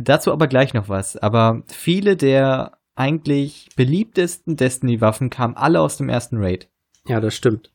[0.00, 1.18] Dazu aber gleich noch was.
[1.18, 6.70] Aber viele der eigentlich beliebtesten Destiny-Waffen kamen alle aus dem ersten Raid.
[7.06, 7.72] Ja, das stimmt.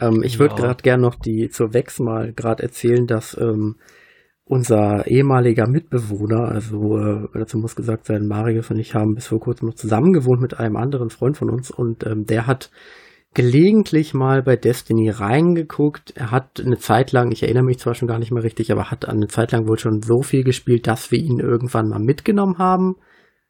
[0.00, 3.76] Ähm, ich würde gerade gern noch die zur Vex mal gerade erzählen, dass ähm,
[4.46, 9.40] unser ehemaliger Mitbewohner, also äh, dazu muss gesagt sein, Marius und ich haben bis vor
[9.40, 12.70] kurzem noch zusammen gewohnt mit einem anderen Freund von uns und ähm, der hat
[13.32, 16.12] gelegentlich mal bei Destiny reingeguckt.
[16.16, 18.90] Er hat eine Zeit lang, ich erinnere mich zwar schon gar nicht mehr richtig, aber
[18.90, 22.58] hat eine Zeit lang wohl schon so viel gespielt, dass wir ihn irgendwann mal mitgenommen
[22.58, 22.96] haben,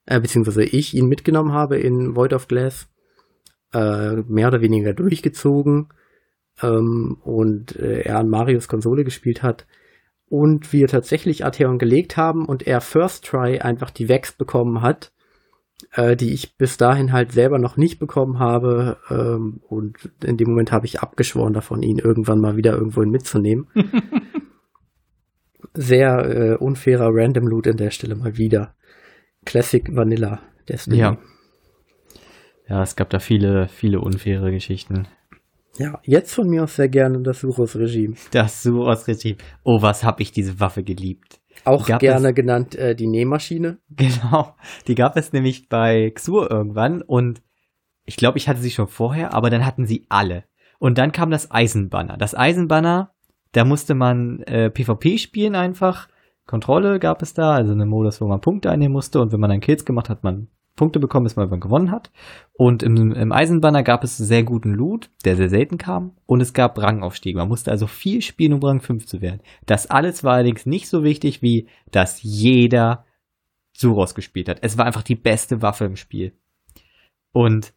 [0.06, 2.88] äh, beziehungsweise ich ihn mitgenommen habe in Void of Glass,
[3.72, 5.88] äh, mehr oder weniger durchgezogen
[6.62, 9.66] ähm, und äh, er an Marius Konsole gespielt hat
[10.28, 15.12] und wir tatsächlich Arteon gelegt haben und er First Try einfach die Vex bekommen hat,
[15.92, 18.98] äh, die ich bis dahin halt selber noch nicht bekommen habe.
[19.10, 23.68] Ähm, und in dem Moment habe ich abgeschworen davon, ihn irgendwann mal wieder irgendwohin mitzunehmen.
[25.74, 28.74] Sehr äh, unfairer Random Loot an der Stelle mal wieder.
[29.44, 30.98] Classic Vanilla Destiny.
[30.98, 31.18] Ja.
[32.68, 35.06] Ja, es gab da viele, viele unfaire Geschichten.
[35.78, 38.14] Ja, jetzt von mir aus sehr gerne das Suros-Regime.
[38.30, 39.36] Das Suros-Regime.
[39.64, 41.40] Oh, was hab ich diese Waffe geliebt.
[41.64, 43.78] Auch gerne es- genannt äh, die Nähmaschine.
[43.90, 44.54] Genau.
[44.86, 47.42] Die gab es nämlich bei Xur irgendwann und
[48.04, 50.44] ich glaube, ich hatte sie schon vorher, aber dann hatten sie alle.
[50.78, 52.16] Und dann kam das Eisenbanner.
[52.18, 53.12] Das Eisenbanner,
[53.52, 56.08] da musste man äh, PvP spielen einfach.
[56.46, 59.48] Kontrolle gab es da, also einen Modus, wo man Punkte einnehmen musste und wenn man
[59.48, 62.10] dann Kills gemacht hat, man Punkte bekommen, bis man gewonnen hat.
[62.52, 66.16] Und im, im Eisenbanner gab es sehr guten Loot, der sehr selten kam.
[66.26, 67.38] Und es gab Rangaufstiege.
[67.38, 69.40] Man musste also viel spielen, um Rang 5 zu werden.
[69.66, 73.04] Das alles war allerdings nicht so wichtig, wie dass jeder
[73.72, 74.58] Suros gespielt hat.
[74.62, 76.32] Es war einfach die beste Waffe im Spiel.
[77.32, 77.72] Und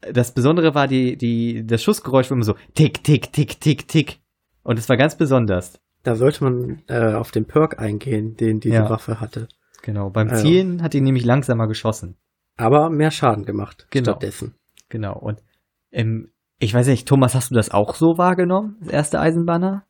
[0.00, 4.20] das Besondere war die, die, das Schussgeräusch war immer so tick, tick, tick, tick, tick.
[4.62, 5.80] Und es war ganz besonders.
[6.02, 8.90] Da sollte man äh, auf den Perk eingehen, den diese Ja.
[8.90, 9.48] Waffe hatte.
[9.82, 10.10] Genau.
[10.10, 10.36] Beim Ja.
[10.36, 12.16] Zielen hat die nämlich langsamer geschossen.
[12.56, 14.12] Aber mehr Schaden gemacht Genau.
[14.12, 14.54] stattdessen.
[14.88, 15.18] Genau.
[15.18, 15.42] Und
[15.90, 18.76] ähm, ich weiß nicht, Thomas, hast du das auch so wahrgenommen?
[18.80, 19.84] Das erste Eisenbanner?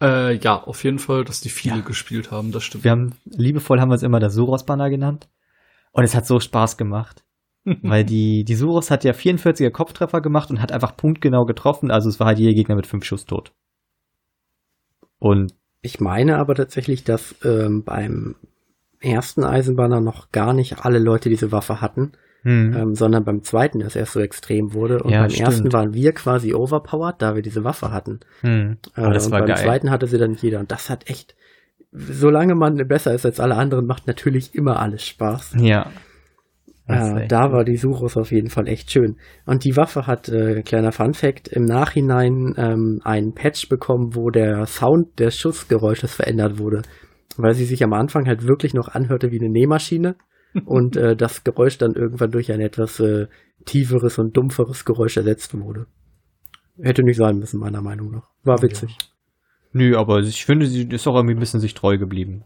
[0.00, 1.82] Äh, ja, auf jeden Fall, dass die viele Ja.
[1.82, 2.84] gespielt haben, das stimmt.
[2.84, 5.28] Wir haben, liebevoll haben wir es immer das Suros-Banner genannt.
[5.92, 7.24] Und es hat so Spaß gemacht.
[7.82, 11.90] Weil die, die Suros hat ja 44er Kopftreffer gemacht und hat einfach punktgenau getroffen.
[11.90, 13.52] Also es war halt jeder Gegner mit fünf Schuss tot.
[15.18, 18.36] Und Ich meine aber tatsächlich, dass ähm, beim
[19.04, 22.12] ersten Eisenbanner noch gar nicht alle Leute diese Waffe hatten,
[22.42, 25.02] hm, ähm, sondern beim zweiten das erst so extrem wurde.
[25.02, 25.48] Und Ja, beim stimmt.
[25.48, 28.20] ersten waren wir quasi overpowered, da wir diese Waffe hatten.
[28.40, 28.78] hm.
[28.96, 29.58] Äh, Aber das und war beim geil.
[29.64, 30.60] zweiten hatte sie dann nicht jeder.
[30.60, 31.34] Und das hat echt,
[31.92, 35.56] solange man besser ist als alle anderen, macht natürlich immer alles Spaß.
[35.58, 35.86] Ja.
[36.86, 39.16] Das Äh, da war die Suros auf jeden Fall echt schön.
[39.46, 44.28] Und die Waffe hat, äh, kleiner Fun Fact, im Nachhinein ähm, einen Patch bekommen, wo
[44.28, 46.82] der Sound des Schussgeräusches verändert wurde.
[47.36, 50.16] Weil sie sich am Anfang halt wirklich noch anhörte wie eine Nähmaschine
[50.64, 53.26] und äh, das Geräusch dann irgendwann durch ein etwas äh,
[53.64, 55.86] tieferes und dumpferes Geräusch ersetzt wurde.
[56.80, 58.28] Hätte nicht sein müssen, meiner Meinung nach.
[58.42, 58.96] War witzig.
[59.72, 62.44] Nö, aber ich finde, sie ist auch irgendwie ein bisschen sich treu geblieben.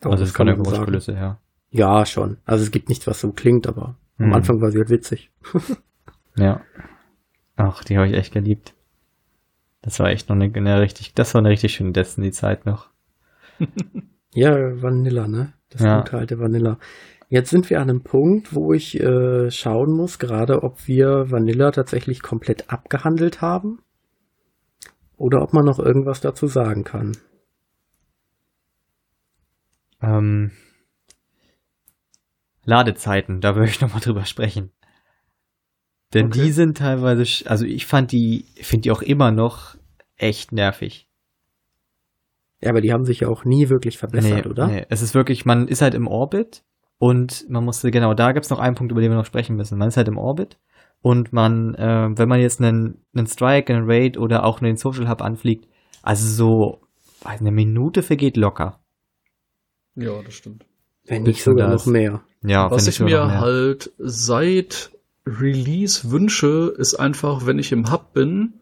[0.00, 0.56] Aber also von der.
[0.56, 1.40] Geräuschkulisse her.
[1.70, 2.38] Ja, schon.
[2.44, 4.32] Also es gibt nichts, was so klingt, aber am Hm.
[4.34, 5.30] Anfang war sie halt witzig.
[6.36, 6.60] Ja.
[7.56, 8.72] Ach, die habe ich echt geliebt.
[9.82, 12.88] Das war echt noch eine, eine richtig, das war eine richtig schöne Destiny-Zeit noch.
[14.34, 15.54] Ja, Vanilla, ne?
[15.70, 16.00] Das Ja.
[16.00, 16.78] gute alte Vanilla.
[17.30, 21.70] Jetzt sind wir an einem Punkt, wo ich äh, schauen muss, gerade ob wir Vanilla
[21.72, 23.80] tatsächlich komplett abgehandelt haben
[25.16, 27.16] oder ob man noch irgendwas dazu sagen kann.
[30.00, 30.52] Ähm,
[32.64, 34.70] Ladezeiten, da würde ich nochmal drüber sprechen.
[36.14, 36.42] Denn Okay.
[36.44, 39.76] die sind teilweise, also ich fand die, finde die auch immer noch
[40.16, 41.06] echt nervig.
[42.60, 44.66] Ja, aber die haben sich ja auch nie wirklich verbessert, oder?
[44.66, 46.64] Nee, es ist wirklich, man ist halt im Orbit
[46.98, 49.78] und man musste, genau, da gibt's noch einen Punkt, über den wir noch sprechen müssen.
[49.78, 50.58] Man ist halt im Orbit
[51.00, 55.08] und man, äh, wenn man jetzt einen, einen Strike, einen Raid oder auch einen Social
[55.08, 55.68] Hub anfliegt,
[56.02, 56.80] also so,
[57.22, 58.80] weiß, eine Minute vergeht locker.
[59.94, 60.64] Ja, das stimmt.
[61.04, 62.22] Wenn nicht sogar das- noch mehr.
[62.42, 64.90] Ja, Was ich sogar mir halt seit
[65.40, 68.54] Release wünsche, ist einfach, wenn ich im Hub bin,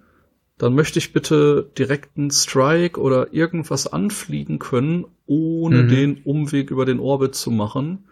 [0.59, 5.88] dann möchte ich bitte direkt einen Strike oder irgendwas anfliegen können, ohne Mhm.
[5.88, 8.06] den Umweg über den Orbit zu machen.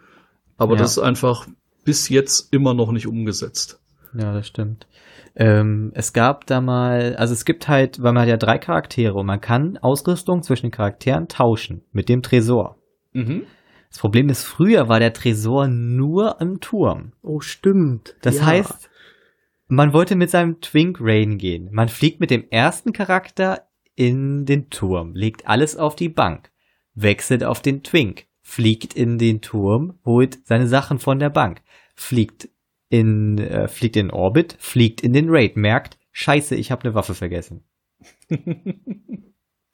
[0.56, 0.80] Aber Ja.
[0.82, 1.46] das ist einfach
[1.84, 3.80] bis jetzt immer noch nicht umgesetzt.
[4.16, 4.86] Ja, das stimmt.
[5.36, 9.14] Ähm, es gab da mal, also es gibt halt, weil man hat ja drei Charaktere
[9.14, 12.76] und man kann Ausrüstung zwischen den Charakteren tauschen mit dem Tresor.
[13.12, 13.42] Mhm.
[13.94, 17.12] Das Problem ist, früher war der Tresor nur im Turm.
[17.22, 18.16] Oh, stimmt.
[18.22, 18.46] Das ja.
[18.46, 18.90] heißt,
[19.68, 21.68] man wollte mit seinem Twink Rain gehen.
[21.70, 26.50] Man fliegt mit dem ersten Charakter in den Turm, legt alles auf die Bank,
[26.94, 31.62] wechselt auf den Twink, fliegt in den Turm, holt seine Sachen von der Bank,
[31.94, 32.48] fliegt
[32.88, 37.14] in, äh, fliegt in Orbit, fliegt in den Raid, merkt, scheiße, ich habe eine Waffe
[37.14, 37.62] vergessen.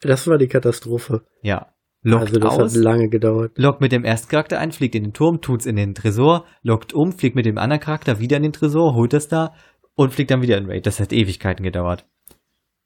[0.03, 1.27] Das war die Katastrophe.
[1.43, 1.75] Ja.
[2.03, 3.51] Lockt also das aus, hat lange gedauert.
[3.57, 6.93] lockt mit dem ersten Charakter ein, fliegt in den Turm, tut's in den Tresor, lockt
[6.93, 9.53] um, fliegt mit dem anderen Charakter wieder in den Tresor, holt das da
[9.95, 10.87] und fliegt dann wieder in Raid.
[10.87, 12.07] Das hat Ewigkeiten gedauert.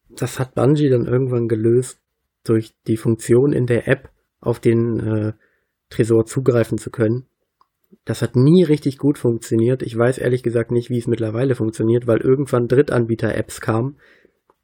[0.09, 1.99] Das hat Bungie dann irgendwann gelöst,
[2.43, 4.09] durch die Funktion in der App
[4.39, 5.33] auf den äh,
[5.89, 7.25] Tresor zugreifen zu können.
[8.03, 9.81] Das hat nie richtig gut funktioniert.
[9.81, 13.97] Ich weiß ehrlich gesagt nicht, wie es mittlerweile funktioniert, weil irgendwann Drittanbieter-Apps kamen,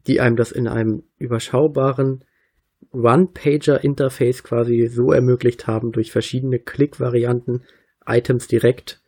[0.07, 2.23] die einem das in einem überschaubaren
[2.93, 7.63] One-Pager-Interface quasi so ermöglicht haben, durch verschiedene Klickvarianten
[8.05, 9.01] Items direkt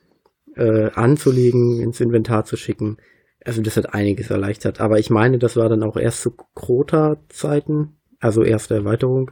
[0.55, 2.97] äh, anzulegen, ins Inventar zu schicken.
[3.43, 4.79] Also das hat einiges erleichtert.
[4.79, 9.31] Aber ich meine, das war dann auch erst zu Crota-Zeiten, also erste Erweiterung.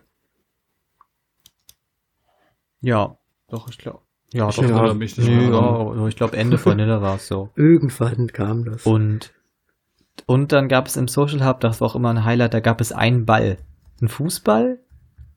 [2.82, 3.18] Ja,
[3.50, 4.00] doch, ich glaube.
[4.34, 5.54] Ja, Ich doch, ja, mich nicht dran.
[5.54, 7.50] ja, ich glaube Ende Vanilla war es so.
[7.56, 8.86] Irgendwann kam das.
[8.86, 9.34] Und
[10.26, 12.80] und dann gab es im Social Hub, das war auch immer ein Highlight, da gab
[12.82, 13.58] es einen Ball.
[14.02, 14.80] Ein Fußball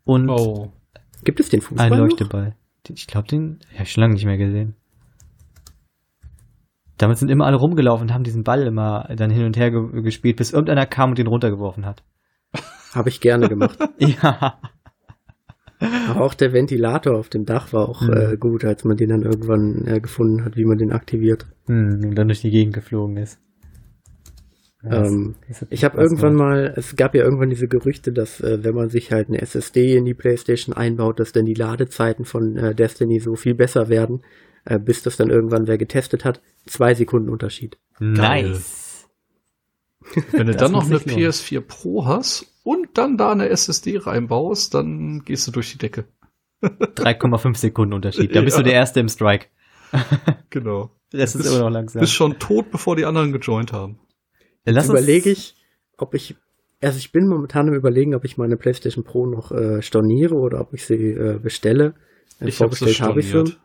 [0.05, 0.73] und Oh.
[1.25, 1.87] Gibt es den Fußball?
[1.87, 1.99] ein noch?
[1.99, 2.55] Leuchteball.
[2.89, 4.75] Ich glaube, den habe ich schon lange nicht mehr gesehen.
[6.99, 10.03] Damit sind immer alle rumgelaufen und haben diesen Ball immer dann hin und her ge
[10.03, 12.03] gespielt, bis irgendeiner kam und den runtergeworfen hat.
[12.95, 13.79] Habe ich gerne gemacht.
[13.99, 14.59] Ja.
[16.09, 18.13] Aber auch der Ventilator auf dem Dach war auch Mhm.
[18.13, 21.47] äh, gut, als man den dann irgendwann äh, gefunden hat, wie man den aktiviert.
[21.67, 23.41] Hm, und dann durch die Gegend geflogen ist.
[24.85, 28.63] Ja, Ähm, das Ich habe irgendwann mal, es gab ja irgendwann diese Gerüchte, dass äh,
[28.65, 32.57] wenn man sich halt eine SSD in die PlayStation einbaut, dass dann die Ladezeiten von
[32.57, 34.23] äh, Destiny so viel besser werden,
[34.65, 36.41] äh, bis das dann irgendwann wer getestet hat.
[36.67, 37.79] Zwei Sekunden Unterschied.
[37.99, 39.09] Nice.
[40.33, 41.31] Wenn du dann noch eine sich lohnen.
[41.31, 46.05] PS4 Pro hast und dann da eine SSD reinbaust, dann gehst du durch die Decke.
[46.63, 48.35] 3,5 Sekunden Unterschied.
[48.37, 48.65] Da bist du Ja.
[48.65, 49.47] der Erste im Strike.
[50.51, 50.91] Genau.
[51.11, 52.01] Das ist Bist- immer noch langsam.
[52.01, 54.01] Bist schon tot, bevor die anderen gejoint haben.
[54.65, 55.57] Lass überlege ich,
[55.99, 56.37] ob ich,
[56.83, 60.61] also ich bin momentan im Überlegen, ob ich meine PlayStation Pro noch äh, storniere oder
[60.61, 61.95] ob ich sie äh, bestelle.
[62.41, 63.31] Äh, Ich habe vorbestellt habe ich sie.
[63.33, 63.61] storniert.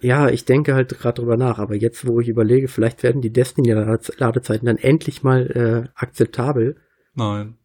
[0.00, 3.32] Ja, ich denke halt gerade drüber nach, aber jetzt, wo ich überlege, vielleicht werden die
[3.32, 5.46] Destiny-Ladezeiten dann endlich mal
[5.86, 6.76] äh, akzeptabel.
[7.14, 7.56] Nein.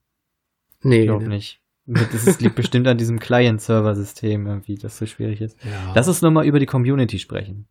[0.83, 1.59] Nee, Ich glaube nicht.
[1.87, 5.57] Das ist, liegt bestimmt an diesem Client-Server-System irgendwie, das so schwierig ist.
[5.63, 5.91] Ja.
[5.95, 7.67] Lass uns nochmal über die Community sprechen.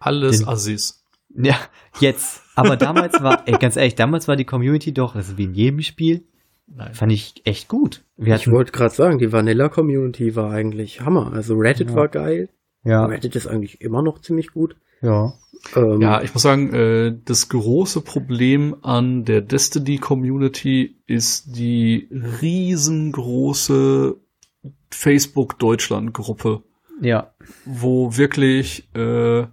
[0.00, 0.97] alles Den- Assis.
[1.34, 1.56] Ja,
[2.00, 2.42] jetzt.
[2.54, 5.54] Aber damals war, ey, ganz ehrlich, damals war die Community doch, das ist wie in
[5.54, 6.24] jedem Spiel,
[6.66, 6.94] Nein.
[6.94, 8.04] fand ich echt gut.
[8.16, 11.32] Wir ich wollte gerade sagen, die Vanilla-Community war eigentlich Hammer.
[11.32, 11.96] Also Reddit Ja.
[11.96, 12.48] war geil.
[12.84, 14.76] ja, Reddit ist eigentlich immer noch ziemlich gut.
[15.02, 15.34] ja.
[15.74, 22.08] Ähm, Ja, ich muss sagen, äh, das große Problem an der Destiny-Community ist die
[22.42, 24.16] riesengroße
[24.90, 26.62] Facebook-Deutschland-Gruppe,
[27.00, 27.32] Ja,
[27.64, 29.46] wo wirklich, äh,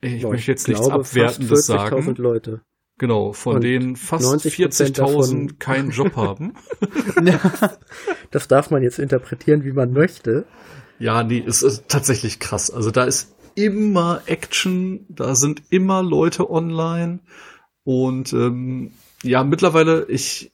[0.00, 2.14] ich boah, möchte jetzt nichts glaube, Abwertendes 40.000 sagen.
[2.16, 2.60] Leute.
[2.98, 6.54] Genau, von Und denen fast 90% 40.000 davon- keinen Job haben.
[8.30, 10.44] Das darf man jetzt interpretieren, wie man möchte.
[10.98, 12.70] Ja, nee, es ist tatsächlich krass.
[12.70, 17.20] Also da ist immer Action, da sind immer Leute online
[17.84, 20.52] und ähm, ja, mittlerweile, ich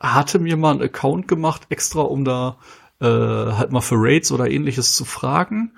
[0.00, 2.58] hatte mir mal einen Account gemacht, extra um da
[3.00, 5.72] äh, halt mal für Raids oder ähnliches zu fragen,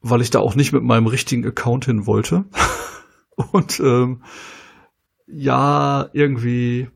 [0.00, 2.44] weil ich da auch nicht mit meinem richtigen Account hin wollte.
[3.52, 4.22] und ähm,
[5.26, 6.88] ja, irgendwie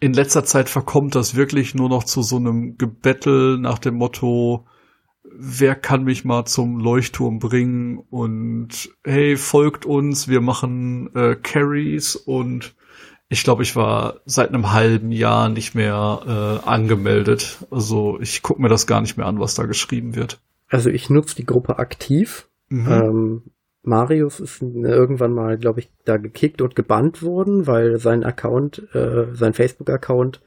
[0.00, 4.66] in letzter Zeit verkommt das wirklich nur noch zu so einem Gebettel nach dem Motto,
[5.24, 12.16] wer kann mich mal zum Leuchtturm bringen und hey, folgt uns, wir machen äh, Carries
[12.16, 12.74] und
[13.28, 17.58] ich glaube, ich war seit einem halben Jahr nicht mehr äh, angemeldet.
[17.70, 20.40] Also ich gucke mir das gar nicht mehr an, was da geschrieben wird.
[20.68, 22.48] Also ich nutze die Gruppe aktiv.
[22.68, 22.88] Mhm.
[22.90, 23.42] Ähm,
[23.82, 29.26] Marius ist irgendwann mal, glaube ich, da gekickt und gebannt worden, weil sein Account, äh,
[29.34, 30.40] sein Facebook-Account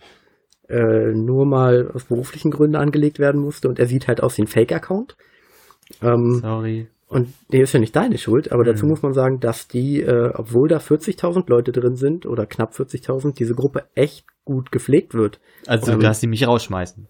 [0.69, 4.41] äh, nur mal aus beruflichen Gründen angelegt werden musste und er sieht halt aus wie
[4.41, 5.15] ein Fake-Account.
[6.01, 6.87] Ähm, sorry.
[7.07, 8.89] und nee, ist ja nicht deine Schuld, aber dazu Mhm.
[8.91, 13.35] muss man sagen, dass die, äh, obwohl da 40.000 Leute drin sind oder knapp 40.000,
[13.37, 15.39] diese Gruppe echt gut gepflegt wird.
[15.67, 17.07] Also, Ähm, dass sie mich rausschmeißen.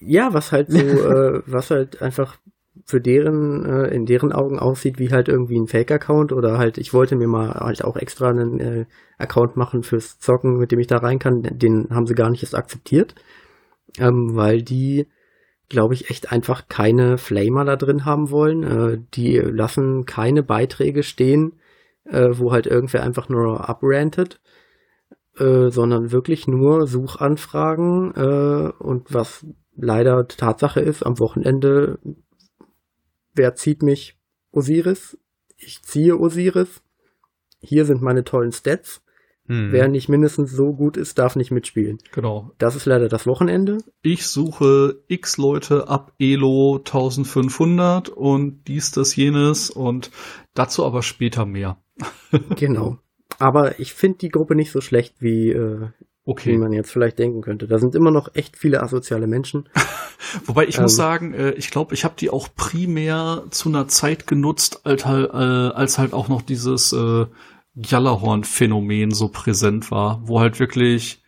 [0.00, 2.38] Ja, was halt so, äh, was halt einfach
[2.86, 6.92] für deren, äh, in deren Augen aussieht wie halt irgendwie ein Fake-Account oder halt, ich
[6.92, 8.86] wollte mir mal halt auch extra einen äh,
[9.18, 11.42] Account machen fürs Zocken, mit dem ich da rein kann.
[11.42, 13.14] Den haben sie gar nicht erst akzeptiert,
[13.98, 15.06] ähm, weil die,
[15.68, 18.62] glaube ich, echt einfach keine Flamer da drin haben wollen.
[18.62, 21.60] Äh, die lassen keine Beiträge stehen,
[22.04, 24.40] äh, wo halt irgendwer einfach nur abrantet
[25.38, 29.46] äh, sondern wirklich nur Suchanfragen äh, und was
[29.80, 31.98] leider Tatsache ist, am Wochenende,
[33.34, 34.16] wer zieht mich?
[34.52, 35.18] Osiris.
[35.56, 36.82] Ich ziehe Osiris.
[37.60, 39.02] Hier sind meine tollen Stats.
[39.46, 39.72] Hm.
[39.72, 41.98] Wer nicht mindestens so gut ist, darf nicht mitspielen.
[42.12, 42.52] Genau.
[42.58, 43.78] Das ist leider das Wochenende.
[44.02, 50.10] Ich suche x Leute ab Elo 1500 und dies, das, jenes und
[50.54, 51.82] dazu aber später mehr.
[52.56, 52.98] Genau.
[53.38, 55.88] Aber ich finde die Gruppe nicht so schlecht, wie, äh,
[56.30, 56.58] wie Okay.
[56.58, 57.66] man jetzt vielleicht denken könnte.
[57.66, 59.68] Da sind immer noch echt viele asoziale Menschen.
[60.46, 60.82] Wobei ich Ähm.
[60.82, 65.04] muss sagen, äh, ich glaube, ich habe die auch primär zu einer Zeit genutzt, als
[65.06, 65.36] halt, äh,
[65.74, 67.26] als halt auch noch dieses äh,
[67.76, 71.22] Gjallarhorn-Phänomen so präsent war, wo halt wirklich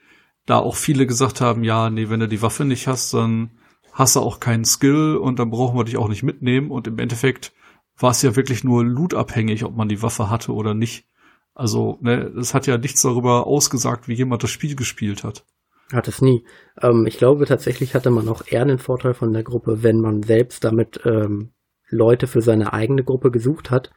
[0.47, 3.51] da auch viele gesagt haben, ja, nee, wenn du die Waffe nicht hast, dann
[3.93, 6.71] hast du auch keinen Skill und dann brauchen wir dich auch nicht mitnehmen.
[6.71, 7.53] Und im Endeffekt
[7.99, 11.07] war es ja wirklich nur lootabhängig, ob man die Waffe hatte oder nicht.
[11.55, 15.45] Also, ne, es hat ja nichts darüber ausgesagt, wie jemand das Spiel gespielt hat.
[15.93, 16.45] Hat es nie.
[16.81, 20.23] Ähm, ich glaube, tatsächlich hatte man auch eher einen Vorteil von der Gruppe, wenn man
[20.23, 21.53] selbst damit ähm,
[21.89, 23.91] Leute für seine eigene Gruppe gesucht hat,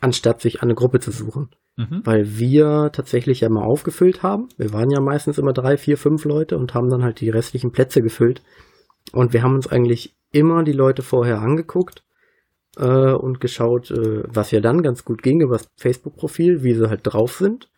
[0.00, 1.50] anstatt sich eine Gruppe zu suchen.
[1.76, 2.02] mhm.
[2.04, 4.48] weil wir tatsächlich ja mal aufgefüllt haben.
[4.56, 7.72] Wir waren ja meistens immer drei, vier, fünf Leute und haben dann halt die restlichen
[7.72, 8.42] Plätze gefüllt.
[9.12, 12.04] Und wir haben uns eigentlich immer die Leute vorher angeguckt
[12.78, 16.88] äh, und geschaut, äh, was ja dann ganz gut ging über das Facebook-Profil, wie sie
[16.88, 17.70] halt drauf sind.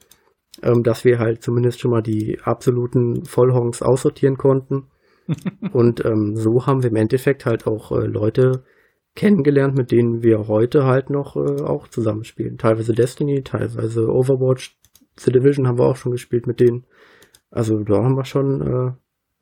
[0.63, 4.85] Ähm, dass wir halt zumindest schon mal die absoluten Vollhongs aussortieren konnten.
[5.73, 8.65] und ähm, so haben wir im Endeffekt halt auch äh, Leute
[9.15, 12.59] kennengelernt, mit denen wir heute halt noch äh, auch zusammenspielen.
[12.59, 14.79] Teilweise Destiny, teilweise Overwatch,
[15.19, 16.85] The Division haben wir auch schon gespielt mit denen.
[17.51, 18.93] Also da haben wir schon äh,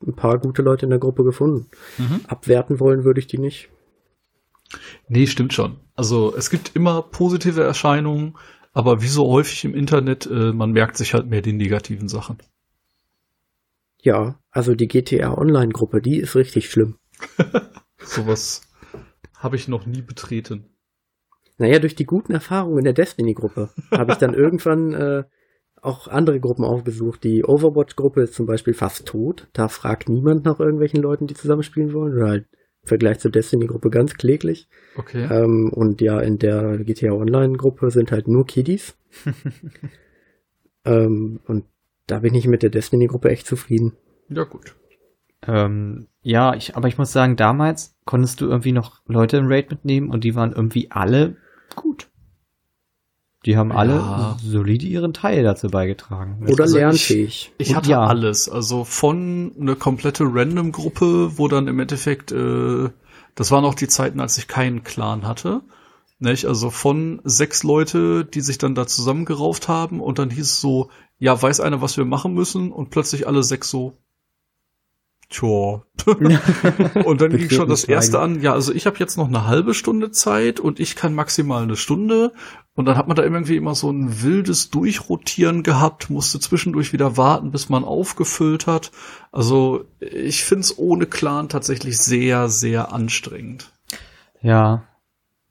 [0.05, 1.67] ein paar gute Leute in der Gruppe gefunden.
[1.97, 2.21] Mhm.
[2.27, 3.69] Abwerten wollen würde ich die nicht.
[5.07, 5.79] Nee, stimmt schon.
[5.95, 8.37] Also es gibt immer positive Erscheinungen,
[8.73, 12.37] aber wie so häufig im Internet, äh, man merkt sich halt mehr die negativen Sachen.
[14.01, 16.97] Ja, also die GTA Online-Gruppe, die ist richtig schlimm.
[17.97, 18.61] Sowas
[19.37, 20.65] habe ich noch nie betreten.
[21.57, 25.23] Naja, durch die guten Erfahrungen in der Destiny-Gruppe habe ich dann irgendwann äh,
[25.81, 27.23] auch andere Gruppen aufgesucht.
[27.23, 29.47] Die Overwatch-Gruppe ist zum Beispiel fast tot.
[29.53, 32.13] Da fragt niemand nach irgendwelchen Leuten, die zusammenspielen wollen.
[32.13, 32.47] Oder halt
[32.85, 34.69] Vergleich zur Destiny-Gruppe ganz kläglich.
[34.95, 35.27] Okay.
[35.29, 38.97] Ähm, und ja, in der GTA Online-Gruppe sind halt nur Kiddies.
[40.85, 41.65] ähm, und
[42.07, 43.93] da bin ich mit der Destiny-Gruppe echt zufrieden.
[44.29, 44.75] Ja, gut.
[45.47, 49.69] Ähm, ja, ich, aber ich muss sagen, damals konntest du irgendwie noch Leute im Raid
[49.69, 51.37] mitnehmen und die waren irgendwie alle
[51.75, 52.09] gut.
[53.45, 54.37] Die haben alle ja.
[54.43, 56.45] solide ihren Teil dazu beigetragen.
[56.47, 57.53] Oder also lernfähig.
[57.57, 58.03] Ich, ich hatte ja.
[58.03, 58.49] alles.
[58.49, 62.89] Also von eine komplette Random-Gruppe, wo dann im Endeffekt, äh,
[63.35, 65.61] das waren auch die Zeiten, als ich keinen Clan hatte.
[66.17, 66.45] Nicht?
[66.45, 70.89] Also von sechs Leute, die sich dann da zusammengerauft haben und dann hieß es so,
[71.19, 72.71] ja, weiß einer, was wir machen müssen?
[72.71, 73.97] Und plötzlich alle sechs so,
[75.35, 75.83] Tja.
[77.05, 79.73] und dann ging schon das erste an, ja, also ich habe jetzt noch eine halbe
[79.73, 82.31] Stunde Zeit und ich kann maximal eine Stunde.
[82.73, 87.17] Und dann hat man da irgendwie immer so ein wildes Durchrotieren gehabt, musste zwischendurch wieder
[87.17, 88.91] warten, bis man aufgefüllt hat.
[89.31, 93.71] Also ich find's ohne Clan tatsächlich sehr, sehr anstrengend.
[94.41, 94.83] Ja.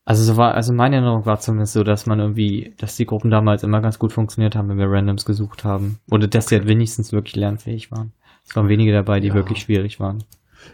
[0.07, 3.31] Also so war, also meine Erinnerung war zumindest so, dass man irgendwie, dass die Gruppen
[3.31, 5.99] damals immer ganz gut funktioniert haben, wenn wir Randoms gesucht haben.
[6.11, 6.57] Oder dass okay.
[6.57, 8.13] die halt wenigstens wirklich lernfähig waren.
[8.47, 9.35] Es waren wenige dabei, die ja.
[9.35, 10.25] wirklich schwierig waren.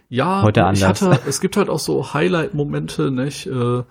[0.08, 1.02] Ja, heute anders.
[1.02, 3.46] Hatte, es gibt halt auch so Highlight-Momente, nicht?
[3.46, 3.82] Äh,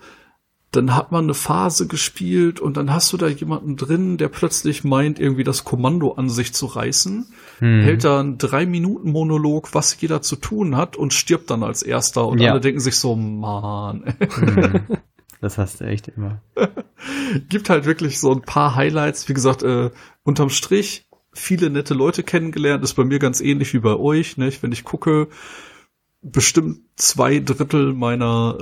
[0.72, 4.84] dann hat man eine Phase gespielt und dann hast du da jemanden drin, der plötzlich
[4.84, 7.26] meint, irgendwie das Kommando an sich zu reißen,
[7.58, 7.80] hm.
[7.80, 11.82] hält da einen drei Minuten Monolog, was jeder zu tun hat und stirbt dann als
[11.82, 12.52] erster und ja.
[12.52, 14.14] alle denken sich so, man.
[14.20, 14.80] Hm.
[15.40, 16.42] Das hast du echt immer.
[17.48, 19.90] Gibt halt wirklich so ein paar Highlights, wie gesagt, äh,
[20.22, 24.62] unterm Strich viele nette Leute kennengelernt, ist bei mir ganz ähnlich wie bei euch, nicht?
[24.62, 25.28] Wenn ich gucke,
[26.22, 28.56] bestimmt zwei Drittel meiner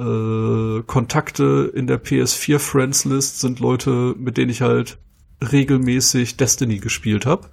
[0.78, 4.99] äh, Kontakte in der PS4 Friends List sind Leute, mit denen ich halt
[5.40, 7.49] regelmäßig Destiny gespielt habe.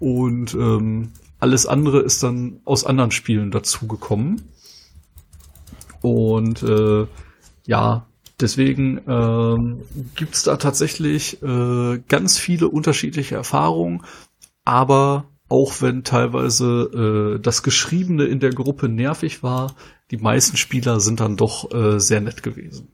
[0.00, 4.42] Und ähm, alles andere ist dann aus anderen Spielen dazugekommen.
[6.00, 7.06] Und äh,
[7.66, 8.06] ja,
[8.40, 9.82] deswegen ähm,
[10.14, 14.02] gibt da tatsächlich äh, ganz viele unterschiedliche Erfahrungen,
[14.64, 19.74] aber auch wenn teilweise äh, das Geschriebene in der Gruppe nervig war,
[20.10, 22.88] die meisten Spieler sind dann doch äh, sehr nett gewesen.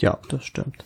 [0.00, 0.84] Ja, das stimmt.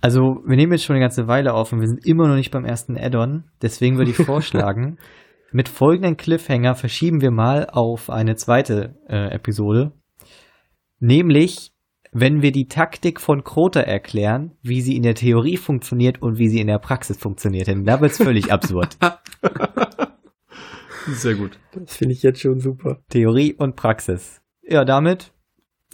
[0.00, 2.50] Also, wir nehmen jetzt schon eine ganze Weile auf und wir sind immer noch nicht
[2.50, 3.44] beim ersten Add-on.
[3.62, 4.98] Deswegen würde ich vorschlagen,
[5.52, 9.92] mit folgenden Cliffhanger verschieben wir mal auf eine zweite äh, Episode.
[10.98, 11.72] Nämlich,
[12.18, 16.48] wenn wir die Taktik von Krota erklären, wie sie in der Theorie funktioniert und wie
[16.48, 17.66] sie in der Praxis funktioniert.
[17.66, 18.96] Denn da wird es völlig absurd.
[21.08, 21.58] Sehr gut.
[21.74, 23.02] Das finde ich jetzt schon super.
[23.10, 24.40] Theorie und Praxis.
[24.62, 25.34] Ja, damit.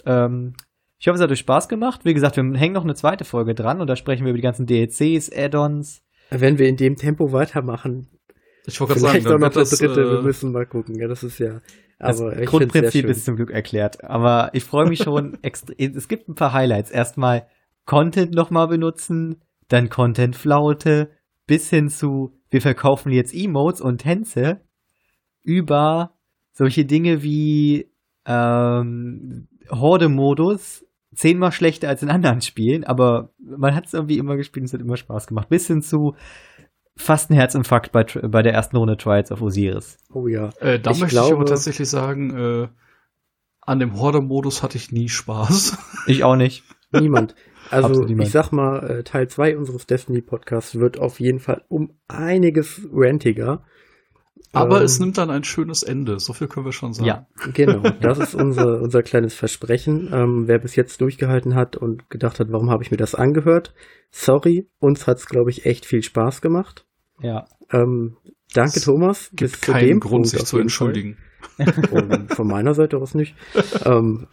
[0.07, 0.55] Ähm,
[0.97, 2.05] ich hoffe, es hat euch Spaß gemacht.
[2.05, 4.43] Wie gesagt, wir hängen noch eine zweite Folge dran und da sprechen wir über die
[4.43, 6.03] ganzen DLCs, Add-ons.
[6.31, 8.07] Wenn wir in dem Tempo weitermachen.
[8.67, 10.03] Ich wollte gerade sagen, auch noch das dritte.
[10.03, 10.95] Äh, wir müssen mal gucken.
[10.95, 11.61] Ja, das ist ja.
[12.03, 14.05] Aber das Grundprinzip ist zum Glück erklärt.
[14.05, 15.39] Aber ich freue mich schon.
[15.43, 16.91] es gibt ein paar Highlights.
[16.91, 17.47] Erstmal
[17.85, 21.11] Content nochmal benutzen, dann Content Flaute,
[21.47, 24.61] bis hin zu wir verkaufen jetzt Emotes und Tänze
[25.43, 26.13] über
[26.53, 27.91] solche Dinge wie
[28.27, 30.85] ähm, Horde-Modus
[31.15, 34.73] zehnmal schlechter als in anderen Spielen, aber man hat es irgendwie immer gespielt und es
[34.75, 35.49] hat immer Spaß gemacht.
[35.49, 36.15] Bis hin zu
[36.97, 39.99] fast ein Herzinfarkt bei, bei der ersten Runde Trials of Osiris.
[40.13, 40.51] Oh ja.
[40.61, 42.69] Äh, da ich möchte glaube, ich aber tatsächlich sagen, äh,
[43.61, 45.79] an dem Horde-Modus hatte ich nie Spaß.
[46.09, 46.65] Ich auch nicht.
[46.91, 47.37] Niemand.
[47.71, 52.83] Also ich sag mal, äh, Teil 2 unseres Destiny-Podcasts wird auf jeden Fall um einiges
[52.93, 53.65] rantiger.
[54.53, 57.07] Aber Ähm, es nimmt dann ein schönes Ende, so viel können wir schon sagen.
[57.07, 57.27] Ja.
[57.55, 60.11] Genau, das ist unser, unser kleines Versprechen.
[60.13, 63.75] Ähm, wer bis jetzt durchgehalten hat und gedacht hat, warum habe ich mir das angehört?
[64.11, 66.87] Sorry, uns hat's glaube ich, echt viel Spaß gemacht.
[67.21, 67.47] Ja.
[67.73, 68.17] Ähm,
[68.55, 69.31] danke, Es Thomas.
[69.31, 71.17] Gibt bis zu keinen dem Grund, Punkt sich zu entschuldigen.
[71.89, 73.35] Von, von meiner Seite aus nicht.
[73.85, 74.27] ähm,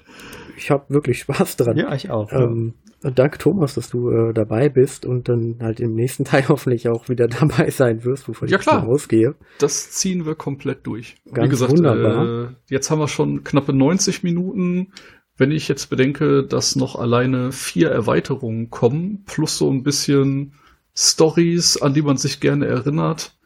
[0.57, 1.77] ich habe wirklich Spaß dran.
[1.77, 2.31] Ja, ich auch.
[2.31, 6.47] Ähm, und danke, Thomas, dass du äh, dabei bist und dann halt im nächsten Teil
[6.49, 8.81] hoffentlich auch wieder dabei sein wirst, bevor ich Ja, jetzt klar.
[8.81, 9.35] mal rausgehe.
[9.59, 11.15] Das ziehen wir komplett durch.
[11.26, 12.45] Wie Ganz gesagt, wunderbar.
[12.45, 14.93] Äh, jetzt haben wir schon knappe 90 Minuten.
[15.38, 20.53] Wenn ich jetzt bedenke, dass noch alleine vier Erweiterungen kommen, plus so ein bisschen
[20.95, 23.38] Stories, an die man sich gerne erinnert.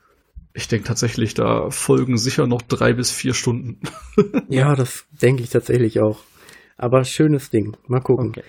[0.55, 3.79] Ich denke tatsächlich, da folgen sicher noch drei bis vier Stunden.
[4.49, 6.19] Ja, das denke ich tatsächlich auch.
[6.77, 7.75] Aber schönes Ding.
[7.87, 8.29] Mal gucken.
[8.29, 8.43] Okay.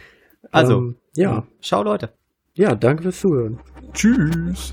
[0.50, 1.46] Also, Ähm, ja.
[1.60, 2.12] Ciao, Leute.
[2.54, 3.58] Ja, danke fürs Zuhören.
[3.92, 4.72] Tschüss.